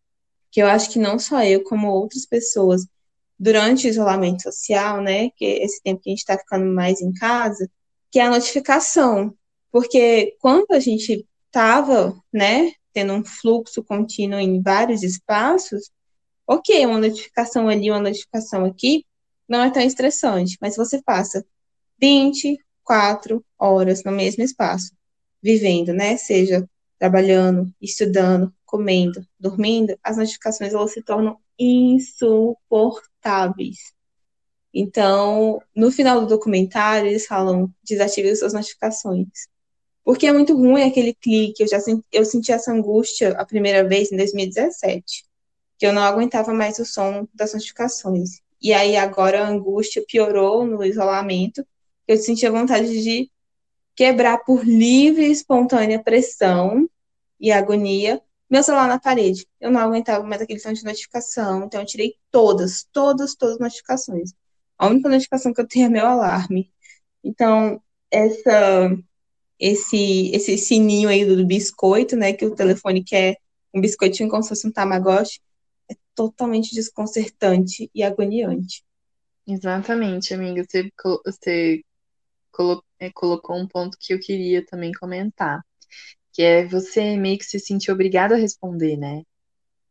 que 0.50 0.62
eu 0.62 0.66
acho 0.66 0.90
que 0.90 0.98
não 0.98 1.18
só 1.18 1.42
eu, 1.44 1.62
como 1.64 1.88
outras 1.88 2.26
pessoas 2.26 2.86
durante 3.38 3.86
o 3.86 3.90
isolamento 3.90 4.42
social, 4.42 5.00
né, 5.00 5.30
que 5.36 5.44
esse 5.44 5.82
tempo 5.82 6.00
que 6.00 6.10
a 6.10 6.12
gente 6.12 6.20
está 6.20 6.38
ficando 6.38 6.66
mais 6.66 7.00
em 7.00 7.12
casa, 7.12 7.70
que 8.10 8.18
é 8.18 8.22
a 8.22 8.30
notificação. 8.30 9.34
Porque 9.70 10.36
quando 10.40 10.72
a 10.72 10.80
gente 10.80 11.26
estava, 11.46 12.14
né, 12.32 12.72
tendo 12.92 13.12
um 13.12 13.24
fluxo 13.24 13.84
contínuo 13.84 14.40
em 14.40 14.62
vários 14.62 15.02
espaços, 15.02 15.90
ok, 16.46 16.86
uma 16.86 16.98
notificação 16.98 17.68
ali, 17.68 17.90
uma 17.90 18.00
notificação 18.00 18.64
aqui, 18.64 19.04
não 19.48 19.62
é 19.62 19.70
tão 19.70 19.82
estressante, 19.82 20.56
mas 20.60 20.76
você 20.76 21.02
passa 21.02 21.44
24 22.00 23.44
horas 23.58 24.02
no 24.02 24.12
mesmo 24.12 24.42
espaço, 24.42 24.92
vivendo, 25.42 25.92
né, 25.92 26.16
seja 26.16 26.68
trabalhando, 26.98 27.70
estudando, 27.80 28.52
comendo, 28.64 29.26
dormindo, 29.38 29.96
as 30.02 30.16
notificações 30.16 30.72
elas 30.72 30.92
se 30.92 31.02
tornam 31.02 31.38
insuportáveis. 31.58 33.94
Então, 34.72 35.60
no 35.74 35.90
final 35.90 36.20
do 36.20 36.26
documentário, 36.26 37.08
eles 37.08 37.26
falam: 37.26 37.72
desative 37.82 38.30
as 38.30 38.38
suas 38.40 38.52
notificações. 38.52 39.28
Porque 40.04 40.26
é 40.26 40.32
muito 40.32 40.54
ruim 40.54 40.82
aquele 40.82 41.14
clique. 41.14 41.62
Eu 41.62 41.68
já 41.68 41.80
senti, 41.80 42.04
eu 42.12 42.24
senti 42.24 42.52
essa 42.52 42.72
angústia 42.72 43.30
a 43.38 43.44
primeira 43.44 43.86
vez 43.88 44.12
em 44.12 44.16
2017, 44.16 45.24
que 45.78 45.86
eu 45.86 45.92
não 45.92 46.02
aguentava 46.02 46.52
mais 46.52 46.78
o 46.78 46.84
som 46.84 47.26
das 47.34 47.54
notificações. 47.54 48.40
E 48.60 48.72
aí 48.72 48.96
agora 48.96 49.42
a 49.42 49.48
angústia 49.48 50.04
piorou 50.06 50.66
no 50.66 50.84
isolamento. 50.84 51.66
Eu 52.06 52.16
sentia 52.18 52.50
vontade 52.50 53.02
de 53.02 53.30
quebrar 53.94 54.38
por 54.44 54.64
livre 54.64 55.26
e 55.26 55.32
espontânea 55.32 56.02
pressão 56.02 56.88
e 57.40 57.50
agonia 57.50 58.22
meu 58.48 58.62
celular 58.62 58.88
na 58.88 58.98
parede. 58.98 59.46
Eu 59.60 59.70
não 59.70 59.80
aguentava 59.80 60.24
mais 60.24 60.40
aquele 60.42 60.60
som 60.60 60.72
de 60.72 60.84
notificação, 60.84 61.64
então 61.64 61.80
eu 61.80 61.86
tirei 61.86 62.14
todas, 62.30 62.86
todas, 62.92 63.34
todas 63.34 63.54
as 63.56 63.60
notificações. 63.60 64.32
A 64.78 64.86
única 64.86 65.08
notificação 65.08 65.52
que 65.52 65.60
eu 65.60 65.66
tenho 65.66 65.86
é 65.86 65.88
meu 65.88 66.06
alarme. 66.06 66.72
Então, 67.24 67.82
essa 68.10 68.90
esse 69.58 70.30
esse 70.34 70.58
sininho 70.58 71.08
aí 71.08 71.24
do 71.24 71.44
biscoito, 71.46 72.14
né, 72.16 72.32
que 72.32 72.44
o 72.44 72.54
telefone 72.54 73.02
quer 73.02 73.36
um 73.74 73.80
biscoitinho 73.80 74.28
como 74.28 74.42
se 74.42 74.50
fosse 74.50 74.66
um 74.66 74.72
tamagotchi, 74.72 75.40
é 75.90 75.94
totalmente 76.14 76.74
desconcertante 76.74 77.90
e 77.94 78.02
agoniante. 78.02 78.84
Exatamente, 79.46 80.34
amiga. 80.34 80.64
Você, 80.64 80.90
você 81.24 81.82
é, 82.98 83.10
colocou 83.10 83.56
um 83.56 83.66
ponto 83.66 83.96
que 84.00 84.14
eu 84.14 84.18
queria 84.18 84.64
também 84.64 84.92
comentar 84.92 85.64
que 86.36 86.42
é 86.42 86.66
você 86.66 87.16
meio 87.16 87.38
que 87.38 87.46
se 87.46 87.58
sentir 87.58 87.90
obrigado 87.90 88.32
a 88.34 88.36
responder, 88.36 88.98
né? 88.98 89.22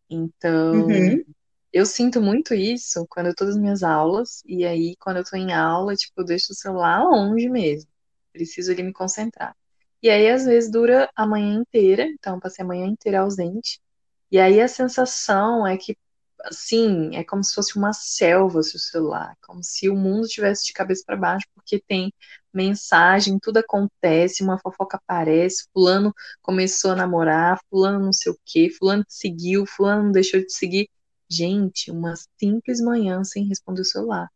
Então, 0.08 0.86
uhum. 0.86 1.26
eu 1.74 1.88
sinto 1.88 2.22
muito 2.22 2.54
isso 2.54 3.04
quando 3.10 3.28
eu 3.28 3.36
tô 3.36 3.46
nas 3.46 3.58
minhas 3.58 3.82
aulas, 3.82 4.44
e 4.46 4.64
aí 4.64 4.96
quando 5.00 5.18
eu 5.18 5.24
tô 5.24 5.36
em 5.36 5.52
aula, 5.52 5.96
tipo, 5.96 6.14
eu 6.22 6.24
deixo 6.24 6.52
o 6.52 6.56
celular 6.56 7.04
longe 7.04 7.50
mesmo. 7.50 7.90
Preciso 8.32 8.72
ali 8.72 8.84
me 8.84 8.94
concentrar. 8.94 9.56
E 10.04 10.08
aí, 10.08 10.30
às 10.30 10.46
vezes, 10.46 10.70
dura 10.70 11.10
a 11.16 11.26
manhã 11.26 11.62
inteira, 11.62 12.04
então 12.04 12.40
passei 12.40 12.64
a 12.64 12.68
manhã 12.68 12.86
inteira 12.86 13.22
ausente. 13.22 13.82
E 14.30 14.38
aí 14.38 14.62
a 14.62 14.68
sensação 14.68 15.66
é 15.66 15.78
que, 15.78 15.98
assim, 16.44 17.16
é 17.16 17.24
como 17.24 17.44
se 17.44 17.56
fosse 17.56 17.76
uma 17.76 17.92
selva 17.92 18.60
o 18.60 18.64
seu 18.64 18.80
celular, 18.80 19.36
como 19.42 19.64
se 19.64 19.90
o 19.90 19.96
mundo 19.96 20.28
estivesse 20.28 20.64
de 20.66 20.74
cabeça 20.74 21.02
para 21.08 21.18
baixo, 21.18 21.48
porque 21.56 21.82
tem 21.88 22.14
mensagem, 22.56 23.40
tudo 23.40 23.58
acontece, 23.58 24.44
uma 24.44 24.60
fofoca 24.60 24.98
aparece, 24.98 25.68
fulano 25.74 26.14
começou 26.42 26.92
a 26.92 26.96
namorar, 26.96 27.60
fulano 27.70 28.00
não 28.00 28.14
sei 28.14 28.32
o 28.32 28.40
quê, 28.46 28.70
fulano 28.70 29.04
seguiu, 29.08 29.66
fulano 29.66 30.12
deixou 30.12 30.40
de 30.40 30.52
seguir. 30.52 30.90
Gente, 31.30 31.92
uma 31.92 32.14
simples 32.40 32.80
manhã 32.82 33.24
sem 33.24 33.48
responder 33.48 33.82
o 33.82 33.86
celular. 33.86 34.30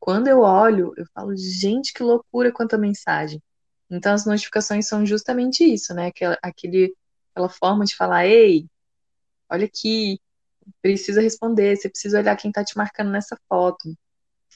Quando 0.00 0.28
eu 0.28 0.40
olho, 0.40 0.94
eu 0.96 1.04
falo, 1.14 1.36
gente, 1.36 1.92
que 1.92 2.02
loucura 2.02 2.52
quanta 2.52 2.78
mensagem. 2.78 3.42
Então 3.90 4.12
as 4.14 4.26
notificações 4.26 4.86
são 4.86 5.04
justamente 5.06 5.64
isso, 5.64 5.94
né? 5.94 6.06
Aquela, 6.08 6.38
aquele, 6.42 6.94
aquela 7.32 7.48
forma 7.48 7.84
de 7.84 7.96
falar, 7.96 8.26
ei, 8.26 8.66
olha 9.50 9.66
aqui, 9.66 10.20
precisa 10.82 11.20
responder, 11.20 11.76
você 11.76 11.88
precisa 11.88 12.18
olhar 12.18 12.36
quem 12.36 12.50
está 12.50 12.64
te 12.64 12.76
marcando 12.76 13.10
nessa 13.10 13.38
foto. 13.48 13.94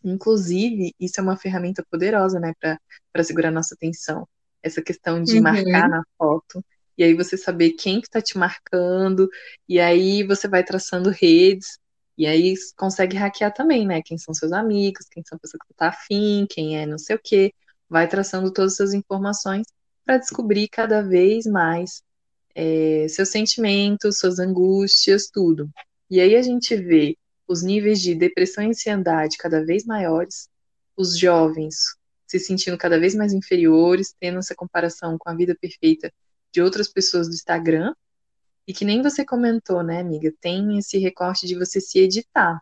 Inclusive, 0.05 0.95
isso 0.99 1.21
é 1.21 1.23
uma 1.23 1.37
ferramenta 1.37 1.85
poderosa, 1.91 2.41
né, 2.41 2.53
para 2.61 3.25
segurar 3.25 3.51
nossa 3.51 3.75
atenção. 3.75 4.27
Essa 4.63 4.83
questão 4.83 5.23
de 5.23 5.37
uhum. 5.37 5.43
marcar 5.43 5.89
na 5.89 6.03
foto, 6.19 6.65
e 6.97 7.03
aí 7.03 7.15
você 7.15 7.37
saber 7.37 7.71
quem 7.73 8.01
que 8.01 8.07
está 8.07 8.21
te 8.21 8.37
marcando, 8.39 9.29
e 9.69 9.81
aí 9.81 10.23
você 10.23 10.47
vai 10.47 10.63
traçando 10.63 11.11
redes, 11.11 11.79
e 12.17 12.27
aí 12.27 12.55
consegue 12.77 13.17
hackear 13.17 13.53
também, 13.53 13.87
né, 13.87 14.03
quem 14.05 14.19
são 14.19 14.35
seus 14.35 14.53
amigos, 14.53 15.07
quem 15.11 15.23
são 15.25 15.39
pessoas 15.39 15.61
que 15.67 15.75
tá 15.75 15.89
afim, 15.89 16.47
quem 16.49 16.79
é 16.79 16.87
não 16.87 16.99
sei 16.99 17.17
o 17.17 17.21
quê, 17.23 17.53
vai 17.89 18.09
traçando 18.09 18.53
todas 18.53 18.75
essas 18.75 18.95
informações 18.95 19.67
para 20.05 20.19
descobrir 20.19 20.69
cada 20.69 21.03
vez 21.03 21.47
mais 21.47 22.03
é, 22.55 23.07
seus 23.09 23.29
sentimentos, 23.29 24.19
suas 24.19 24.39
angústias, 24.39 25.29
tudo. 25.33 25.71
E 26.11 26.21
aí 26.21 26.37
a 26.37 26.43
gente 26.43 26.77
vê 26.77 27.17
os 27.47 27.63
níveis 27.63 28.01
de 28.01 28.15
depressão 28.15 28.65
e 28.65 28.69
ansiedade 28.69 29.37
cada 29.37 29.65
vez 29.65 29.85
maiores, 29.85 30.49
os 30.97 31.19
jovens 31.19 31.97
se 32.27 32.39
sentindo 32.39 32.79
cada 32.79 32.99
vez 32.99 33.15
mais 33.15 33.33
inferiores, 33.33 34.15
tendo 34.19 34.39
essa 34.39 34.55
comparação 34.55 35.19
com 35.19 35.29
a 35.29 35.35
vida 35.35 35.55
perfeita 35.61 36.11
de 36.51 36.63
outras 36.63 36.89
pessoas 36.89 37.29
do 37.29 37.35
Instagram, 37.35 37.95
e 38.67 38.73
que 38.73 38.85
nem 38.85 39.03
você 39.03 39.25
comentou, 39.25 39.83
né, 39.83 40.01
amiga? 40.01 40.33
Tem 40.41 40.79
esse 40.79 40.99
recorte 40.99 41.47
de 41.47 41.55
você 41.55 41.81
se 41.81 41.99
editar. 41.99 42.61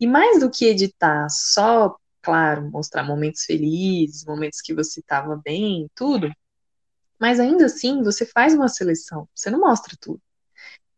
E 0.00 0.06
mais 0.06 0.40
do 0.40 0.50
que 0.50 0.66
editar, 0.66 1.28
só, 1.28 1.96
claro, 2.22 2.70
mostrar 2.70 3.02
momentos 3.02 3.44
felizes, 3.44 4.24
momentos 4.24 4.60
que 4.60 4.72
você 4.72 5.00
estava 5.00 5.40
bem, 5.44 5.88
tudo, 5.94 6.30
mas 7.18 7.40
ainda 7.40 7.66
assim 7.66 8.02
você 8.02 8.24
faz 8.24 8.54
uma 8.54 8.68
seleção, 8.68 9.28
você 9.34 9.50
não 9.50 9.60
mostra 9.60 9.96
tudo. 10.00 10.20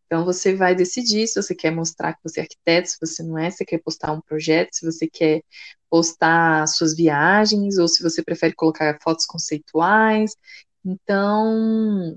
Então 0.07 0.25
você 0.25 0.55
vai 0.55 0.75
decidir 0.75 1.27
se 1.27 1.41
você 1.43 1.55
quer 1.55 1.71
mostrar 1.73 2.15
que 2.15 2.21
você 2.23 2.41
é 2.41 2.43
arquiteto, 2.45 2.89
se 2.89 2.97
você 3.01 3.23
não 3.23 3.37
é, 3.39 3.51
se 3.51 3.59
você 3.59 3.65
quer 3.65 3.79
postar 3.79 4.13
um 4.13 4.21
projeto, 4.21 4.75
se 4.75 4.87
você 4.87 5.09
quer 5.09 5.43
postar 5.91 6.67
suas 6.69 6.95
viagens, 6.97 7.79
ou 7.79 7.89
se 7.89 8.03
você 8.03 8.23
prefere 8.23 8.55
colocar 8.55 8.99
fotos 9.03 9.27
conceituais. 9.27 10.37
Então, 10.85 12.17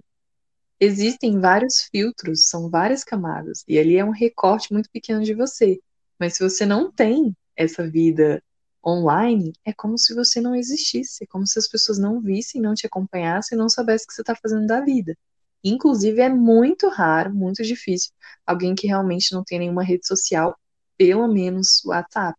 existem 0.80 1.40
vários 1.40 1.82
filtros, 1.92 2.48
são 2.48 2.70
várias 2.70 3.04
camadas, 3.04 3.64
e 3.68 3.80
ali 3.80 3.98
é 3.98 4.06
um 4.06 4.12
recorte 4.12 4.72
muito 4.74 4.90
pequeno 4.92 5.24
de 5.24 5.34
você. 5.34 5.80
Mas 6.20 6.36
se 6.36 6.44
você 6.44 6.66
não 6.66 6.92
tem 6.92 7.36
essa 7.56 7.88
vida 7.90 8.44
online, 8.86 9.54
é 9.66 9.74
como 9.74 9.98
se 9.98 10.14
você 10.16 10.40
não 10.42 10.56
existisse, 10.56 11.24
é 11.24 11.28
como 11.28 11.46
se 11.48 11.60
as 11.60 11.68
pessoas 11.68 11.98
não 12.00 12.22
vissem, 12.22 12.62
não 12.62 12.74
te 12.74 12.86
acompanhassem, 12.88 13.58
não 13.58 13.70
soubessem 13.70 14.06
o 14.06 14.08
que 14.08 14.14
você 14.14 14.22
está 14.22 14.36
fazendo 14.36 14.68
da 14.68 14.82
vida. 14.82 15.16
Inclusive, 15.64 16.22
é 16.22 16.30
muito 16.30 16.88
raro, 16.88 17.34
muito 17.34 17.64
difícil, 17.64 18.12
alguém 18.46 18.76
que 18.76 18.88
realmente 18.88 19.34
não 19.34 19.44
tem 19.44 19.60
nenhuma 19.60 19.84
rede 19.84 20.08
social, 20.08 20.58
pelo 20.98 21.28
menos 21.28 21.84
WhatsApp. 21.86 22.38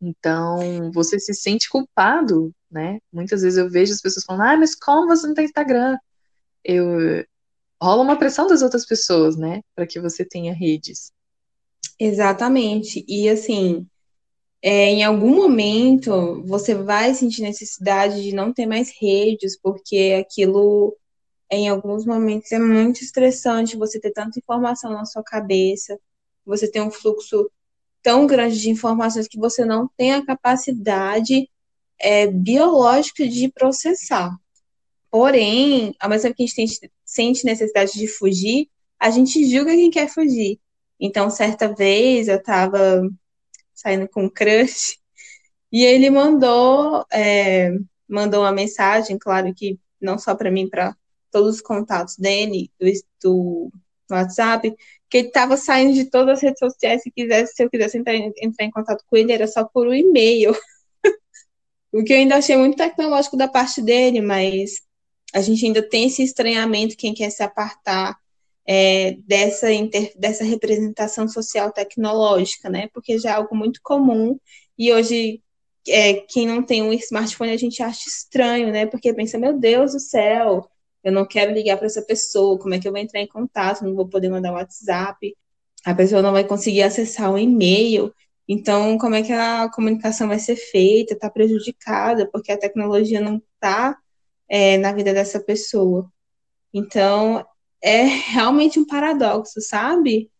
Então, 0.00 0.90
você 0.92 1.18
se 1.18 1.34
sente 1.34 1.68
culpado, 1.68 2.52
né? 2.70 2.98
Muitas 3.12 3.42
vezes 3.42 3.58
eu 3.58 3.70
vejo 3.70 3.92
as 3.92 4.00
pessoas 4.00 4.24
falando, 4.24 4.42
ah, 4.42 4.56
mas 4.56 4.74
como 4.74 5.06
você 5.06 5.26
não 5.26 5.34
tem 5.34 5.44
Instagram? 5.44 5.96
Eu... 6.64 7.24
Rola 7.82 8.02
uma 8.02 8.18
pressão 8.18 8.46
das 8.46 8.62
outras 8.62 8.84
pessoas, 8.84 9.36
né? 9.36 9.62
Para 9.74 9.86
que 9.86 10.00
você 10.00 10.24
tenha 10.24 10.52
redes. 10.52 11.12
Exatamente. 11.98 13.04
E 13.08 13.28
assim, 13.28 13.86
é, 14.62 14.90
em 14.90 15.02
algum 15.02 15.34
momento 15.34 16.42
você 16.46 16.74
vai 16.74 17.14
sentir 17.14 17.42
necessidade 17.42 18.22
de 18.22 18.34
não 18.34 18.52
ter 18.52 18.66
mais 18.66 18.92
redes, 19.00 19.58
porque 19.58 20.18
aquilo 20.20 20.96
em 21.50 21.68
alguns 21.68 22.06
momentos 22.06 22.52
é 22.52 22.58
muito 22.58 23.02
estressante 23.02 23.76
você 23.76 24.00
ter 24.00 24.12
tanta 24.12 24.38
informação 24.38 24.92
na 24.92 25.04
sua 25.04 25.22
cabeça, 25.22 25.98
você 26.44 26.70
tem 26.70 26.80
um 26.82 26.90
fluxo 26.90 27.50
tão 28.02 28.26
grande 28.26 28.60
de 28.60 28.70
informações 28.70 29.28
que 29.28 29.38
você 29.38 29.64
não 29.64 29.88
tem 29.96 30.14
a 30.14 30.24
capacidade 30.24 31.48
é, 31.98 32.26
biológica 32.28 33.28
de 33.28 33.50
processar. 33.50 34.34
Porém, 35.10 35.94
ao 36.00 36.08
mesmo 36.08 36.32
que 36.34 36.44
a 36.44 36.46
gente 36.46 36.90
sente 37.04 37.44
necessidade 37.44 37.92
de 37.92 38.06
fugir, 38.06 38.68
a 38.98 39.10
gente 39.10 39.44
julga 39.50 39.72
quem 39.72 39.90
quer 39.90 40.08
fugir. 40.08 40.60
Então, 40.98 41.30
certa 41.30 41.74
vez 41.74 42.28
eu 42.28 42.36
estava 42.36 43.02
saindo 43.74 44.08
com 44.08 44.24
um 44.24 44.30
crush 44.30 44.98
e 45.72 45.84
ele 45.84 46.10
mandou 46.10 47.04
é, 47.12 47.72
mandou 48.08 48.42
uma 48.42 48.52
mensagem, 48.52 49.18
claro 49.18 49.54
que 49.54 49.78
não 50.00 50.18
só 50.18 50.34
para 50.34 50.50
mim, 50.50 50.68
para 50.68 50.96
todos 51.30 51.56
os 51.56 51.60
contatos 51.60 52.16
dele, 52.16 52.70
do, 52.78 52.90
do 53.22 53.72
WhatsApp, 54.10 54.74
que 55.08 55.18
ele 55.18 55.28
estava 55.28 55.56
saindo 55.56 55.94
de 55.94 56.04
todas 56.04 56.38
as 56.38 56.42
redes 56.42 56.58
sociais, 56.58 57.02
se 57.02 57.10
quisesse, 57.10 57.54
se 57.54 57.64
eu 57.64 57.70
quisesse 57.70 57.98
entrar, 57.98 58.14
entrar 58.14 58.64
em 58.64 58.70
contato 58.70 59.04
com 59.06 59.16
ele, 59.16 59.32
era 59.32 59.46
só 59.46 59.64
por 59.64 59.86
um 59.86 59.94
e-mail. 59.94 60.54
o 61.92 62.04
que 62.04 62.12
eu 62.12 62.18
ainda 62.18 62.36
achei 62.36 62.56
muito 62.56 62.76
tecnológico 62.76 63.36
da 63.36 63.48
parte 63.48 63.82
dele, 63.82 64.20
mas 64.20 64.80
a 65.34 65.40
gente 65.40 65.64
ainda 65.64 65.82
tem 65.82 66.06
esse 66.06 66.22
estranhamento, 66.22 66.96
quem 66.96 67.14
quer 67.14 67.30
se 67.30 67.42
apartar 67.42 68.16
é, 68.66 69.16
dessa, 69.26 69.72
inter, 69.72 70.12
dessa 70.16 70.44
representação 70.44 71.26
social 71.28 71.72
tecnológica, 71.72 72.68
né? 72.68 72.88
Porque 72.92 73.18
já 73.18 73.30
é 73.30 73.32
algo 73.34 73.56
muito 73.56 73.80
comum 73.82 74.38
e 74.78 74.92
hoje 74.92 75.42
é, 75.88 76.14
quem 76.14 76.46
não 76.46 76.62
tem 76.62 76.82
um 76.82 76.92
smartphone 76.92 77.50
a 77.50 77.56
gente 77.56 77.82
acha 77.82 78.08
estranho, 78.08 78.70
né? 78.70 78.86
Porque 78.86 79.12
pensa, 79.12 79.38
meu 79.38 79.58
Deus 79.58 79.92
do 79.92 80.00
céu, 80.00 80.70
eu 81.02 81.12
não 81.12 81.26
quero 81.26 81.52
ligar 81.52 81.76
para 81.76 81.86
essa 81.86 82.02
pessoa, 82.02 82.58
como 82.58 82.74
é 82.74 82.78
que 82.78 82.86
eu 82.86 82.92
vou 82.92 83.00
entrar 83.00 83.20
em 83.20 83.26
contato? 83.26 83.84
Não 83.84 83.94
vou 83.94 84.08
poder 84.08 84.28
mandar 84.28 84.52
WhatsApp, 84.52 85.36
a 85.84 85.94
pessoa 85.94 86.22
não 86.22 86.32
vai 86.32 86.44
conseguir 86.44 86.82
acessar 86.82 87.32
o 87.32 87.38
e-mail. 87.38 88.14
Então, 88.46 88.98
como 88.98 89.14
é 89.14 89.22
que 89.22 89.32
a 89.32 89.70
comunicação 89.70 90.28
vai 90.28 90.38
ser 90.38 90.56
feita? 90.56 91.14
Está 91.14 91.30
prejudicada, 91.30 92.28
porque 92.30 92.52
a 92.52 92.58
tecnologia 92.58 93.20
não 93.20 93.36
está 93.54 93.96
é, 94.48 94.76
na 94.78 94.92
vida 94.92 95.14
dessa 95.14 95.40
pessoa. 95.40 96.10
Então, 96.72 97.44
é 97.82 98.02
realmente 98.32 98.78
um 98.78 98.86
paradoxo, 98.86 99.60
sabe? 99.60 100.30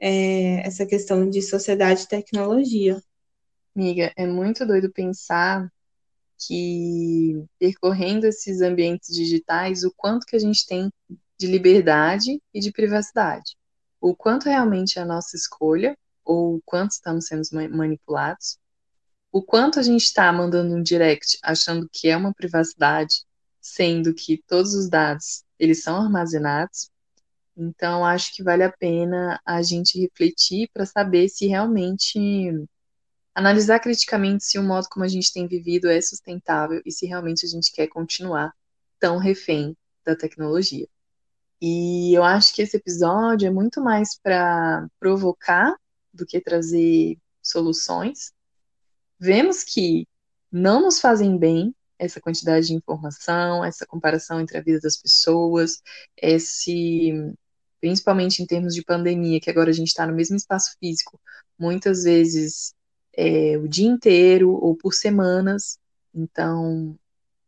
É, 0.00 0.66
essa 0.66 0.86
questão 0.86 1.28
de 1.28 1.42
sociedade 1.42 2.04
e 2.04 2.08
tecnologia. 2.08 3.02
Amiga, 3.74 4.12
é 4.16 4.26
muito 4.26 4.66
doido 4.66 4.92
pensar 4.92 5.68
que 6.38 7.44
percorrendo 7.58 8.26
esses 8.26 8.60
ambientes 8.60 9.14
digitais, 9.14 9.84
o 9.84 9.92
quanto 9.96 10.26
que 10.26 10.36
a 10.36 10.38
gente 10.38 10.66
tem 10.66 10.90
de 11.38 11.46
liberdade 11.46 12.40
e 12.52 12.60
de 12.60 12.72
privacidade. 12.72 13.56
O 14.00 14.14
quanto 14.14 14.48
realmente 14.48 14.98
é 14.98 15.02
a 15.02 15.06
nossa 15.06 15.36
escolha, 15.36 15.96
ou 16.24 16.56
o 16.56 16.62
quanto 16.64 16.92
estamos 16.92 17.26
sendo 17.26 17.42
manipulados. 17.70 18.58
O 19.32 19.42
quanto 19.42 19.78
a 19.78 19.82
gente 19.82 20.02
está 20.02 20.32
mandando 20.32 20.74
um 20.74 20.82
direct 20.82 21.38
achando 21.42 21.88
que 21.92 22.08
é 22.08 22.16
uma 22.16 22.34
privacidade, 22.34 23.24
sendo 23.60 24.14
que 24.14 24.42
todos 24.46 24.74
os 24.74 24.88
dados 24.88 25.44
eles 25.58 25.82
são 25.82 25.96
armazenados. 25.96 26.90
Então, 27.56 28.04
acho 28.04 28.34
que 28.34 28.42
vale 28.42 28.62
a 28.62 28.72
pena 28.72 29.40
a 29.44 29.62
gente 29.62 30.00
refletir 30.00 30.70
para 30.72 30.86
saber 30.86 31.28
se 31.28 31.46
realmente 31.46 32.18
analisar 33.38 33.78
criticamente 33.78 34.44
se 34.44 34.58
o 34.58 34.62
modo 34.64 34.88
como 34.90 35.04
a 35.04 35.08
gente 35.08 35.32
tem 35.32 35.46
vivido 35.46 35.88
é 35.88 36.00
sustentável 36.00 36.82
e 36.84 36.90
se 36.90 37.06
realmente 37.06 37.46
a 37.46 37.48
gente 37.48 37.70
quer 37.72 37.86
continuar 37.86 38.52
tão 38.98 39.16
refém 39.16 39.76
da 40.04 40.16
tecnologia. 40.16 40.88
E 41.62 42.12
eu 42.12 42.24
acho 42.24 42.52
que 42.52 42.62
esse 42.62 42.76
episódio 42.76 43.46
é 43.46 43.50
muito 43.50 43.80
mais 43.80 44.18
para 44.20 44.88
provocar 44.98 45.72
do 46.12 46.26
que 46.26 46.40
trazer 46.40 47.16
soluções. 47.40 48.32
Vemos 49.20 49.62
que 49.62 50.08
não 50.50 50.82
nos 50.82 51.00
fazem 51.00 51.38
bem 51.38 51.72
essa 51.96 52.20
quantidade 52.20 52.66
de 52.66 52.74
informação, 52.74 53.64
essa 53.64 53.86
comparação 53.86 54.40
entre 54.40 54.58
a 54.58 54.62
vida 54.62 54.80
das 54.80 54.96
pessoas, 54.96 55.80
esse 56.16 57.12
principalmente 57.80 58.42
em 58.42 58.46
termos 58.46 58.74
de 58.74 58.82
pandemia, 58.82 59.40
que 59.40 59.48
agora 59.48 59.70
a 59.70 59.72
gente 59.72 59.88
está 59.88 60.04
no 60.04 60.14
mesmo 60.14 60.34
espaço 60.34 60.74
físico, 60.80 61.20
muitas 61.56 62.02
vezes 62.02 62.74
é, 63.18 63.58
o 63.58 63.66
dia 63.66 63.88
inteiro 63.88 64.52
ou 64.52 64.76
por 64.76 64.94
semanas. 64.94 65.76
Então, 66.14 66.96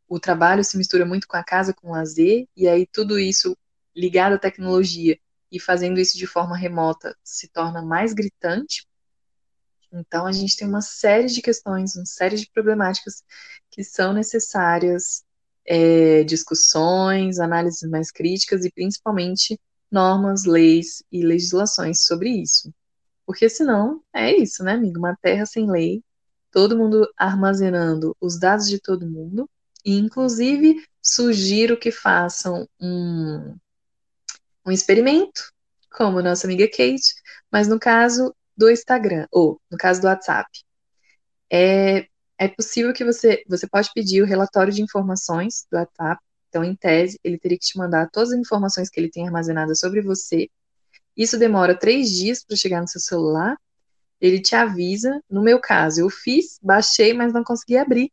o 0.09 0.19
trabalho 0.19 0.65
se 0.65 0.77
mistura 0.77 1.07
muito 1.07 1.29
com 1.29 1.37
a 1.37 1.45
casa, 1.45 1.73
com 1.73 1.89
o 1.89 1.93
lazer, 1.93 2.49
e 2.57 2.67
aí 2.67 2.85
tudo 2.87 3.21
isso 3.21 3.57
ligado 3.95 4.35
à 4.35 4.39
tecnologia 4.39 5.17
e 5.51 5.61
fazendo 5.61 6.01
isso 6.01 6.19
de 6.19 6.27
forma 6.27 6.57
remota 6.57 7.17
se 7.23 7.47
torna 7.49 7.81
mais 7.83 8.13
gritante. 8.13 8.85
Então, 9.93 10.27
a 10.27 10.33
gente 10.33 10.57
tem 10.57 10.67
uma 10.67 10.83
série 10.83 11.29
de 11.29 11.41
questões, 11.41 11.95
uma 11.95 12.07
série 12.07 12.37
de 12.37 12.51
problemáticas 12.51 13.23
que 13.71 13.85
são 13.85 14.13
necessárias 14.13 15.25
é, 15.65 16.25
discussões, 16.25 17.39
análises 17.39 17.89
mais 17.89 18.11
críticas 18.11 18.65
e 18.65 18.73
principalmente 18.73 19.57
normas, 19.91 20.45
leis 20.45 21.03
e 21.13 21.23
legislações 21.25 22.05
sobre 22.05 22.31
isso. 22.31 22.73
Porque 23.31 23.49
senão 23.49 24.03
é 24.13 24.37
isso, 24.37 24.65
né, 24.65 24.73
amigo? 24.73 24.99
Uma 24.99 25.15
terra 25.15 25.47
sem 25.47 25.71
lei, 25.71 26.03
todo 26.51 26.77
mundo 26.77 27.09
armazenando 27.17 28.17
os 28.21 28.41
dados 28.41 28.69
de 28.69 28.81
todo 28.81 29.09
mundo, 29.09 29.49
e 29.85 29.97
inclusive 29.97 30.85
sugiro 31.01 31.79
que 31.79 31.93
façam 31.93 32.69
um, 32.81 33.57
um 34.67 34.73
experimento, 34.73 35.53
como 35.93 36.21
nossa 36.21 36.45
amiga 36.49 36.67
Kate, 36.67 37.15
mas 37.53 37.69
no 37.69 37.79
caso 37.79 38.35
do 38.57 38.69
Instagram, 38.69 39.29
ou 39.31 39.61
no 39.71 39.79
caso 39.79 40.01
do 40.01 40.09
WhatsApp. 40.09 40.51
É, 41.49 42.09
é 42.37 42.49
possível 42.49 42.93
que 42.93 43.05
você, 43.05 43.45
você 43.47 43.69
pode 43.69 43.93
pedir 43.95 44.23
o 44.23 44.27
relatório 44.27 44.73
de 44.73 44.83
informações 44.83 45.69
do 45.71 45.79
WhatsApp, 45.79 46.21
então, 46.49 46.65
em 46.65 46.75
tese, 46.75 47.17
ele 47.23 47.39
teria 47.39 47.57
que 47.57 47.65
te 47.65 47.79
mandar 47.79 48.11
todas 48.11 48.33
as 48.33 48.41
informações 48.41 48.91
que 48.91 48.99
ele 48.99 49.09
tem 49.09 49.25
armazenadas 49.25 49.79
sobre 49.79 50.03
você. 50.03 50.49
Isso 51.17 51.39
demora 51.39 51.79
três 51.79 52.11
dias 52.11 52.45
para 52.45 52.57
chegar 52.57 52.81
no 52.81 52.89
seu 52.89 53.01
celular. 53.01 53.57
Ele 54.21 54.41
te 54.41 54.55
avisa. 54.55 55.23
No 55.29 55.43
meu 55.43 55.61
caso, 55.61 56.01
eu 56.01 56.11
fiz, 56.11 56.59
baixei, 56.63 57.13
mas 57.13 57.33
não 57.33 57.45
consegui 57.45 57.77
abrir. 57.77 58.13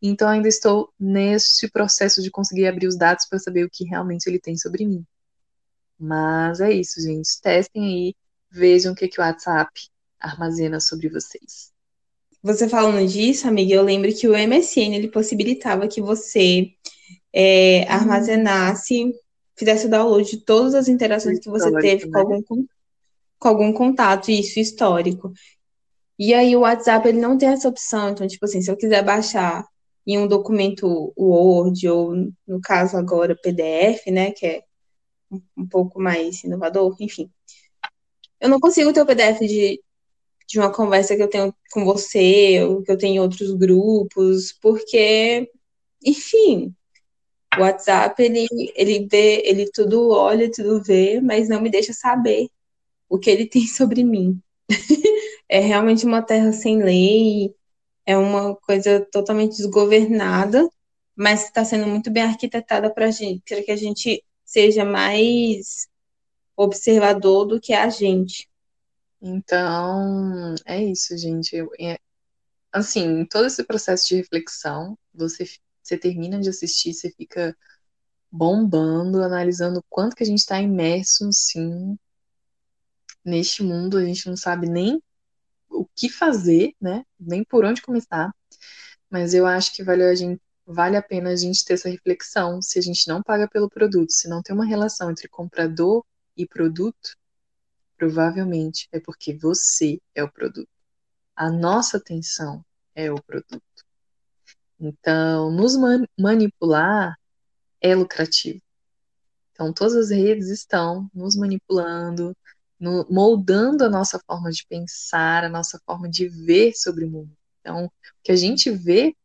Então, 0.00 0.28
ainda 0.28 0.48
estou 0.48 0.92
neste 0.98 1.68
processo 1.68 2.22
de 2.22 2.30
conseguir 2.30 2.66
abrir 2.66 2.86
os 2.86 2.96
dados 2.96 3.26
para 3.26 3.38
saber 3.38 3.64
o 3.64 3.70
que 3.70 3.84
realmente 3.84 4.26
ele 4.26 4.38
tem 4.38 4.56
sobre 4.56 4.84
mim. 4.84 5.04
Mas 5.98 6.60
é 6.60 6.72
isso, 6.72 7.00
gente. 7.00 7.40
Testem 7.40 7.84
aí, 7.84 8.14
vejam 8.50 8.92
o 8.92 8.96
que, 8.96 9.08
que 9.08 9.20
o 9.20 9.24
WhatsApp 9.24 9.70
armazena 10.20 10.80
sobre 10.80 11.08
vocês. 11.08 11.72
Você 12.42 12.68
falando 12.68 13.06
disso, 13.08 13.48
amiga, 13.48 13.74
eu 13.74 13.82
lembro 13.82 14.14
que 14.14 14.28
o 14.28 14.32
MSN 14.32 14.94
ele 14.94 15.08
possibilitava 15.08 15.88
que 15.88 16.00
você 16.00 16.70
é, 17.32 17.82
armazenasse, 17.88 19.12
fizesse 19.56 19.86
o 19.86 19.90
download 19.90 20.30
de 20.30 20.38
todas 20.38 20.74
as 20.74 20.88
interações 20.88 21.38
que 21.38 21.48
você 21.48 21.72
teve 21.80 22.10
com 22.10 22.18
algum, 22.18 22.66
com 23.38 23.48
algum 23.48 23.72
contato, 23.72 24.30
isso, 24.30 24.60
histórico. 24.60 25.32
E 26.18 26.32
aí 26.32 26.56
o 26.56 26.60
WhatsApp 26.60 27.08
ele 27.08 27.20
não 27.20 27.36
tem 27.36 27.48
essa 27.48 27.68
opção, 27.68 28.10
então, 28.10 28.26
tipo 28.26 28.44
assim, 28.44 28.62
se 28.62 28.70
eu 28.70 28.76
quiser 28.76 29.04
baixar 29.04 29.66
em 30.06 30.18
um 30.18 30.26
documento 30.26 31.12
Word, 31.16 31.88
ou 31.88 32.14
no 32.46 32.60
caso 32.60 32.96
agora 32.96 33.36
PDF, 33.36 34.06
né, 34.10 34.30
que 34.30 34.46
é 34.46 34.62
um 35.56 35.66
pouco 35.66 36.00
mais 36.00 36.44
inovador, 36.44 36.96
enfim. 37.00 37.30
Eu 38.40 38.48
não 38.48 38.60
consigo 38.60 38.92
ter 38.92 39.02
o 39.02 39.06
PDF 39.06 39.40
de, 39.40 39.82
de 40.46 40.58
uma 40.58 40.72
conversa 40.72 41.16
que 41.16 41.22
eu 41.22 41.28
tenho 41.28 41.54
com 41.72 41.84
você, 41.84 42.62
ou 42.62 42.82
que 42.82 42.92
eu 42.92 42.96
tenho 42.96 43.16
em 43.16 43.20
outros 43.20 43.52
grupos, 43.52 44.52
porque, 44.52 45.50
enfim, 46.04 46.74
o 47.58 47.62
WhatsApp, 47.62 48.22
ele, 48.22 48.46
ele 48.74 49.06
vê, 49.10 49.42
ele 49.44 49.70
tudo 49.70 50.10
olha, 50.10 50.50
tudo 50.50 50.82
vê, 50.82 51.20
mas 51.20 51.48
não 51.48 51.60
me 51.60 51.70
deixa 51.70 51.92
saber 51.92 52.48
o 53.08 53.18
que 53.18 53.30
ele 53.30 53.46
tem 53.48 53.66
sobre 53.66 54.04
mim. 54.04 54.40
é 55.48 55.60
realmente 55.60 56.04
uma 56.04 56.22
terra 56.22 56.52
sem 56.52 56.82
lei, 56.82 57.54
é 58.04 58.16
uma 58.16 58.54
coisa 58.56 59.00
totalmente 59.10 59.56
desgovernada, 59.56 60.68
mas 61.14 61.44
está 61.44 61.64
sendo 61.64 61.86
muito 61.86 62.10
bem 62.10 62.22
arquitetada 62.22 62.92
para 62.92 63.10
que 63.10 63.70
a 63.70 63.76
gente 63.76 64.22
seja 64.44 64.84
mais 64.84 65.88
observador 66.56 67.46
do 67.46 67.60
que 67.60 67.72
a 67.72 67.88
gente. 67.88 68.48
Então, 69.20 70.54
é 70.64 70.82
isso, 70.84 71.16
gente. 71.16 71.56
É, 71.80 71.98
assim, 72.72 73.24
todo 73.26 73.46
esse 73.46 73.64
processo 73.64 74.08
de 74.08 74.16
reflexão, 74.16 74.96
você 75.12 75.44
você 75.86 75.96
termina 75.96 76.40
de 76.40 76.48
assistir, 76.48 76.92
você 76.92 77.10
fica 77.10 77.56
bombando, 78.30 79.22
analisando 79.22 79.80
o 79.80 79.84
quanto 79.88 80.16
que 80.16 80.22
a 80.22 80.26
gente 80.26 80.40
está 80.40 80.60
imerso, 80.60 81.28
sim, 81.32 81.98
neste 83.24 83.62
mundo. 83.62 83.96
A 83.96 84.04
gente 84.04 84.28
não 84.28 84.36
sabe 84.36 84.68
nem 84.68 85.02
o 85.68 85.86
que 85.94 86.08
fazer, 86.08 86.74
né? 86.80 87.04
Nem 87.18 87.44
por 87.44 87.64
onde 87.64 87.82
começar. 87.82 88.34
Mas 89.10 89.34
eu 89.34 89.46
acho 89.46 89.74
que 89.74 89.84
vale 89.84 90.02
a, 90.02 90.14
gente, 90.14 90.40
vale 90.66 90.96
a 90.96 91.02
pena 91.02 91.30
a 91.30 91.36
gente 91.36 91.64
ter 91.64 91.74
essa 91.74 91.88
reflexão. 91.88 92.60
Se 92.60 92.78
a 92.78 92.82
gente 92.82 93.06
não 93.08 93.22
paga 93.22 93.48
pelo 93.48 93.70
produto, 93.70 94.12
se 94.12 94.28
não 94.28 94.42
tem 94.42 94.54
uma 94.54 94.66
relação 94.66 95.10
entre 95.10 95.28
comprador 95.28 96.04
e 96.36 96.46
produto, 96.46 97.16
provavelmente 97.96 98.88
é 98.92 99.00
porque 99.00 99.34
você 99.34 100.00
é 100.14 100.22
o 100.22 100.30
produto. 100.30 100.68
A 101.34 101.50
nossa 101.50 101.98
atenção 101.98 102.64
é 102.94 103.10
o 103.12 103.22
produto. 103.22 103.85
Então, 104.78 105.50
nos 105.50 105.74
manipular 106.18 107.16
é 107.80 107.94
lucrativo. 107.94 108.60
Então, 109.52 109.72
todas 109.72 109.94
as 109.94 110.10
redes 110.10 110.48
estão 110.48 111.10
nos 111.14 111.34
manipulando, 111.34 112.36
no, 112.78 113.06
moldando 113.10 113.84
a 113.84 113.88
nossa 113.88 114.20
forma 114.26 114.50
de 114.50 114.66
pensar, 114.66 115.44
a 115.44 115.48
nossa 115.48 115.80
forma 115.86 116.08
de 116.08 116.28
ver 116.28 116.74
sobre 116.74 117.06
o 117.06 117.10
mundo. 117.10 117.36
Então, 117.60 117.86
o 117.86 117.90
que 118.22 118.32
a 118.32 118.36
gente 118.36 118.70
vê 118.70 119.16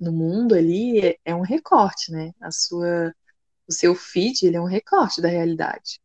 no 0.00 0.12
mundo 0.12 0.54
ali 0.54 1.00
é, 1.00 1.18
é 1.24 1.34
um 1.34 1.40
recorte, 1.42 2.12
né? 2.12 2.32
A 2.40 2.52
sua, 2.52 3.12
o 3.68 3.72
seu 3.72 3.94
feed 3.96 4.46
ele 4.46 4.56
é 4.56 4.60
um 4.60 4.66
recorte 4.66 5.20
da 5.20 5.28
realidade. 5.28 6.00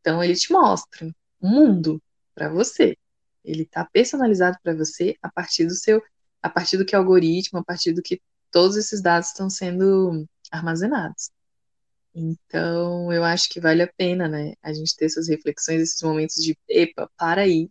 Então, 0.00 0.24
ele 0.24 0.34
te 0.34 0.50
mostra 0.50 1.06
um 1.06 1.12
mundo 1.42 2.02
para 2.34 2.48
você. 2.48 2.96
Ele 3.44 3.62
está 3.64 3.84
personalizado 3.84 4.56
para 4.62 4.74
você 4.74 5.16
a 5.22 5.30
partir 5.30 5.66
do 5.66 5.74
seu, 5.74 6.02
a 6.42 6.48
partir 6.48 6.78
do 6.78 6.86
que 6.86 6.94
é 6.94 6.98
algoritmo, 6.98 7.58
a 7.58 7.64
partir 7.64 7.92
do 7.92 8.02
que 8.02 8.20
todos 8.50 8.76
esses 8.76 9.02
dados 9.02 9.28
estão 9.28 9.48
sendo 9.50 10.26
armazenados. 10.50 11.30
Então, 12.14 13.12
eu 13.12 13.24
acho 13.24 13.48
que 13.48 13.60
vale 13.60 13.82
a 13.82 13.92
pena, 13.96 14.28
né, 14.28 14.54
a 14.62 14.72
gente 14.72 14.96
ter 14.96 15.06
essas 15.06 15.28
reflexões, 15.28 15.80
esses 15.80 16.02
momentos 16.02 16.36
de, 16.36 16.56
epa, 16.68 17.08
para 17.16 17.42
aí, 17.42 17.70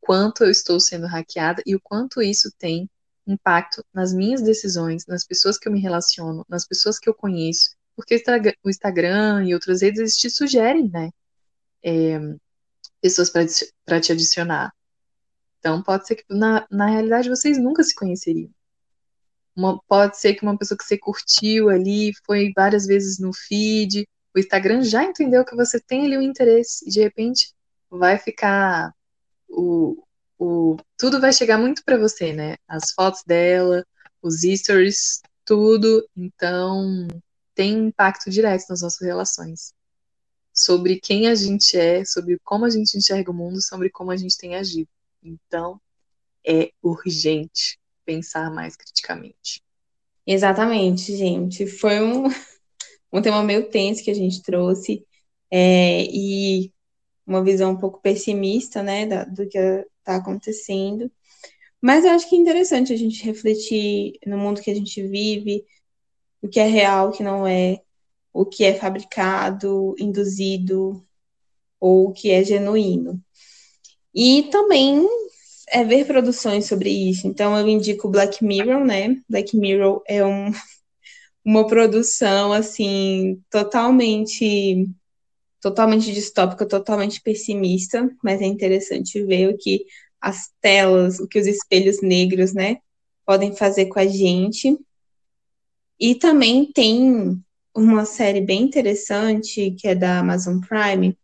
quanto 0.00 0.44
eu 0.44 0.50
estou 0.50 0.78
sendo 0.78 1.06
hackeada 1.06 1.62
e 1.66 1.74
o 1.74 1.80
quanto 1.80 2.22
isso 2.22 2.50
tem 2.58 2.88
impacto 3.26 3.84
nas 3.92 4.12
minhas 4.12 4.40
decisões, 4.40 5.04
nas 5.06 5.26
pessoas 5.26 5.58
que 5.58 5.68
eu 5.68 5.72
me 5.72 5.80
relaciono, 5.80 6.44
nas 6.48 6.64
pessoas 6.66 6.98
que 6.98 7.08
eu 7.08 7.14
conheço, 7.14 7.70
porque 7.96 8.22
o 8.62 8.70
Instagram 8.70 9.44
e 9.46 9.54
outras 9.54 9.82
redes 9.82 9.98
eles 9.98 10.16
te 10.16 10.30
sugerem, 10.30 10.88
né, 10.88 11.10
é, 11.82 12.20
pessoas 13.00 13.30
para 13.30 14.00
te 14.00 14.12
adicionar. 14.12 14.72
Então, 15.58 15.82
pode 15.82 16.06
ser 16.06 16.16
que 16.16 16.24
na, 16.30 16.66
na 16.70 16.86
realidade 16.86 17.28
vocês 17.28 17.58
nunca 17.58 17.82
se 17.82 17.94
conheceriam. 17.94 18.50
Uma, 19.56 19.80
pode 19.88 20.18
ser 20.18 20.34
que 20.34 20.42
uma 20.42 20.56
pessoa 20.58 20.76
que 20.76 20.84
você 20.84 20.98
curtiu 20.98 21.70
ali, 21.70 22.12
foi 22.26 22.52
várias 22.54 22.86
vezes 22.86 23.18
no 23.18 23.32
feed, 23.32 24.06
o 24.34 24.38
Instagram 24.38 24.82
já 24.82 25.02
entendeu 25.02 25.44
que 25.44 25.56
você 25.56 25.80
tem 25.80 26.04
ali 26.04 26.18
um 26.18 26.22
interesse 26.22 26.86
e 26.86 26.90
de 26.90 27.00
repente 27.00 27.54
vai 27.90 28.18
ficar 28.18 28.92
o, 29.48 30.04
o 30.38 30.76
tudo 30.98 31.20
vai 31.20 31.32
chegar 31.32 31.58
muito 31.58 31.82
para 31.84 31.96
você, 31.96 32.34
né? 32.34 32.56
As 32.68 32.92
fotos 32.92 33.22
dela, 33.24 33.82
os 34.20 34.42
stories, 34.42 35.22
tudo, 35.44 36.06
então 36.14 37.08
tem 37.54 37.86
impacto 37.88 38.28
direto 38.30 38.66
nas 38.68 38.82
nossas 38.82 39.00
relações. 39.00 39.72
Sobre 40.52 41.00
quem 41.00 41.28
a 41.28 41.34
gente 41.34 41.76
é, 41.78 42.04
sobre 42.04 42.38
como 42.44 42.66
a 42.66 42.70
gente 42.70 42.96
enxerga 42.98 43.30
o 43.30 43.34
mundo, 43.34 43.62
sobre 43.62 43.88
como 43.88 44.10
a 44.10 44.16
gente 44.16 44.36
tem 44.36 44.56
agido. 44.56 44.88
Então, 45.22 45.80
é 46.46 46.70
urgente 46.82 47.78
pensar 48.06 48.50
mais 48.50 48.76
criticamente. 48.76 49.62
Exatamente, 50.26 51.14
gente. 51.16 51.66
Foi 51.66 52.00
um, 52.00 52.24
um 53.12 53.20
tema 53.20 53.42
meio 53.42 53.68
tenso 53.68 54.02
que 54.02 54.10
a 54.10 54.14
gente 54.14 54.42
trouxe 54.42 55.04
é, 55.50 56.04
e 56.04 56.72
uma 57.26 57.42
visão 57.42 57.72
um 57.72 57.76
pouco 57.76 58.00
pessimista, 58.00 58.82
né, 58.82 59.04
da, 59.06 59.24
do 59.24 59.48
que 59.48 59.58
está 59.58 60.16
acontecendo. 60.16 61.10
Mas 61.80 62.04
eu 62.04 62.12
acho 62.12 62.28
que 62.28 62.36
é 62.36 62.38
interessante 62.38 62.92
a 62.92 62.96
gente 62.96 63.24
refletir 63.24 64.18
no 64.26 64.38
mundo 64.38 64.62
que 64.62 64.70
a 64.70 64.74
gente 64.74 65.02
vive, 65.02 65.64
o 66.40 66.48
que 66.48 66.60
é 66.60 66.66
real, 66.66 67.08
o 67.08 67.12
que 67.12 67.22
não 67.22 67.46
é, 67.46 67.80
o 68.32 68.44
que 68.46 68.64
é 68.64 68.74
fabricado, 68.74 69.94
induzido 69.98 71.04
ou 71.80 72.08
o 72.08 72.12
que 72.12 72.30
é 72.30 72.44
genuíno. 72.44 73.22
E 74.14 74.44
também 74.44 75.06
é 75.68 75.84
ver 75.84 76.06
produções 76.06 76.66
sobre 76.66 76.90
isso. 76.90 77.26
Então 77.26 77.58
eu 77.58 77.68
indico 77.68 78.08
Black 78.08 78.44
Mirror, 78.44 78.84
né? 78.84 79.20
Black 79.28 79.56
Mirror 79.56 80.02
é 80.06 80.24
um, 80.24 80.50
uma 81.44 81.66
produção 81.66 82.52
assim 82.52 83.42
totalmente 83.50 84.88
totalmente 85.60 86.12
distópica, 86.12 86.64
totalmente 86.66 87.20
pessimista, 87.20 88.08
mas 88.22 88.40
é 88.40 88.44
interessante 88.44 89.24
ver 89.24 89.48
o 89.48 89.58
que 89.58 89.84
as 90.20 90.50
telas, 90.60 91.18
o 91.18 91.26
que 91.26 91.40
os 91.40 91.46
espelhos 91.46 92.00
negros, 92.00 92.52
né, 92.52 92.78
podem 93.24 93.54
fazer 93.54 93.86
com 93.86 93.98
a 93.98 94.06
gente. 94.06 94.78
E 95.98 96.14
também 96.14 96.70
tem 96.72 97.42
uma 97.74 98.04
série 98.04 98.40
bem 98.40 98.62
interessante 98.62 99.72
que 99.72 99.88
é 99.88 99.94
da 99.94 100.20
Amazon 100.20 100.60
Prime, 100.60 101.18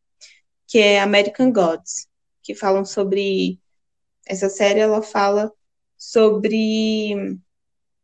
que 0.67 0.79
é 0.79 1.01
American 1.01 1.53
Gods, 1.53 2.09
que 2.43 2.55
falam 2.55 2.85
sobre 2.85 3.62
Essa 4.27 4.49
série 4.49 4.81
ela 4.81 5.03
fala 5.03 5.53
sobre 5.97 7.39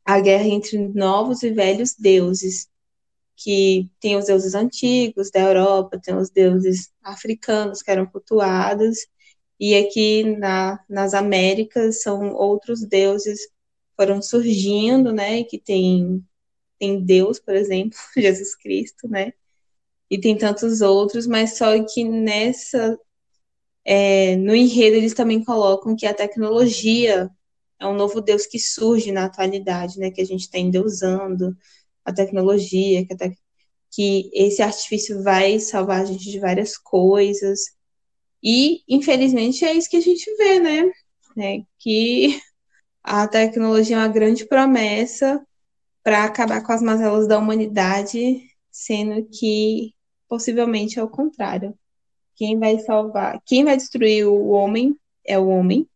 a 0.05 0.21
guerra 0.21 0.47
entre 0.47 0.79
novos 0.79 1.43
e 1.43 1.51
velhos 1.51 1.95
deuses, 1.95 2.69
que 3.37 3.91
tem 4.01 4.17
os 4.17 4.27
deuses 4.27 4.55
antigos 4.55 5.31
da 5.31 5.41
Europa, 5.41 6.01
tem 6.03 6.17
os 6.17 6.31
deuses 6.31 6.93
africanos 7.03 7.83
que 7.83 7.91
eram 7.91 8.07
cultuados, 8.07 9.07
e 9.61 9.75
aqui 9.75 10.25
na, 10.39 10.83
nas 10.89 11.15
Américas 11.15 12.03
são 12.03 12.33
outros 12.35 12.81
deuses 12.87 13.41
foram 13.97 14.23
surgindo, 14.23 15.13
né, 15.13 15.43
que 15.45 15.59
tem 15.59 16.25
tem 16.79 17.05
Deus, 17.05 17.41
por 17.41 17.57
exemplo, 17.57 17.99
Jesus 18.17 18.55
Cristo, 18.55 19.09
né, 19.09 19.33
e 20.11 20.19
tem 20.21 20.39
tantos 20.39 20.81
outros, 20.81 21.27
mas 21.27 21.59
só 21.59 21.73
que 21.85 22.05
nessa 22.05 22.99
é, 23.91 24.37
no 24.37 24.55
enredo 24.55 24.97
eles 24.97 25.15
também 25.15 25.43
colocam 25.43 25.97
que 25.97 26.05
a 26.05 26.13
tecnologia 26.13 27.31
é 27.81 27.87
um 27.87 27.95
novo 27.95 28.21
Deus 28.21 28.45
que 28.45 28.59
surge 28.59 29.11
na 29.11 29.25
atualidade, 29.25 29.99
né? 29.99 30.11
Que 30.11 30.21
a 30.21 30.27
gente 30.27 30.43
está 30.43 30.59
endeusando 30.59 31.57
a 32.05 32.13
tecnologia, 32.13 33.07
que, 33.07 33.15
a 33.15 33.17
te... 33.17 33.39
que 33.91 34.31
esse 34.35 34.61
artifício 34.61 35.23
vai 35.23 35.59
salvar 35.59 36.03
a 36.03 36.05
gente 36.05 36.31
de 36.31 36.39
várias 36.39 36.77
coisas. 36.77 37.61
E, 38.43 38.83
infelizmente, 38.87 39.65
é 39.65 39.73
isso 39.73 39.89
que 39.89 39.97
a 39.97 40.03
gente 40.03 40.31
vê, 40.37 40.61
né? 40.61 40.93
É, 41.39 41.63
que 41.79 42.39
a 43.03 43.27
tecnologia 43.27 43.97
é 43.97 44.01
uma 44.01 44.09
grande 44.09 44.45
promessa 44.45 45.43
para 46.03 46.25
acabar 46.25 46.63
com 46.63 46.73
as 46.73 46.83
mazelas 46.83 47.27
da 47.27 47.39
humanidade, 47.39 48.43
sendo 48.71 49.27
que 49.31 49.95
possivelmente 50.29 50.99
é 50.99 51.03
o 51.03 51.09
contrário. 51.09 51.75
Quem 52.39 52.57
vai 52.57 52.79
salvar, 52.79 53.43
quem 53.45 53.65
vai 53.65 53.77
destruir 53.77 54.25
o 54.25 54.51
homem 54.51 54.97
é 55.27 55.37
o 55.37 55.49
homem, 55.49 55.89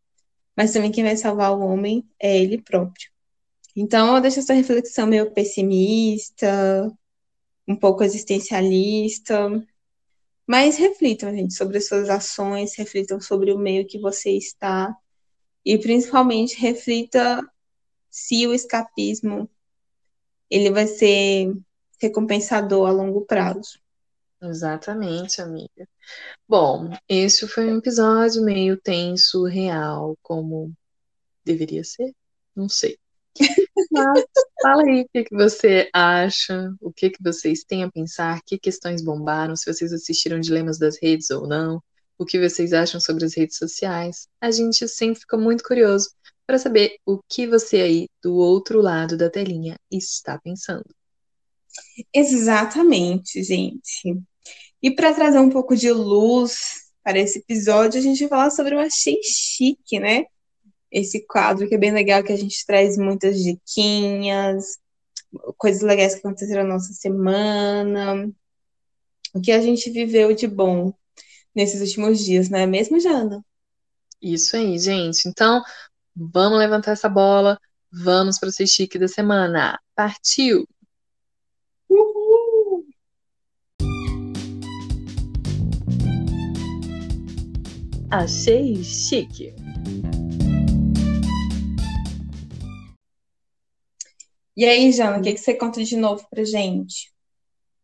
mas 0.56 0.72
também 0.72 0.90
quem 0.90 1.04
vai 1.04 1.16
salvar 1.16 1.56
o 1.56 1.60
homem 1.60 2.04
é 2.18 2.36
ele 2.36 2.60
próprio. 2.60 3.12
Então, 3.76 4.16
eu 4.16 4.20
deixo 4.20 4.40
essa 4.40 4.52
reflexão 4.52 5.06
meio 5.06 5.30
pessimista, 5.30 6.92
um 7.66 7.76
pouco 7.76 8.02
existencialista, 8.02 9.64
mas 10.44 10.76
reflitam, 10.78 11.30
gente, 11.30 11.54
sobre 11.54 11.78
as 11.78 11.86
suas 11.86 12.10
ações, 12.10 12.76
reflitam 12.76 13.20
sobre 13.20 13.52
o 13.52 13.58
meio 13.58 13.86
que 13.86 14.00
você 14.00 14.32
está 14.32 14.92
e 15.64 15.78
principalmente 15.78 16.60
reflita 16.60 17.40
se 18.10 18.48
o 18.48 18.52
escapismo 18.52 19.48
ele 20.50 20.72
vai 20.72 20.88
ser 20.88 21.54
recompensador 22.00 22.88
a 22.88 22.90
longo 22.90 23.24
prazo. 23.24 23.81
Exatamente, 24.42 25.40
amiga. 25.40 25.88
Bom, 26.48 26.90
esse 27.08 27.46
foi 27.48 27.72
um 27.72 27.78
episódio 27.78 28.42
meio 28.42 28.76
tenso, 28.76 29.44
real, 29.44 30.18
como 30.22 30.72
deveria 31.44 31.84
ser? 31.84 32.12
Não 32.54 32.68
sei. 32.68 32.98
Mas 33.92 34.24
fala 34.62 34.82
aí 34.84 35.02
o 35.02 35.08
que, 35.12 35.24
que 35.24 35.34
você 35.36 35.88
acha, 35.92 36.74
o 36.80 36.92
que, 36.92 37.10
que 37.10 37.22
vocês 37.22 37.64
têm 37.64 37.84
a 37.84 37.90
pensar, 37.90 38.40
que 38.44 38.58
questões 38.58 39.02
bombaram, 39.02 39.56
se 39.56 39.72
vocês 39.72 39.92
assistiram 39.92 40.40
Dilemas 40.40 40.78
das 40.78 40.98
Redes 41.00 41.30
ou 41.30 41.46
não, 41.46 41.82
o 42.18 42.24
que 42.26 42.40
vocês 42.40 42.72
acham 42.72 43.00
sobre 43.00 43.24
as 43.24 43.34
redes 43.36 43.56
sociais. 43.56 44.28
A 44.40 44.50
gente 44.50 44.88
sempre 44.88 45.20
fica 45.20 45.36
muito 45.36 45.64
curioso 45.64 46.10
para 46.46 46.58
saber 46.58 46.96
o 47.06 47.20
que 47.28 47.46
você 47.46 47.80
aí 47.80 48.08
do 48.22 48.34
outro 48.34 48.80
lado 48.80 49.16
da 49.16 49.30
telinha 49.30 49.76
está 49.90 50.38
pensando. 50.38 50.84
Exatamente, 52.12 53.42
gente. 53.42 54.22
E 54.82 54.90
para 54.90 55.14
trazer 55.14 55.38
um 55.38 55.48
pouco 55.48 55.76
de 55.76 55.90
luz 55.92 56.90
para 57.04 57.18
esse 57.18 57.38
episódio, 57.38 58.00
a 58.00 58.02
gente 58.02 58.20
vai 58.20 58.28
falar 58.28 58.50
sobre 58.50 58.74
o 58.74 58.80
Achei 58.80 59.20
Chique, 59.22 60.00
né? 60.00 60.24
Esse 60.90 61.24
quadro 61.26 61.68
que 61.68 61.74
é 61.74 61.78
bem 61.78 61.92
legal, 61.92 62.22
que 62.22 62.32
a 62.32 62.36
gente 62.36 62.66
traz 62.66 62.96
muitas 62.96 63.40
diquinhas, 63.40 64.78
coisas 65.56 65.82
legais 65.82 66.14
que 66.14 66.20
aconteceram 66.20 66.64
na 66.64 66.74
nossa 66.74 66.92
semana, 66.92 68.30
o 69.32 69.40
que 69.40 69.52
a 69.52 69.60
gente 69.60 69.88
viveu 69.90 70.34
de 70.34 70.46
bom 70.46 70.92
nesses 71.54 71.80
últimos 71.80 72.24
dias, 72.24 72.48
não 72.48 72.58
é 72.58 72.66
mesmo, 72.66 73.00
Jana? 73.00 73.44
Isso 74.20 74.56
aí, 74.56 74.78
gente. 74.78 75.28
Então, 75.28 75.62
vamos 76.14 76.58
levantar 76.58 76.92
essa 76.92 77.08
bola, 77.08 77.58
vamos 77.90 78.38
para 78.38 78.48
o 78.48 78.50
Achei 78.50 78.66
Chique 78.66 78.98
da 78.98 79.08
semana. 79.08 79.80
Partiu! 79.94 80.66
Achei 88.12 88.84
chique. 88.84 89.54
E 94.54 94.66
aí, 94.66 94.92
Jana, 94.92 95.16
o 95.16 95.22
que, 95.22 95.32
que 95.32 95.40
você 95.40 95.54
conta 95.54 95.82
de 95.82 95.96
novo 95.96 96.22
pra 96.28 96.44
gente? 96.44 97.10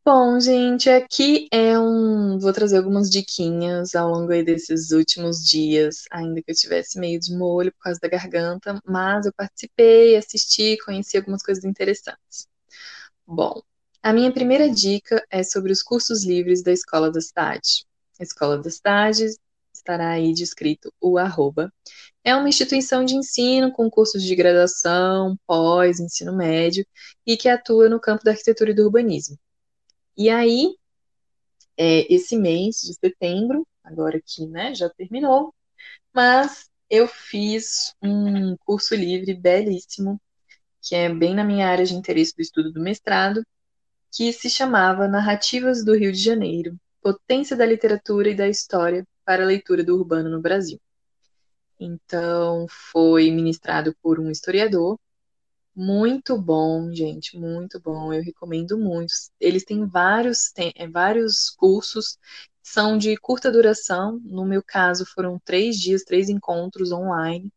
Bom, 0.04 0.38
gente, 0.38 0.90
aqui 0.90 1.48
é 1.50 1.78
um. 1.80 2.38
Vou 2.38 2.52
trazer 2.52 2.76
algumas 2.76 3.08
diquinhas 3.08 3.94
ao 3.94 4.10
longo 4.10 4.30
aí 4.30 4.44
desses 4.44 4.90
últimos 4.90 5.38
dias, 5.38 6.04
ainda 6.10 6.42
que 6.42 6.50
eu 6.50 6.52
estivesse 6.52 7.00
meio 7.00 7.18
de 7.18 7.34
molho 7.34 7.72
por 7.72 7.84
causa 7.84 7.98
da 7.98 8.08
garganta, 8.08 8.78
mas 8.84 9.24
eu 9.24 9.32
participei, 9.32 10.14
assisti, 10.14 10.76
conheci 10.84 11.16
algumas 11.16 11.42
coisas 11.42 11.64
interessantes. 11.64 12.46
Bom, 13.26 13.62
a 14.02 14.12
minha 14.12 14.30
primeira 14.30 14.68
dica 14.68 15.24
é 15.30 15.42
sobre 15.42 15.72
os 15.72 15.82
cursos 15.82 16.22
livres 16.22 16.62
da 16.62 16.70
Escola 16.70 17.10
da 17.10 17.22
Cidade. 17.22 17.86
A 18.20 18.22
Escola 18.22 18.58
da 18.58 18.70
Cidade 18.70 19.24
estará 19.88 20.10
aí 20.10 20.34
descrito 20.34 20.92
o 21.00 21.16
arroba. 21.16 21.72
É 22.22 22.36
uma 22.36 22.48
instituição 22.48 23.04
de 23.04 23.14
ensino 23.14 23.72
com 23.72 23.90
cursos 23.90 24.22
de 24.22 24.36
graduação, 24.36 25.38
pós, 25.46 25.98
ensino 25.98 26.36
médio 26.36 26.86
e 27.26 27.36
que 27.36 27.48
atua 27.48 27.88
no 27.88 27.98
campo 27.98 28.22
da 28.22 28.32
arquitetura 28.32 28.70
e 28.70 28.74
do 28.74 28.84
urbanismo. 28.84 29.38
E 30.16 30.28
aí, 30.28 30.74
é, 31.76 32.12
esse 32.12 32.36
mês 32.36 32.76
de 32.82 32.94
setembro, 32.94 33.66
agora 33.82 34.20
que 34.24 34.46
né, 34.46 34.74
já 34.74 34.90
terminou, 34.90 35.54
mas 36.12 36.68
eu 36.90 37.08
fiz 37.08 37.94
um 38.02 38.56
curso 38.58 38.94
livre 38.94 39.34
belíssimo, 39.34 40.20
que 40.82 40.94
é 40.94 41.08
bem 41.08 41.34
na 41.34 41.44
minha 41.44 41.68
área 41.68 41.84
de 41.84 41.94
interesse 41.94 42.34
do 42.36 42.42
estudo 42.42 42.72
do 42.72 42.80
mestrado, 42.80 43.42
que 44.12 44.32
se 44.32 44.50
chamava 44.50 45.08
Narrativas 45.08 45.84
do 45.84 45.94
Rio 45.94 46.12
de 46.12 46.18
Janeiro, 46.18 46.78
Potência 47.00 47.56
da 47.56 47.64
Literatura 47.64 48.30
e 48.30 48.34
da 48.34 48.48
História 48.48 49.06
para 49.28 49.42
a 49.42 49.46
leitura 49.46 49.84
do 49.84 49.94
urbano 49.94 50.30
no 50.30 50.40
Brasil. 50.40 50.80
Então, 51.78 52.66
foi 52.90 53.30
ministrado 53.30 53.94
por 54.02 54.18
um 54.18 54.30
historiador. 54.30 54.98
Muito 55.76 56.40
bom, 56.40 56.90
gente, 56.94 57.38
muito 57.38 57.78
bom. 57.78 58.10
Eu 58.10 58.22
recomendo 58.22 58.78
muito. 58.78 59.12
Eles 59.38 59.64
têm 59.64 59.86
vários, 59.86 60.50
têm, 60.50 60.72
é, 60.74 60.88
vários 60.88 61.50
cursos, 61.50 62.16
são 62.62 62.96
de 62.96 63.18
curta 63.18 63.52
duração. 63.52 64.18
No 64.24 64.46
meu 64.46 64.62
caso, 64.66 65.04
foram 65.04 65.38
três 65.44 65.76
dias, 65.76 66.04
três 66.04 66.30
encontros 66.30 66.90
online. 66.90 67.52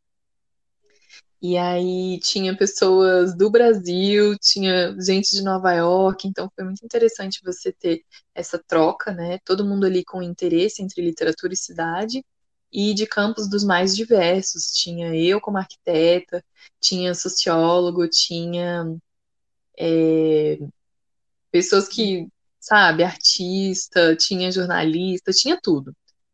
E 1.42 1.58
aí 1.58 2.20
tinha 2.20 2.56
pessoas 2.56 3.36
do 3.36 3.50
Brasil, 3.50 4.38
tinha 4.40 4.96
gente 5.02 5.32
de 5.32 5.42
Nova 5.42 5.74
York, 5.74 6.28
então 6.28 6.52
foi 6.56 6.64
muito 6.64 6.86
interessante 6.86 7.42
você 7.44 7.72
ter 7.72 8.04
essa 8.36 8.60
troca, 8.60 9.12
né? 9.12 9.40
Todo 9.44 9.66
mundo 9.66 9.86
ali 9.86 10.04
com 10.06 10.22
interesse 10.22 10.84
entre 10.84 11.02
literatura 11.02 11.54
e 11.54 11.58
cidade 11.58 12.24
e 12.72 12.94
de 12.94 13.08
campos 13.08 13.50
dos 13.50 13.64
mais 13.64 13.96
diversos. 13.96 14.72
Tinha 14.72 15.16
eu 15.16 15.42
como 15.42 15.58
arquiteta, 15.58 16.44
tinha 16.80 17.14
sociólogo, 17.16 18.08
tinha 18.08 18.86
é, 19.78 20.60
pessoas 21.52 21.88
que, 21.88 22.28
sabe, 22.60 23.04
artista, 23.04 24.16
tinha 24.16 24.52
jornalista, 24.52 25.32
tinha 25.32 25.60
tudo. 25.62 25.94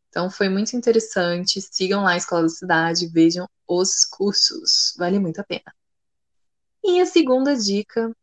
Então 0.09 0.29
foi 0.29 0.49
muito 0.49 0.75
interessante. 0.75 1.61
Sigam 1.61 2.03
lá 2.03 2.11
a 2.11 2.17
Escola 2.17 2.43
da 2.43 2.49
Cidade, 2.49 3.07
vejam 3.07 3.47
os 3.67 4.05
cursos, 4.05 4.95
vale 4.97 5.19
muito 5.19 5.39
a 5.39 5.43
pena. 5.43 5.73
E 6.83 7.01
a 7.01 7.05
segunda 7.05 7.55
dica 7.55 8.15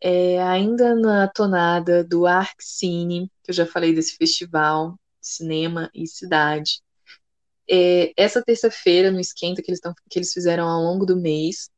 é 0.00 0.42
ainda 0.42 0.94
na 0.94 1.28
tonada 1.28 2.02
do 2.02 2.26
Arc 2.26 2.56
Cine, 2.60 3.30
que 3.42 3.50
eu 3.50 3.54
já 3.54 3.66
falei 3.66 3.94
desse 3.94 4.16
festival, 4.16 4.98
cinema 5.20 5.90
e 5.94 6.06
cidade. 6.06 6.80
É, 7.70 8.12
essa 8.16 8.42
terça-feira, 8.42 9.10
no 9.10 9.20
esquenta 9.20 9.62
que 9.62 9.70
eles, 9.70 9.80
tão, 9.80 9.94
que 10.08 10.18
eles 10.18 10.32
fizeram 10.32 10.66
ao 10.68 10.82
longo 10.82 11.06
do 11.06 11.16
mês, 11.16 11.70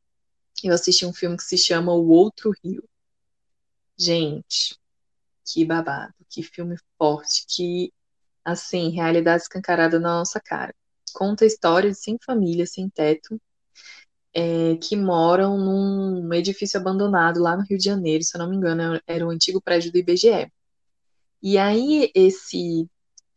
eu 0.63 0.73
assisti 0.73 1.05
um 1.05 1.13
filme 1.13 1.37
que 1.37 1.43
se 1.43 1.57
chama 1.57 1.93
O 1.93 2.07
Outro 2.07 2.53
Rio. 2.63 2.83
Gente, 3.97 4.75
que 5.45 5.65
babado, 5.65 6.13
que 6.29 6.41
filme 6.41 6.77
forte, 6.97 7.45
que, 7.47 7.93
assim, 8.45 8.89
realidade 8.91 9.43
escancarada 9.43 9.99
na 9.99 10.19
nossa 10.19 10.39
cara. 10.39 10.73
Conta 11.13 11.45
a 11.45 11.47
história 11.47 11.91
de 11.91 11.97
100 11.97 12.17
famílias 12.25 12.71
sem 12.71 12.89
teto 12.89 13.39
é, 14.33 14.75
que 14.77 14.95
moram 14.95 15.57
num 15.57 16.33
edifício 16.33 16.79
abandonado 16.79 17.39
lá 17.41 17.55
no 17.55 17.63
Rio 17.63 17.77
de 17.77 17.85
Janeiro, 17.85 18.23
se 18.23 18.35
eu 18.35 18.39
não 18.39 18.49
me 18.49 18.55
engano, 18.55 18.99
era 19.05 19.25
o 19.25 19.29
antigo 19.29 19.61
prédio 19.61 19.91
do 19.91 19.97
IBGE. 19.97 20.51
E 21.41 21.57
aí 21.57 22.11
esse 22.15 22.89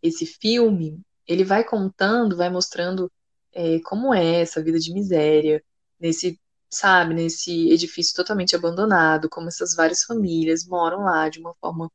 esse 0.02 0.26
filme 0.26 1.00
ele 1.26 1.44
vai 1.44 1.64
contando, 1.64 2.36
vai 2.36 2.50
mostrando 2.50 3.10
é, 3.52 3.80
como 3.80 4.14
é 4.14 4.42
essa 4.42 4.62
vida 4.62 4.78
de 4.78 4.92
miséria, 4.92 5.62
nesse, 5.98 6.40
sabe, 6.70 7.14
nesse 7.14 7.70
edifício 7.70 8.14
totalmente 8.14 8.54
abandonado, 8.54 9.28
como 9.28 9.48
essas 9.48 9.74
várias 9.74 10.04
famílias 10.04 10.66
moram 10.66 11.02
lá 11.04 11.28
de 11.28 11.40
uma 11.40 11.54
forma 11.60 11.90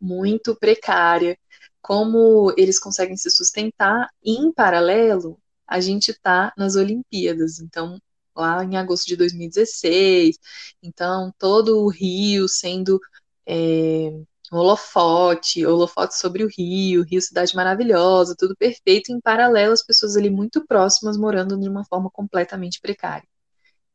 muito 0.00 0.56
precária, 0.56 1.38
como 1.82 2.52
eles 2.56 2.78
conseguem 2.78 3.16
se 3.16 3.30
sustentar, 3.30 4.08
e 4.22 4.32
em 4.32 4.52
paralelo, 4.52 5.40
a 5.66 5.80
gente 5.80 6.10
está 6.10 6.52
nas 6.56 6.76
Olimpíadas, 6.76 7.60
então 7.60 8.00
lá 8.34 8.64
em 8.64 8.76
agosto 8.76 9.06
de 9.06 9.16
2016, 9.16 10.38
então 10.82 11.32
todo 11.38 11.78
o 11.84 11.88
Rio 11.88 12.48
sendo 12.48 13.00
é, 13.46 14.10
holofote, 14.50 15.64
holofote 15.64 16.16
sobre 16.16 16.44
o 16.44 16.48
Rio, 16.48 17.04
Rio 17.04 17.20
Cidade 17.22 17.54
Maravilhosa, 17.54 18.34
tudo 18.36 18.56
perfeito, 18.56 19.12
em 19.12 19.20
paralelo 19.20 19.72
as 19.72 19.84
pessoas 19.84 20.16
ali 20.16 20.30
muito 20.30 20.66
próximas 20.66 21.16
morando 21.16 21.58
de 21.58 21.68
uma 21.68 21.84
forma 21.84 22.10
completamente 22.10 22.80
precária. 22.80 23.28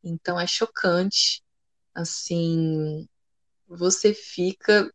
Então 0.02 0.38
é 0.40 0.46
chocante, 0.46 1.42
assim, 1.94 3.08
você 3.68 4.14
fica, 4.14 4.90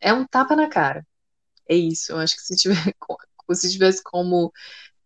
é 0.00 0.12
um 0.12 0.26
tapa 0.26 0.56
na 0.56 0.68
cara, 0.68 1.06
é 1.68 1.76
isso, 1.76 2.12
eu 2.12 2.18
acho 2.18 2.36
que 2.36 2.42
se 2.42 2.56
tiver, 2.56 2.76
se 3.52 3.70
tivesse 3.70 4.02
como 4.02 4.52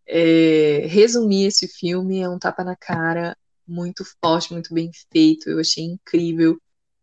é, 0.07 0.87
resumir 0.87 1.47
esse 1.47 1.69
filme, 1.69 2.21
é 2.21 2.29
um 2.29 2.39
tapa 2.39 2.65
na 2.65 2.77
cara 2.77 3.37
muito 3.67 4.05
forte, 4.23 4.53
muito 4.53 4.73
bem 4.73 4.91
feito, 5.13 5.51
eu 5.51 5.61
achei 5.61 5.85
incrível, 5.85 6.61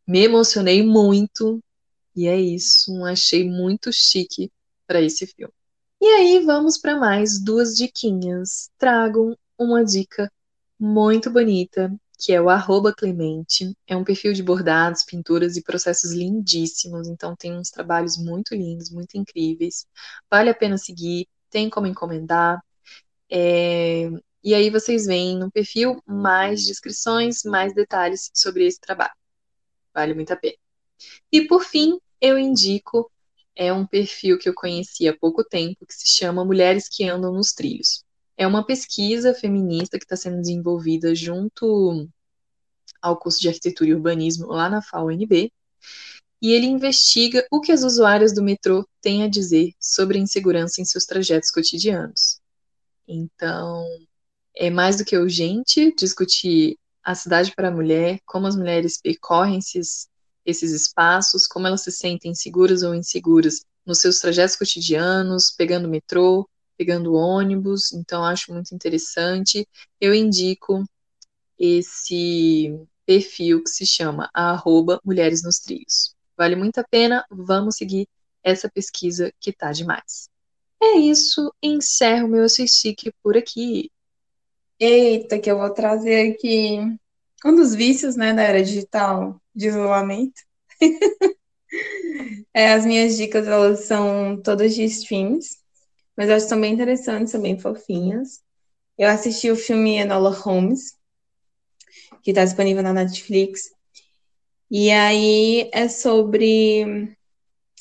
me 0.07 0.23
emocionei 0.23 0.83
muito, 0.83 1.63
e 2.15 2.27
é 2.27 2.39
isso, 2.39 3.03
achei 3.05 3.49
muito 3.49 3.91
chique 3.93 4.51
para 4.87 5.01
esse 5.01 5.27
filme. 5.27 5.53
E 6.01 6.05
aí 6.05 6.39
vamos 6.45 6.77
para 6.77 6.97
mais 6.97 7.39
duas 7.43 7.75
diquinhas. 7.75 8.69
Trago 8.77 9.37
uma 9.57 9.83
dica 9.83 10.31
muito 10.79 11.31
bonita, 11.31 11.91
que 12.17 12.33
é 12.33 12.41
o 12.41 12.49
arroba 12.49 12.93
Clemente. 12.93 13.75
É 13.87 13.95
um 13.95 14.03
perfil 14.03 14.33
de 14.33 14.43
bordados, 14.43 15.03
pinturas 15.03 15.57
e 15.57 15.63
processos 15.63 16.11
lindíssimos, 16.11 17.07
então 17.07 17.35
tem 17.35 17.53
uns 17.53 17.69
trabalhos 17.69 18.17
muito 18.17 18.55
lindos, 18.55 18.91
muito 18.91 19.15
incríveis. 19.17 19.85
Vale 20.29 20.49
a 20.49 20.55
pena 20.55 20.77
seguir, 20.77 21.27
tem 21.49 21.69
como 21.69 21.87
encomendar. 21.87 22.61
É... 23.29 24.09
E 24.43 24.53
aí 24.53 24.69
vocês 24.69 25.05
veem 25.05 25.37
no 25.39 25.51
perfil 25.51 26.01
mais 26.05 26.63
descrições, 26.63 27.43
mais 27.43 27.73
detalhes 27.73 28.29
sobre 28.33 28.65
esse 28.67 28.79
trabalho. 28.79 29.13
Vale 29.93 30.13
muito 30.13 30.31
a 30.31 30.35
pena. 30.37 30.55
E 31.31 31.47
por 31.47 31.63
fim, 31.63 31.99
eu 32.21 32.37
indico 32.39 33.11
é 33.55 33.71
um 33.73 33.87
perfil 33.87 34.37
que 34.37 34.49
eu 34.49 34.53
conheci 34.53 35.07
há 35.07 35.17
pouco 35.17 35.43
tempo, 35.43 35.85
que 35.85 35.93
se 35.93 36.07
chama 36.07 36.45
Mulheres 36.45 36.89
que 36.89 37.07
Andam 37.07 37.33
nos 37.33 37.53
Trilhos. 37.53 38.04
É 38.37 38.45
uma 38.45 38.65
pesquisa 38.65 39.33
feminista 39.33 39.97
que 39.97 40.05
está 40.05 40.15
sendo 40.15 40.41
desenvolvida 40.41 41.15
junto 41.15 42.07
ao 43.01 43.17
curso 43.17 43.39
de 43.39 43.47
Arquitetura 43.47 43.89
e 43.89 43.93
Urbanismo 43.93 44.47
lá 44.47 44.69
na 44.69 44.81
FAUNB, 44.81 45.51
e 46.41 46.51
ele 46.51 46.65
investiga 46.65 47.45
o 47.49 47.61
que 47.61 47.71
as 47.71 47.83
usuárias 47.83 48.33
do 48.33 48.43
metrô 48.43 48.87
têm 49.01 49.23
a 49.23 49.27
dizer 49.27 49.73
sobre 49.79 50.17
a 50.17 50.21
insegurança 50.21 50.81
em 50.81 50.85
seus 50.85 51.05
trajetos 51.05 51.49
cotidianos. 51.49 52.39
Então, 53.07 53.85
é 54.55 54.69
mais 54.69 54.97
do 54.97 55.05
que 55.05 55.17
urgente 55.17 55.93
discutir 55.95 56.77
a 57.03 57.15
cidade 57.15 57.53
para 57.55 57.69
a 57.69 57.71
mulher, 57.71 58.19
como 58.25 58.47
as 58.47 58.55
mulheres 58.55 58.99
percorrem 59.01 59.59
esses 59.59 60.07
esses 60.45 60.71
espaços, 60.71 61.47
como 61.47 61.65
elas 61.65 61.81
se 61.81 61.91
sentem 61.91 62.35
seguras 62.35 62.83
ou 62.83 62.93
inseguras 62.93 63.65
nos 63.85 63.99
seus 63.99 64.19
trajetos 64.19 64.55
cotidianos, 64.55 65.49
pegando 65.49 65.89
metrô, 65.89 66.47
pegando 66.77 67.13
ônibus, 67.13 67.93
então 67.93 68.23
acho 68.23 68.53
muito 68.53 68.73
interessante. 68.73 69.67
Eu 69.99 70.13
indico 70.13 70.83
esse 71.57 72.77
perfil 73.05 73.63
que 73.63 73.69
se 73.69 73.85
chama 73.85 74.29
arroba 74.33 74.99
Mulheres 75.03 75.43
nos. 75.43 75.61
Vale 76.37 76.55
muito 76.55 76.79
a 76.79 76.83
pena, 76.83 77.25
vamos 77.29 77.77
seguir 77.77 78.07
essa 78.43 78.69
pesquisa 78.69 79.31
que 79.39 79.53
tá 79.53 79.71
demais. 79.71 80.29
É 80.81 80.97
isso, 80.97 81.53
encerro 81.61 82.27
meu 82.27 82.43
assistique 82.43 83.11
por 83.23 83.37
aqui. 83.37 83.89
Eita, 84.79 85.39
que 85.39 85.49
eu 85.49 85.57
vou 85.57 85.73
trazer 85.73 86.33
aqui 86.33 86.79
um 87.45 87.55
dos 87.55 87.73
vícios 87.73 88.15
né, 88.15 88.33
da 88.33 88.43
era 88.43 88.63
digital, 88.63 89.41
de 89.55 89.67
isolamento. 89.67 90.41
é, 92.53 92.73
as 92.73 92.85
minhas 92.85 93.15
dicas, 93.15 93.47
elas 93.47 93.85
são 93.85 94.41
todas 94.41 94.75
de 94.75 94.83
streams, 94.83 95.57
mas 96.15 96.29
elas 96.29 96.43
são 96.43 96.59
bem 96.59 96.73
interessantes, 96.73 97.31
são 97.31 97.41
bem 97.41 97.59
fofinhas. 97.59 98.43
Eu 98.97 99.09
assisti 99.09 99.51
o 99.51 99.55
filme 99.55 99.97
Enola 99.97 100.31
Holmes, 100.31 100.97
que 102.23 102.31
está 102.31 102.45
disponível 102.45 102.81
na 102.81 102.93
Netflix. 102.93 103.71
E 104.69 104.91
aí 104.91 105.69
é 105.73 105.87
sobre. 105.87 107.15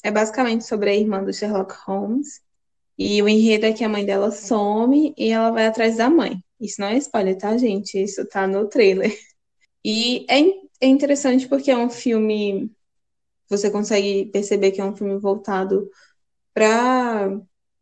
É 0.02 0.10
basicamente 0.10 0.64
sobre 0.64 0.90
a 0.90 0.94
irmã 0.94 1.22
do 1.22 1.32
Sherlock 1.32 1.74
Holmes. 1.86 2.42
E 2.98 3.22
o 3.22 3.28
enredo 3.28 3.66
é 3.66 3.72
que 3.72 3.84
a 3.84 3.88
mãe 3.88 4.04
dela 4.04 4.30
some 4.30 5.14
e 5.16 5.30
ela 5.30 5.50
vai 5.50 5.66
atrás 5.66 5.96
da 5.96 6.10
mãe. 6.10 6.42
Isso 6.60 6.80
não 6.80 6.88
é 6.88 6.96
spoiler, 6.98 7.36
tá, 7.36 7.56
gente? 7.56 8.02
Isso 8.02 8.24
tá 8.26 8.46
no 8.46 8.68
trailer. 8.68 9.16
E 9.84 10.24
é, 10.30 10.40
é 10.80 10.86
interessante 10.86 11.48
porque 11.48 11.70
é 11.70 11.76
um 11.76 11.90
filme. 11.90 12.70
Você 13.48 13.70
consegue 13.70 14.26
perceber 14.26 14.72
que 14.72 14.80
é 14.80 14.84
um 14.84 14.96
filme 14.96 15.18
voltado 15.18 15.90
para 16.54 17.38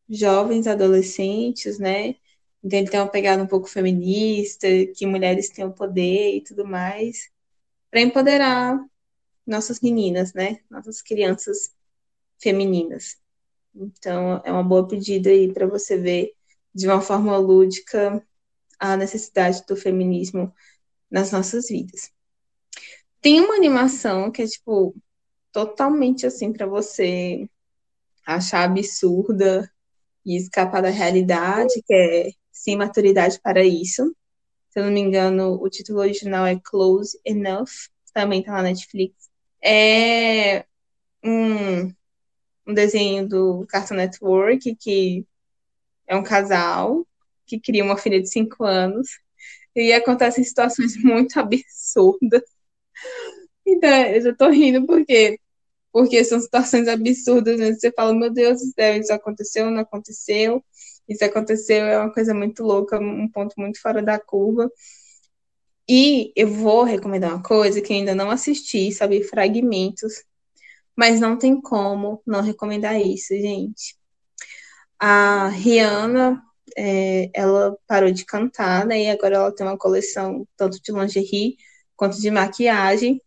jovens 0.08 0.66
adolescentes, 0.66 1.78
né? 1.78 2.16
Então 2.62 2.78
ele 2.78 2.90
tem 2.90 3.00
uma 3.00 3.08
pegada 3.08 3.42
um 3.42 3.46
pouco 3.46 3.68
feminista, 3.68 4.68
que 4.94 5.06
mulheres 5.06 5.50
têm 5.50 5.64
o 5.64 5.72
poder 5.72 6.36
e 6.36 6.40
tudo 6.42 6.64
mais, 6.64 7.30
para 7.90 8.00
empoderar 8.00 8.78
nossas 9.46 9.80
meninas, 9.80 10.32
né? 10.34 10.60
Nossas 10.70 11.02
crianças 11.02 11.74
femininas. 12.40 13.16
Então 13.74 14.42
é 14.44 14.52
uma 14.52 14.62
boa 14.62 14.86
pedida 14.86 15.30
aí 15.30 15.52
para 15.52 15.66
você 15.66 15.96
ver 15.96 16.32
de 16.74 16.86
uma 16.86 17.00
forma 17.00 17.36
lúdica 17.38 18.24
a 18.78 18.96
necessidade 18.96 19.64
do 19.66 19.76
feminismo 19.76 20.52
nas 21.10 21.32
nossas 21.32 21.68
vidas. 21.68 22.10
Tem 23.20 23.40
uma 23.40 23.54
animação 23.54 24.30
que 24.30 24.42
é, 24.42 24.46
tipo, 24.46 24.94
totalmente 25.52 26.26
assim 26.26 26.52
para 26.52 26.66
você 26.66 27.48
achar 28.26 28.64
absurda 28.64 29.70
e 30.24 30.36
escapar 30.36 30.82
da 30.82 30.90
realidade, 30.90 31.82
que 31.86 31.94
é 31.94 32.30
Sem 32.50 32.76
Maturidade 32.76 33.40
para 33.40 33.64
Isso. 33.64 34.14
Se 34.70 34.80
eu 34.80 34.84
não 34.84 34.92
me 34.92 35.00
engano, 35.00 35.60
o 35.62 35.68
título 35.68 36.00
original 36.00 36.46
é 36.46 36.58
Close 36.62 37.18
Enough, 37.24 37.90
também 38.14 38.42
tá 38.42 38.52
na 38.52 38.62
Netflix. 38.62 39.14
É 39.62 40.64
um, 41.24 41.92
um 42.66 42.74
desenho 42.74 43.28
do 43.28 43.66
Cartoon 43.68 43.96
Network, 43.96 44.74
que 44.76 45.26
é 46.06 46.16
um 46.16 46.22
casal 46.22 47.06
que 47.46 47.60
cria 47.60 47.84
uma 47.84 47.98
filha 47.98 48.20
de 48.20 48.28
5 48.30 48.64
anos 48.64 49.08
e 49.74 49.92
acontecem 49.92 50.44
situações 50.44 50.96
muito 51.02 51.38
absurdas. 51.38 52.42
Então, 53.66 53.90
eu 53.90 54.22
já 54.22 54.34
tô 54.34 54.48
rindo 54.50 54.86
porque 54.86 55.38
porque 55.92 56.24
são 56.24 56.40
situações 56.40 56.88
absurdas, 56.88 57.58
né? 57.60 57.72
Você 57.74 57.92
fala, 57.92 58.14
meu 58.14 58.32
Deus 58.32 58.60
do 58.60 58.72
céu, 58.72 58.96
isso 58.96 59.12
aconteceu, 59.12 59.70
não 59.70 59.80
aconteceu. 59.80 60.64
Isso 61.08 61.24
aconteceu, 61.24 61.84
é 61.84 61.98
uma 61.98 62.12
coisa 62.12 62.32
muito 62.34 62.62
louca, 62.62 62.98
um 62.98 63.28
ponto 63.28 63.54
muito 63.58 63.80
fora 63.80 64.02
da 64.02 64.18
curva. 64.18 64.70
E 65.88 66.32
eu 66.36 66.48
vou 66.48 66.84
recomendar 66.84 67.34
uma 67.34 67.42
coisa 67.42 67.80
que 67.80 67.92
ainda 67.92 68.14
não 68.14 68.30
assisti, 68.30 68.90
sabe, 68.92 69.22
fragmentos, 69.24 70.24
mas 70.96 71.20
não 71.20 71.36
tem 71.36 71.60
como 71.60 72.22
não 72.26 72.40
recomendar 72.40 73.00
isso, 73.00 73.34
gente. 73.34 73.96
A 74.98 75.48
Rihanna 75.48 76.42
é, 76.76 77.30
ela 77.34 77.76
parou 77.86 78.10
de 78.12 78.24
cantar, 78.24 78.86
né? 78.86 79.02
E 79.04 79.10
agora 79.10 79.36
ela 79.36 79.54
tem 79.54 79.66
uma 79.66 79.76
coleção 79.76 80.46
tanto 80.56 80.80
de 80.80 80.92
lingerie 80.92 81.56
quanto 81.96 82.18
de 82.20 82.30
maquiagem. 82.30 83.20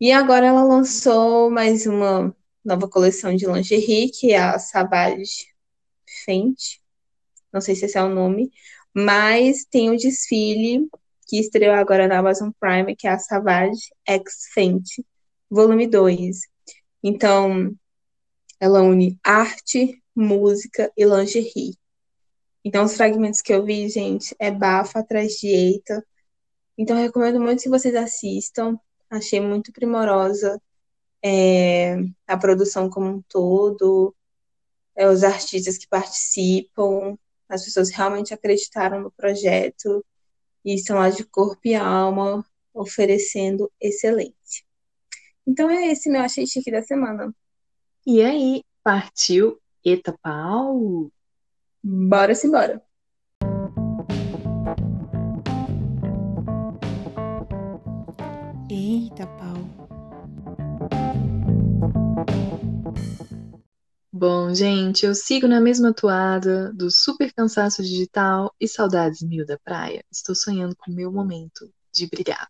E 0.00 0.10
agora 0.12 0.46
ela 0.46 0.64
lançou 0.64 1.50
mais 1.50 1.86
uma 1.86 2.34
nova 2.64 2.88
coleção 2.88 3.34
de 3.34 3.46
lingerie, 3.46 4.10
que 4.10 4.32
é 4.32 4.38
a 4.38 4.58
Savage 4.58 5.46
Fenty. 6.24 6.82
Não 7.52 7.60
sei 7.60 7.76
se 7.76 7.84
esse 7.86 7.96
é 7.96 8.02
o 8.02 8.08
nome, 8.08 8.50
mas 8.92 9.64
tem 9.64 9.90
o 9.90 9.96
desfile 9.96 10.88
que 11.28 11.38
estreou 11.38 11.74
agora 11.74 12.08
na 12.08 12.18
Amazon 12.18 12.50
Prime, 12.58 12.96
que 12.96 13.06
é 13.06 13.10
a 13.10 13.18
Savage 13.18 13.88
X 14.06 14.48
Fenty, 14.52 15.06
volume 15.48 15.86
2. 15.86 16.40
Então, 17.02 17.72
ela 18.58 18.82
une 18.82 19.18
arte, 19.22 20.02
música 20.14 20.92
e 20.96 21.04
lingerie. 21.04 21.78
Então, 22.64 22.84
os 22.84 22.96
fragmentos 22.96 23.40
que 23.40 23.54
eu 23.54 23.64
vi, 23.64 23.88
gente, 23.88 24.34
é 24.38 24.50
bafo 24.50 24.98
atrás 24.98 25.34
de 25.34 25.48
eita. 25.48 26.04
Então, 26.76 26.96
recomendo 26.96 27.40
muito 27.40 27.62
que 27.62 27.68
vocês 27.68 27.94
assistam. 27.94 28.78
Achei 29.14 29.40
muito 29.40 29.72
primorosa 29.72 30.60
é, 31.24 31.96
a 32.26 32.36
produção 32.36 32.90
como 32.90 33.06
um 33.06 33.22
todo, 33.22 34.12
é, 34.96 35.08
os 35.08 35.22
artistas 35.22 35.78
que 35.78 35.86
participam. 35.86 37.16
as 37.48 37.64
pessoas 37.64 37.90
realmente 37.90 38.34
acreditaram 38.34 39.00
no 39.00 39.12
projeto 39.12 40.04
e 40.64 40.74
estão 40.74 40.98
lá 40.98 41.10
de 41.10 41.24
corpo 41.24 41.60
e 41.64 41.74
alma 41.76 42.44
oferecendo 42.72 43.70
excelência. 43.80 44.64
Então 45.46 45.70
é 45.70 45.92
esse 45.92 46.10
meu 46.10 46.22
achei 46.22 46.46
chique 46.46 46.72
da 46.72 46.82
semana. 46.82 47.32
E 48.04 48.20
aí, 48.20 48.64
partiu 48.82 49.60
Eta 49.84 50.12
Pau? 50.20 51.08
Bora 51.80 52.34
se 52.34 52.48
embora. 59.14 59.24
Eita, 59.24 59.26
pau. 59.26 59.54
Bom, 64.12 64.54
gente, 64.54 65.04
eu 65.04 65.14
sigo 65.14 65.46
na 65.46 65.60
mesma 65.60 65.92
toada 65.92 66.72
do 66.72 66.90
super 66.90 67.32
cansaço 67.32 67.82
digital 67.82 68.54
e 68.60 68.68
saudades 68.68 69.22
mil 69.22 69.44
da 69.44 69.58
praia. 69.58 70.04
Estou 70.10 70.34
sonhando 70.34 70.74
com 70.76 70.90
o 70.90 70.94
meu 70.94 71.12
momento 71.12 71.70
de 71.92 72.06
brilhar. 72.06 72.48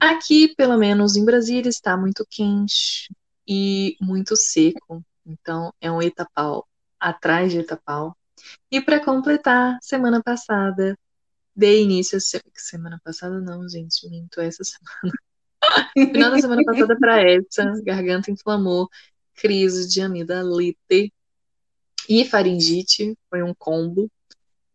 Aqui, 0.00 0.54
pelo 0.54 0.76
menos 0.78 1.16
em 1.16 1.24
Brasília, 1.24 1.68
está 1.68 1.96
muito 1.96 2.26
quente 2.28 3.08
e 3.46 3.96
muito 4.00 4.36
seco. 4.36 5.04
Então, 5.26 5.72
é 5.80 5.90
um 5.90 6.02
etapau 6.02 6.66
atrás 6.98 7.52
de 7.52 7.58
etapau. 7.58 8.16
E 8.70 8.80
para 8.80 9.04
completar, 9.04 9.78
semana 9.80 10.22
passada, 10.22 10.96
dei 11.54 11.82
início 11.82 12.18
a 12.18 12.20
se... 12.20 12.40
semana 12.54 13.00
passada 13.04 13.40
não, 13.40 13.68
gente, 13.68 14.08
minto 14.08 14.40
essa 14.40 14.62
semana. 14.64 15.18
Final 15.94 16.30
da 16.30 16.40
semana 16.40 16.62
passada 16.64 16.96
para 16.98 17.22
essa, 17.22 17.64
garganta 17.82 18.30
inflamou, 18.30 18.88
crise 19.34 19.88
de 19.88 20.00
amidalite 20.00 21.12
e 22.08 22.24
faringite, 22.24 23.16
foi 23.28 23.42
um 23.42 23.54
combo. 23.54 24.10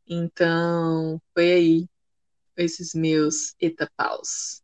Então, 0.07 1.21
foi 1.33 1.51
aí 1.51 1.89
esses 2.57 2.93
meus 2.93 3.55
etapaus. 3.59 4.61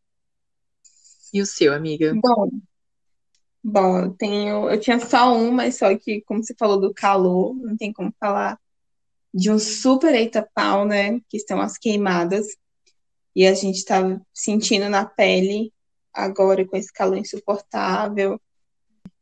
E 1.33 1.41
o 1.41 1.45
seu, 1.45 1.73
amiga? 1.73 2.13
Bom, 2.15 2.49
bom, 3.63 3.99
eu 3.99 4.11
tenho, 4.11 4.69
eu 4.69 4.79
tinha 4.79 4.99
só 4.99 5.35
um, 5.35 5.51
mas 5.51 5.77
só 5.77 5.95
que 5.97 6.21
como 6.21 6.43
você 6.43 6.53
falou 6.57 6.79
do 6.79 6.93
calor, 6.93 7.55
não 7.55 7.77
tem 7.77 7.93
como 7.93 8.13
falar 8.19 8.59
de 9.33 9.51
um 9.51 9.59
super 9.59 10.13
etapau, 10.13 10.85
né? 10.85 11.19
Que 11.29 11.37
estão 11.37 11.61
as 11.61 11.77
queimadas. 11.77 12.47
E 13.35 13.45
a 13.45 13.53
gente 13.53 13.85
tá 13.85 14.19
sentindo 14.33 14.89
na 14.89 15.05
pele 15.05 15.71
agora 16.13 16.65
com 16.67 16.77
esse 16.77 16.91
calor 16.91 17.17
insuportável, 17.17 18.39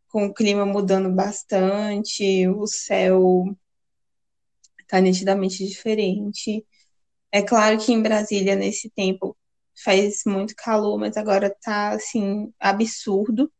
com 0.07 0.25
o 0.27 0.33
clima 0.33 0.65
mudando 0.65 1.11
bastante, 1.13 2.47
o 2.47 2.65
céu 2.65 3.45
tá 4.87 4.99
nitidamente 5.01 5.65
diferente. 5.67 6.65
É 7.31 7.41
claro 7.41 7.77
que 7.77 7.91
em 7.91 8.01
Brasília, 8.01 8.55
nesse 8.55 8.89
tempo, 8.89 9.37
faz 9.83 10.23
muito 10.25 10.55
calor, 10.55 10.97
mas 10.97 11.17
agora 11.17 11.55
tá 11.61 11.89
assim, 11.89 12.53
absurdo. 12.59 13.51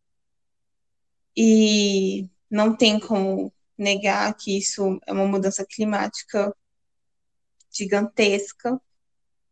E 1.36 2.30
não 2.50 2.76
tem 2.76 3.00
como 3.00 3.54
negar 3.78 4.34
que 4.36 4.58
isso 4.58 5.00
é 5.06 5.14
uma 5.14 5.28
mudança 5.28 5.66
climática 5.66 6.56
gigantesca, 7.72 8.82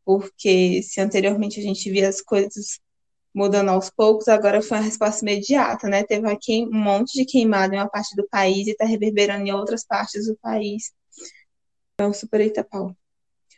porque 0.04 0.82
se 0.82 1.00
anteriormente 1.00 1.60
a 1.60 1.64
gente 1.64 1.92
via 1.92 2.10
as 2.10 2.22
coisas 2.22 2.80
mudando 3.36 3.70
aos 3.70 3.90
poucos, 3.90 4.28
agora 4.28 4.62
foi 4.62 4.78
uma 4.78 4.84
resposta 4.86 5.24
imediata, 5.24 5.88
né? 5.90 6.04
Teve 6.04 6.28
aqui 6.30 6.64
um 6.64 6.74
monte 6.74 7.14
de 7.14 7.26
queimada 7.26 7.76
em 7.76 7.80
uma 7.80 7.90
parte 7.90 8.16
do 8.16 8.28
país 8.28 8.68
e 8.68 8.72
está 8.72 8.86
reverberando 8.86 9.46
em 9.46 9.52
outras 9.52 9.86
partes 9.86 10.28
do 10.28 10.38
país. 10.38 10.94
Um 12.00 12.14
super 12.14 12.42
Itapau. 12.42 12.96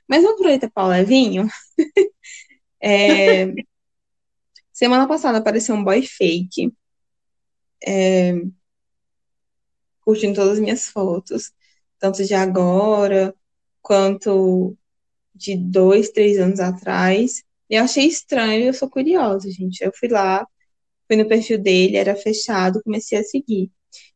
Mas 0.07 0.23
vamos 0.23 0.41
pro 0.41 0.51
Itapau 0.51 0.89
levinho? 0.89 1.47
é... 2.81 3.53
Semana 4.73 5.07
passada 5.07 5.37
apareceu 5.37 5.75
um 5.75 5.83
boy 5.83 6.01
fake. 6.01 6.73
É 7.85 8.33
curtindo 10.07 10.35
todas 10.35 10.53
as 10.53 10.59
minhas 10.59 10.87
fotos, 10.87 11.51
tanto 11.99 12.23
de 12.23 12.33
agora 12.33 13.35
quanto 13.81 14.73
de 15.35 15.53
dois, 15.57 16.11
três 16.11 16.39
anos 16.39 16.61
atrás. 16.61 17.43
Eu 17.69 17.83
achei 17.83 18.05
estranho 18.07 18.65
eu 18.65 18.73
sou 18.73 18.89
curiosa, 18.89 19.49
gente. 19.51 19.81
Eu 19.83 19.91
fui 19.93 20.09
lá, 20.09 20.45
fui 21.07 21.17
no 21.17 21.27
perfil 21.27 21.59
dele, 21.59 21.97
era 21.97 22.15
fechado, 22.15 22.81
comecei 22.83 23.19
a 23.19 23.23
seguir. 23.23 23.71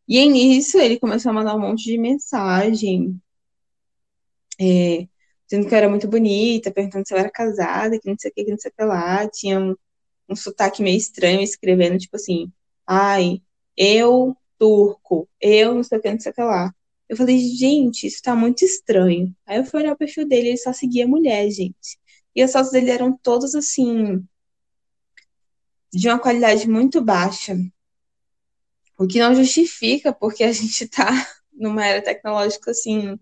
E 0.07 0.17
aí, 0.19 0.29
nisso, 0.29 0.79
ele 0.79 0.99
começou 0.99 1.31
a 1.31 1.33
mandar 1.33 1.55
um 1.55 1.61
monte 1.61 1.85
de 1.85 1.97
mensagem, 1.97 3.21
é, 4.59 5.07
dizendo 5.49 5.67
que 5.67 5.73
eu 5.73 5.77
era 5.77 5.89
muito 5.89 6.07
bonita, 6.07 6.71
perguntando 6.71 7.07
se 7.07 7.13
eu 7.13 7.17
era 7.17 7.29
casada, 7.31 7.99
que 7.99 8.09
não 8.09 8.15
sei 8.19 8.31
o 8.31 8.33
que, 8.33 8.43
que 8.45 8.51
não 8.51 8.57
sei 8.59 8.71
o 8.71 8.73
que 8.75 8.83
lá. 8.85 9.27
Tinha 9.29 9.59
um, 9.59 9.75
um 10.29 10.35
sotaque 10.35 10.81
meio 10.83 10.97
estranho, 10.97 11.41
escrevendo, 11.41 11.97
tipo 11.99 12.15
assim, 12.17 12.51
ai, 12.87 13.41
eu 13.77 14.35
turco, 14.59 15.29
eu 15.41 15.75
não 15.75 15.83
sei 15.83 15.99
o 15.99 16.01
que, 16.01 16.11
não 16.11 16.19
sei 16.19 16.31
o 16.31 16.35
que 16.35 16.43
lá. 16.43 16.73
Eu 17.09 17.17
falei, 17.17 17.39
gente, 17.39 18.07
isso 18.07 18.21
tá 18.23 18.35
muito 18.35 18.63
estranho. 18.65 19.35
Aí 19.45 19.57
eu 19.59 19.65
fui 19.65 19.81
olhar 19.81 19.93
o 19.93 19.97
perfil 19.97 20.27
dele, 20.27 20.49
ele 20.49 20.57
só 20.57 20.73
seguia 20.73 21.07
mulher, 21.07 21.49
gente. 21.51 21.99
E 22.35 22.41
as 22.41 22.51
fotos 22.51 22.71
dele 22.71 22.91
eram 22.91 23.17
todas 23.17 23.55
assim, 23.55 24.25
de 25.93 26.07
uma 26.07 26.19
qualidade 26.19 26.69
muito 26.69 27.01
baixa. 27.01 27.57
O 28.97 29.07
que 29.07 29.19
não 29.19 29.35
justifica, 29.35 30.13
porque 30.13 30.43
a 30.43 30.51
gente 30.53 30.87
tá 30.87 31.09
numa 31.53 31.85
era 31.85 32.01
tecnológica 32.01 32.71
assim, 32.71 33.19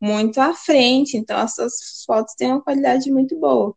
muito 0.00 0.40
à 0.40 0.54
frente. 0.54 1.16
Então, 1.16 1.38
essas 1.38 2.04
fotos 2.06 2.34
têm 2.34 2.48
uma 2.52 2.62
qualidade 2.62 3.10
muito 3.10 3.38
boa. 3.38 3.76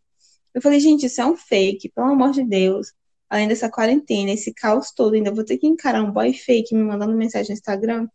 Eu 0.54 0.62
falei, 0.62 0.80
gente, 0.80 1.06
isso 1.08 1.22
é 1.22 1.26
um 1.26 1.36
fake, 1.36 1.89
pelo 1.89 2.08
amor 2.08 2.32
de 2.32 2.43
Deus 2.43 2.93
além 3.30 3.48
dessa 3.48 3.70
quarentena, 3.70 4.32
esse 4.32 4.54
caos 4.54 4.91
todo, 4.91 5.16
ainda 5.16 5.32
vou 5.32 5.43
ter 5.43 5.58
que 5.58 5.68
encarar 5.68 6.04
um 6.04 6.12
boy 6.12 6.34
fake 6.34 6.74
me 6.74 6.84
mandando 6.84 7.16
mensagem 7.16 7.50
no 7.50 7.54
Instagram. 7.54 8.08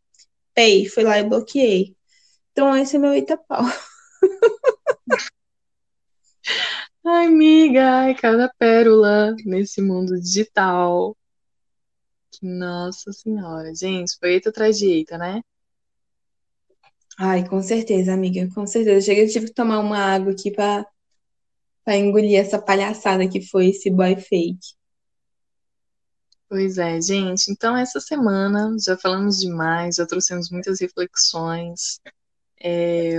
Pei, 0.54 0.88
fui 0.88 1.04
lá 1.04 1.18
e 1.18 1.24
bloqueei. 1.24 1.96
Então, 2.52 2.76
esse 2.76 2.96
é 2.96 2.98
meu 2.98 3.14
Itapau. 3.14 3.64
Ai, 7.04 7.26
amiga, 7.26 7.82
ai, 8.00 8.14
cada 8.14 8.48
pérola 8.58 9.34
nesse 9.44 9.80
mundo 9.82 10.18
digital. 10.20 11.16
Nossa 12.42 13.12
senhora, 13.12 13.74
gente, 13.74 14.16
foi 14.18 14.32
eita 14.34 14.50
atrás 14.50 14.78
de 14.78 14.86
eita, 14.86 15.18
né? 15.18 15.42
Ai, 17.18 17.46
com 17.48 17.62
certeza, 17.62 18.12
amiga, 18.14 18.48
com 18.54 18.66
certeza. 18.66 19.04
Chega, 19.06 19.22
eu 19.22 19.30
tive 19.30 19.46
que 19.46 19.54
tomar 19.54 19.78
uma 19.80 19.98
água 19.98 20.32
aqui 20.32 20.50
pra, 20.50 20.86
pra 21.84 21.96
engolir 21.96 22.38
essa 22.38 22.60
palhaçada 22.60 23.28
que 23.28 23.42
foi 23.42 23.68
esse 23.68 23.90
boy 23.90 24.16
fake. 24.16 24.74
Pois 26.48 26.78
é, 26.78 27.00
gente. 27.00 27.50
Então, 27.50 27.76
essa 27.76 28.00
semana 28.00 28.76
já 28.84 28.96
falamos 28.96 29.38
demais, 29.38 29.96
já 29.96 30.06
trouxemos 30.06 30.50
muitas 30.50 30.80
reflexões. 30.80 32.00
É... 32.62 33.18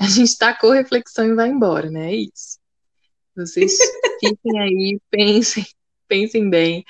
A 0.00 0.06
gente 0.08 0.38
tacou 0.38 0.72
reflexão 0.72 1.26
e 1.26 1.34
vai 1.34 1.48
embora, 1.48 1.90
né? 1.90 2.12
É 2.12 2.16
isso. 2.16 2.58
Vocês 3.46 3.76
fiquem 4.20 4.60
aí, 4.60 5.00
pensem, 5.10 5.64
pensem 6.08 6.50
bem, 6.50 6.84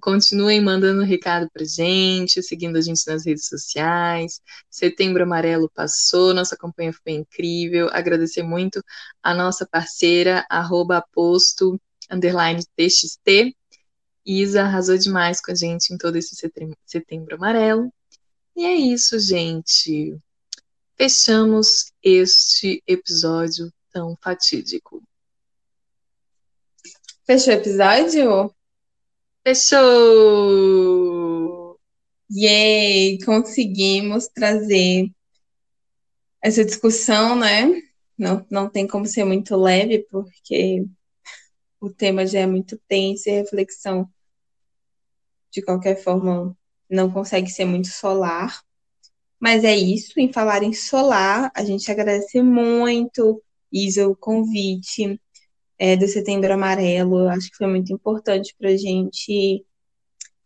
continuem 0.00 0.60
mandando 0.60 1.02
recado 1.02 1.48
pra 1.52 1.64
gente, 1.64 2.42
seguindo 2.42 2.76
a 2.76 2.80
gente 2.80 3.06
nas 3.06 3.26
redes 3.26 3.46
sociais. 3.48 4.40
Setembro 4.70 5.22
Amarelo 5.22 5.70
passou, 5.74 6.32
nossa 6.32 6.56
campanha 6.56 6.92
foi 6.92 7.12
incrível. 7.12 7.88
Agradecer 7.90 8.42
muito 8.42 8.82
a 9.22 9.34
nossa 9.34 9.66
parceira, 9.66 10.46
arroba 10.48 10.98
aposto, 10.98 11.80
underline 12.10 12.62
TXT, 12.76 13.54
Isa 14.30 14.62
arrasou 14.62 14.98
demais 14.98 15.40
com 15.40 15.50
a 15.50 15.54
gente 15.54 15.92
em 15.92 15.96
todo 15.96 16.16
esse 16.16 16.36
setembro, 16.36 16.76
setembro 16.84 17.36
amarelo. 17.36 17.90
E 18.54 18.62
é 18.66 18.74
isso, 18.74 19.18
gente. 19.18 20.18
Fechamos 20.96 21.90
este 22.02 22.82
episódio 22.86 23.72
tão 23.90 24.14
fatídico. 24.20 25.02
Fechou 27.30 27.52
o 27.52 27.56
episódio? 27.58 28.54
Fechou! 29.46 29.78
Yay! 32.32 33.18
Conseguimos 33.22 34.28
trazer 34.28 35.10
essa 36.40 36.64
discussão, 36.64 37.36
né? 37.36 37.82
Não, 38.16 38.46
não 38.50 38.70
tem 38.70 38.86
como 38.86 39.04
ser 39.04 39.24
muito 39.24 39.54
leve, 39.56 40.06
porque 40.10 40.86
o 41.78 41.90
tema 41.90 42.26
já 42.26 42.40
é 42.40 42.46
muito 42.46 42.80
tenso 42.88 43.28
e 43.28 43.32
a 43.32 43.42
reflexão 43.42 44.08
de 45.50 45.60
qualquer 45.60 46.02
forma, 46.02 46.56
não 46.88 47.10
consegue 47.12 47.50
ser 47.50 47.66
muito 47.66 47.88
solar. 47.88 48.62
Mas 49.38 49.64
é 49.64 49.76
isso, 49.76 50.18
em 50.18 50.32
falar 50.32 50.62
em 50.62 50.72
solar, 50.72 51.52
a 51.54 51.62
gente 51.62 51.90
agradece 51.90 52.40
muito, 52.40 53.44
Isa, 53.70 54.08
o 54.08 54.16
convite 54.16 55.20
é, 55.78 55.96
do 55.96 56.08
Setembro 56.08 56.52
Amarelo. 56.52 57.20
Eu 57.20 57.28
acho 57.30 57.50
que 57.50 57.56
foi 57.56 57.66
muito 57.66 57.92
importante 57.92 58.54
para 58.58 58.70
a 58.70 58.76
gente 58.76 59.64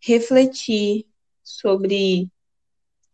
refletir 0.01 1.07
sobre 1.43 2.31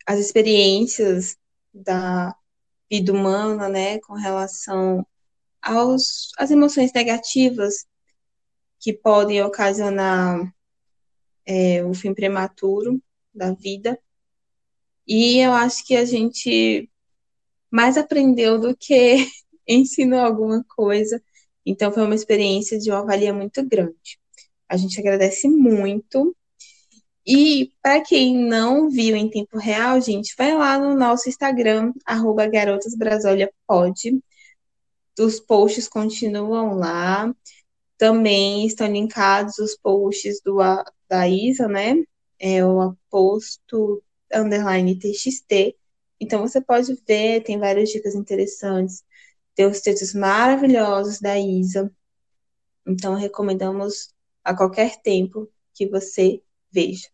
as 0.06 0.18
experiências 0.18 1.36
da 1.72 2.34
vida 2.90 3.12
humana, 3.12 3.68
né, 3.68 3.98
com 4.00 4.14
relação 4.14 5.06
aos 5.60 6.30
às 6.38 6.50
emoções 6.50 6.92
negativas 6.92 7.86
que 8.80 8.92
podem 8.92 9.42
ocasionar 9.42 10.54
é, 11.44 11.84
o 11.84 11.92
fim 11.94 12.14
prematuro 12.14 13.02
da 13.34 13.52
vida. 13.52 13.98
E 15.06 15.38
eu 15.38 15.52
acho 15.52 15.86
que 15.86 15.96
a 15.96 16.04
gente 16.04 16.90
mais 17.70 17.96
aprendeu 17.96 18.58
do 18.58 18.76
que 18.76 19.26
ensinou 19.66 20.20
alguma 20.20 20.64
coisa. 20.64 21.22
Então 21.68 21.92
foi 21.92 22.02
uma 22.02 22.14
experiência 22.14 22.78
de 22.78 22.90
uma 22.90 23.04
valia 23.04 23.32
muito 23.34 23.62
grande. 23.62 24.18
A 24.66 24.76
gente 24.78 24.98
agradece 24.98 25.46
muito. 25.46 26.34
E 27.26 27.70
para 27.82 28.00
quem 28.00 28.38
não 28.38 28.88
viu 28.88 29.14
em 29.14 29.28
tempo 29.28 29.58
real, 29.58 30.00
gente, 30.00 30.34
vai 30.38 30.56
lá 30.56 30.78
no 30.78 30.96
nosso 30.96 31.28
Instagram, 31.28 31.92
arroba 32.06 32.46
garotasbrasolhapod. 32.46 34.18
Os 35.20 35.38
posts 35.40 35.86
continuam 35.88 36.74
lá. 36.74 37.34
Também 37.98 38.66
estão 38.66 38.86
linkados 38.90 39.58
os 39.58 39.76
posts 39.76 40.40
do, 40.42 40.56
da 41.06 41.28
Isa, 41.28 41.68
né? 41.68 42.02
É 42.38 42.64
o 42.64 42.80
aposto 42.80 44.02
underline 44.32 44.98
TXT. 44.98 45.76
Então 46.18 46.40
você 46.40 46.62
pode 46.62 46.94
ver, 47.06 47.42
tem 47.42 47.58
várias 47.58 47.90
dicas 47.90 48.14
interessantes. 48.14 49.04
Tem 49.58 49.66
os 49.66 49.80
textos 49.80 50.14
maravilhosos 50.14 51.18
da 51.18 51.36
Isa. 51.36 51.92
Então 52.86 53.16
recomendamos 53.16 54.14
a 54.44 54.54
qualquer 54.54 55.02
tempo 55.02 55.50
que 55.74 55.88
você 55.88 56.40
veja. 56.70 57.08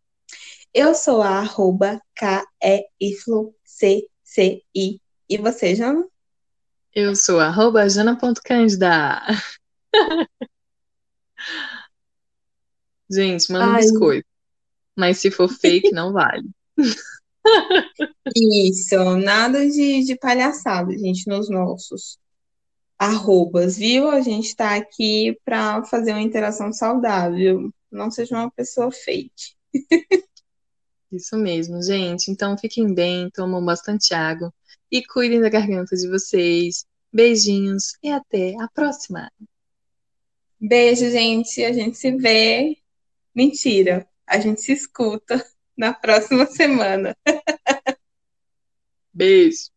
Eu 0.74 0.95
sou 0.95 1.22
a 1.22 1.38
arroba 1.38 1.99
K-E-Y-C-C-I. 2.14 2.51
E 5.26 5.38
você, 5.38 5.74
Jana? 5.74 6.07
Eu 6.95 7.16
sou 7.16 7.40
arroba 7.40 7.88
jana.candida. 7.88 9.22
Gente, 13.11 13.51
manda 13.51 13.70
um 13.70 13.76
biscoito. 13.76 14.28
Mas 14.95 15.16
se 15.16 15.30
for 15.30 15.49
fake, 15.49 15.92
não 15.92 16.12
vale. 16.12 16.51
Isso, 18.36 19.16
nada 19.16 19.66
de, 19.66 20.05
de 20.05 20.14
palhaçada, 20.18 20.92
gente, 20.92 21.26
nos 21.26 21.49
nossos 21.49 22.18
arrobas, 22.99 23.76
viu? 23.76 24.09
A 24.11 24.20
gente 24.20 24.55
tá 24.55 24.76
aqui 24.76 25.38
para 25.45 25.82
fazer 25.84 26.12
uma 26.12 26.22
interação 26.22 26.72
saudável. 26.72 27.72
Não 27.90 28.11
seja 28.11 28.36
uma 28.36 28.51
pessoa 28.51 28.90
fake. 28.90 29.55
Isso 31.12 31.36
mesmo, 31.36 31.82
gente. 31.82 32.30
Então 32.30 32.59
fiquem 32.59 32.92
bem, 32.92 33.30
tomam 33.30 33.64
bastante 33.64 34.14
água 34.14 34.53
e 34.90 35.05
cuidem 35.05 35.40
da 35.40 35.49
garganta 35.49 35.97
de 35.97 36.09
vocês. 36.09 36.84
Beijinhos 37.12 37.97
e 38.03 38.11
até 38.11 38.55
a 38.61 38.68
próxima. 38.68 39.30
Beijo, 40.61 41.11
gente. 41.11 41.64
A 41.64 41.72
gente 41.72 41.97
se 41.97 42.11
vê. 42.16 42.76
Mentira. 43.34 44.09
A 44.26 44.40
gente 44.40 44.62
se 44.62 44.72
escuta 44.72 45.45
na 45.76 45.92
próxima 45.92 46.47
semana. 46.47 47.16
Beijo. 49.12 49.70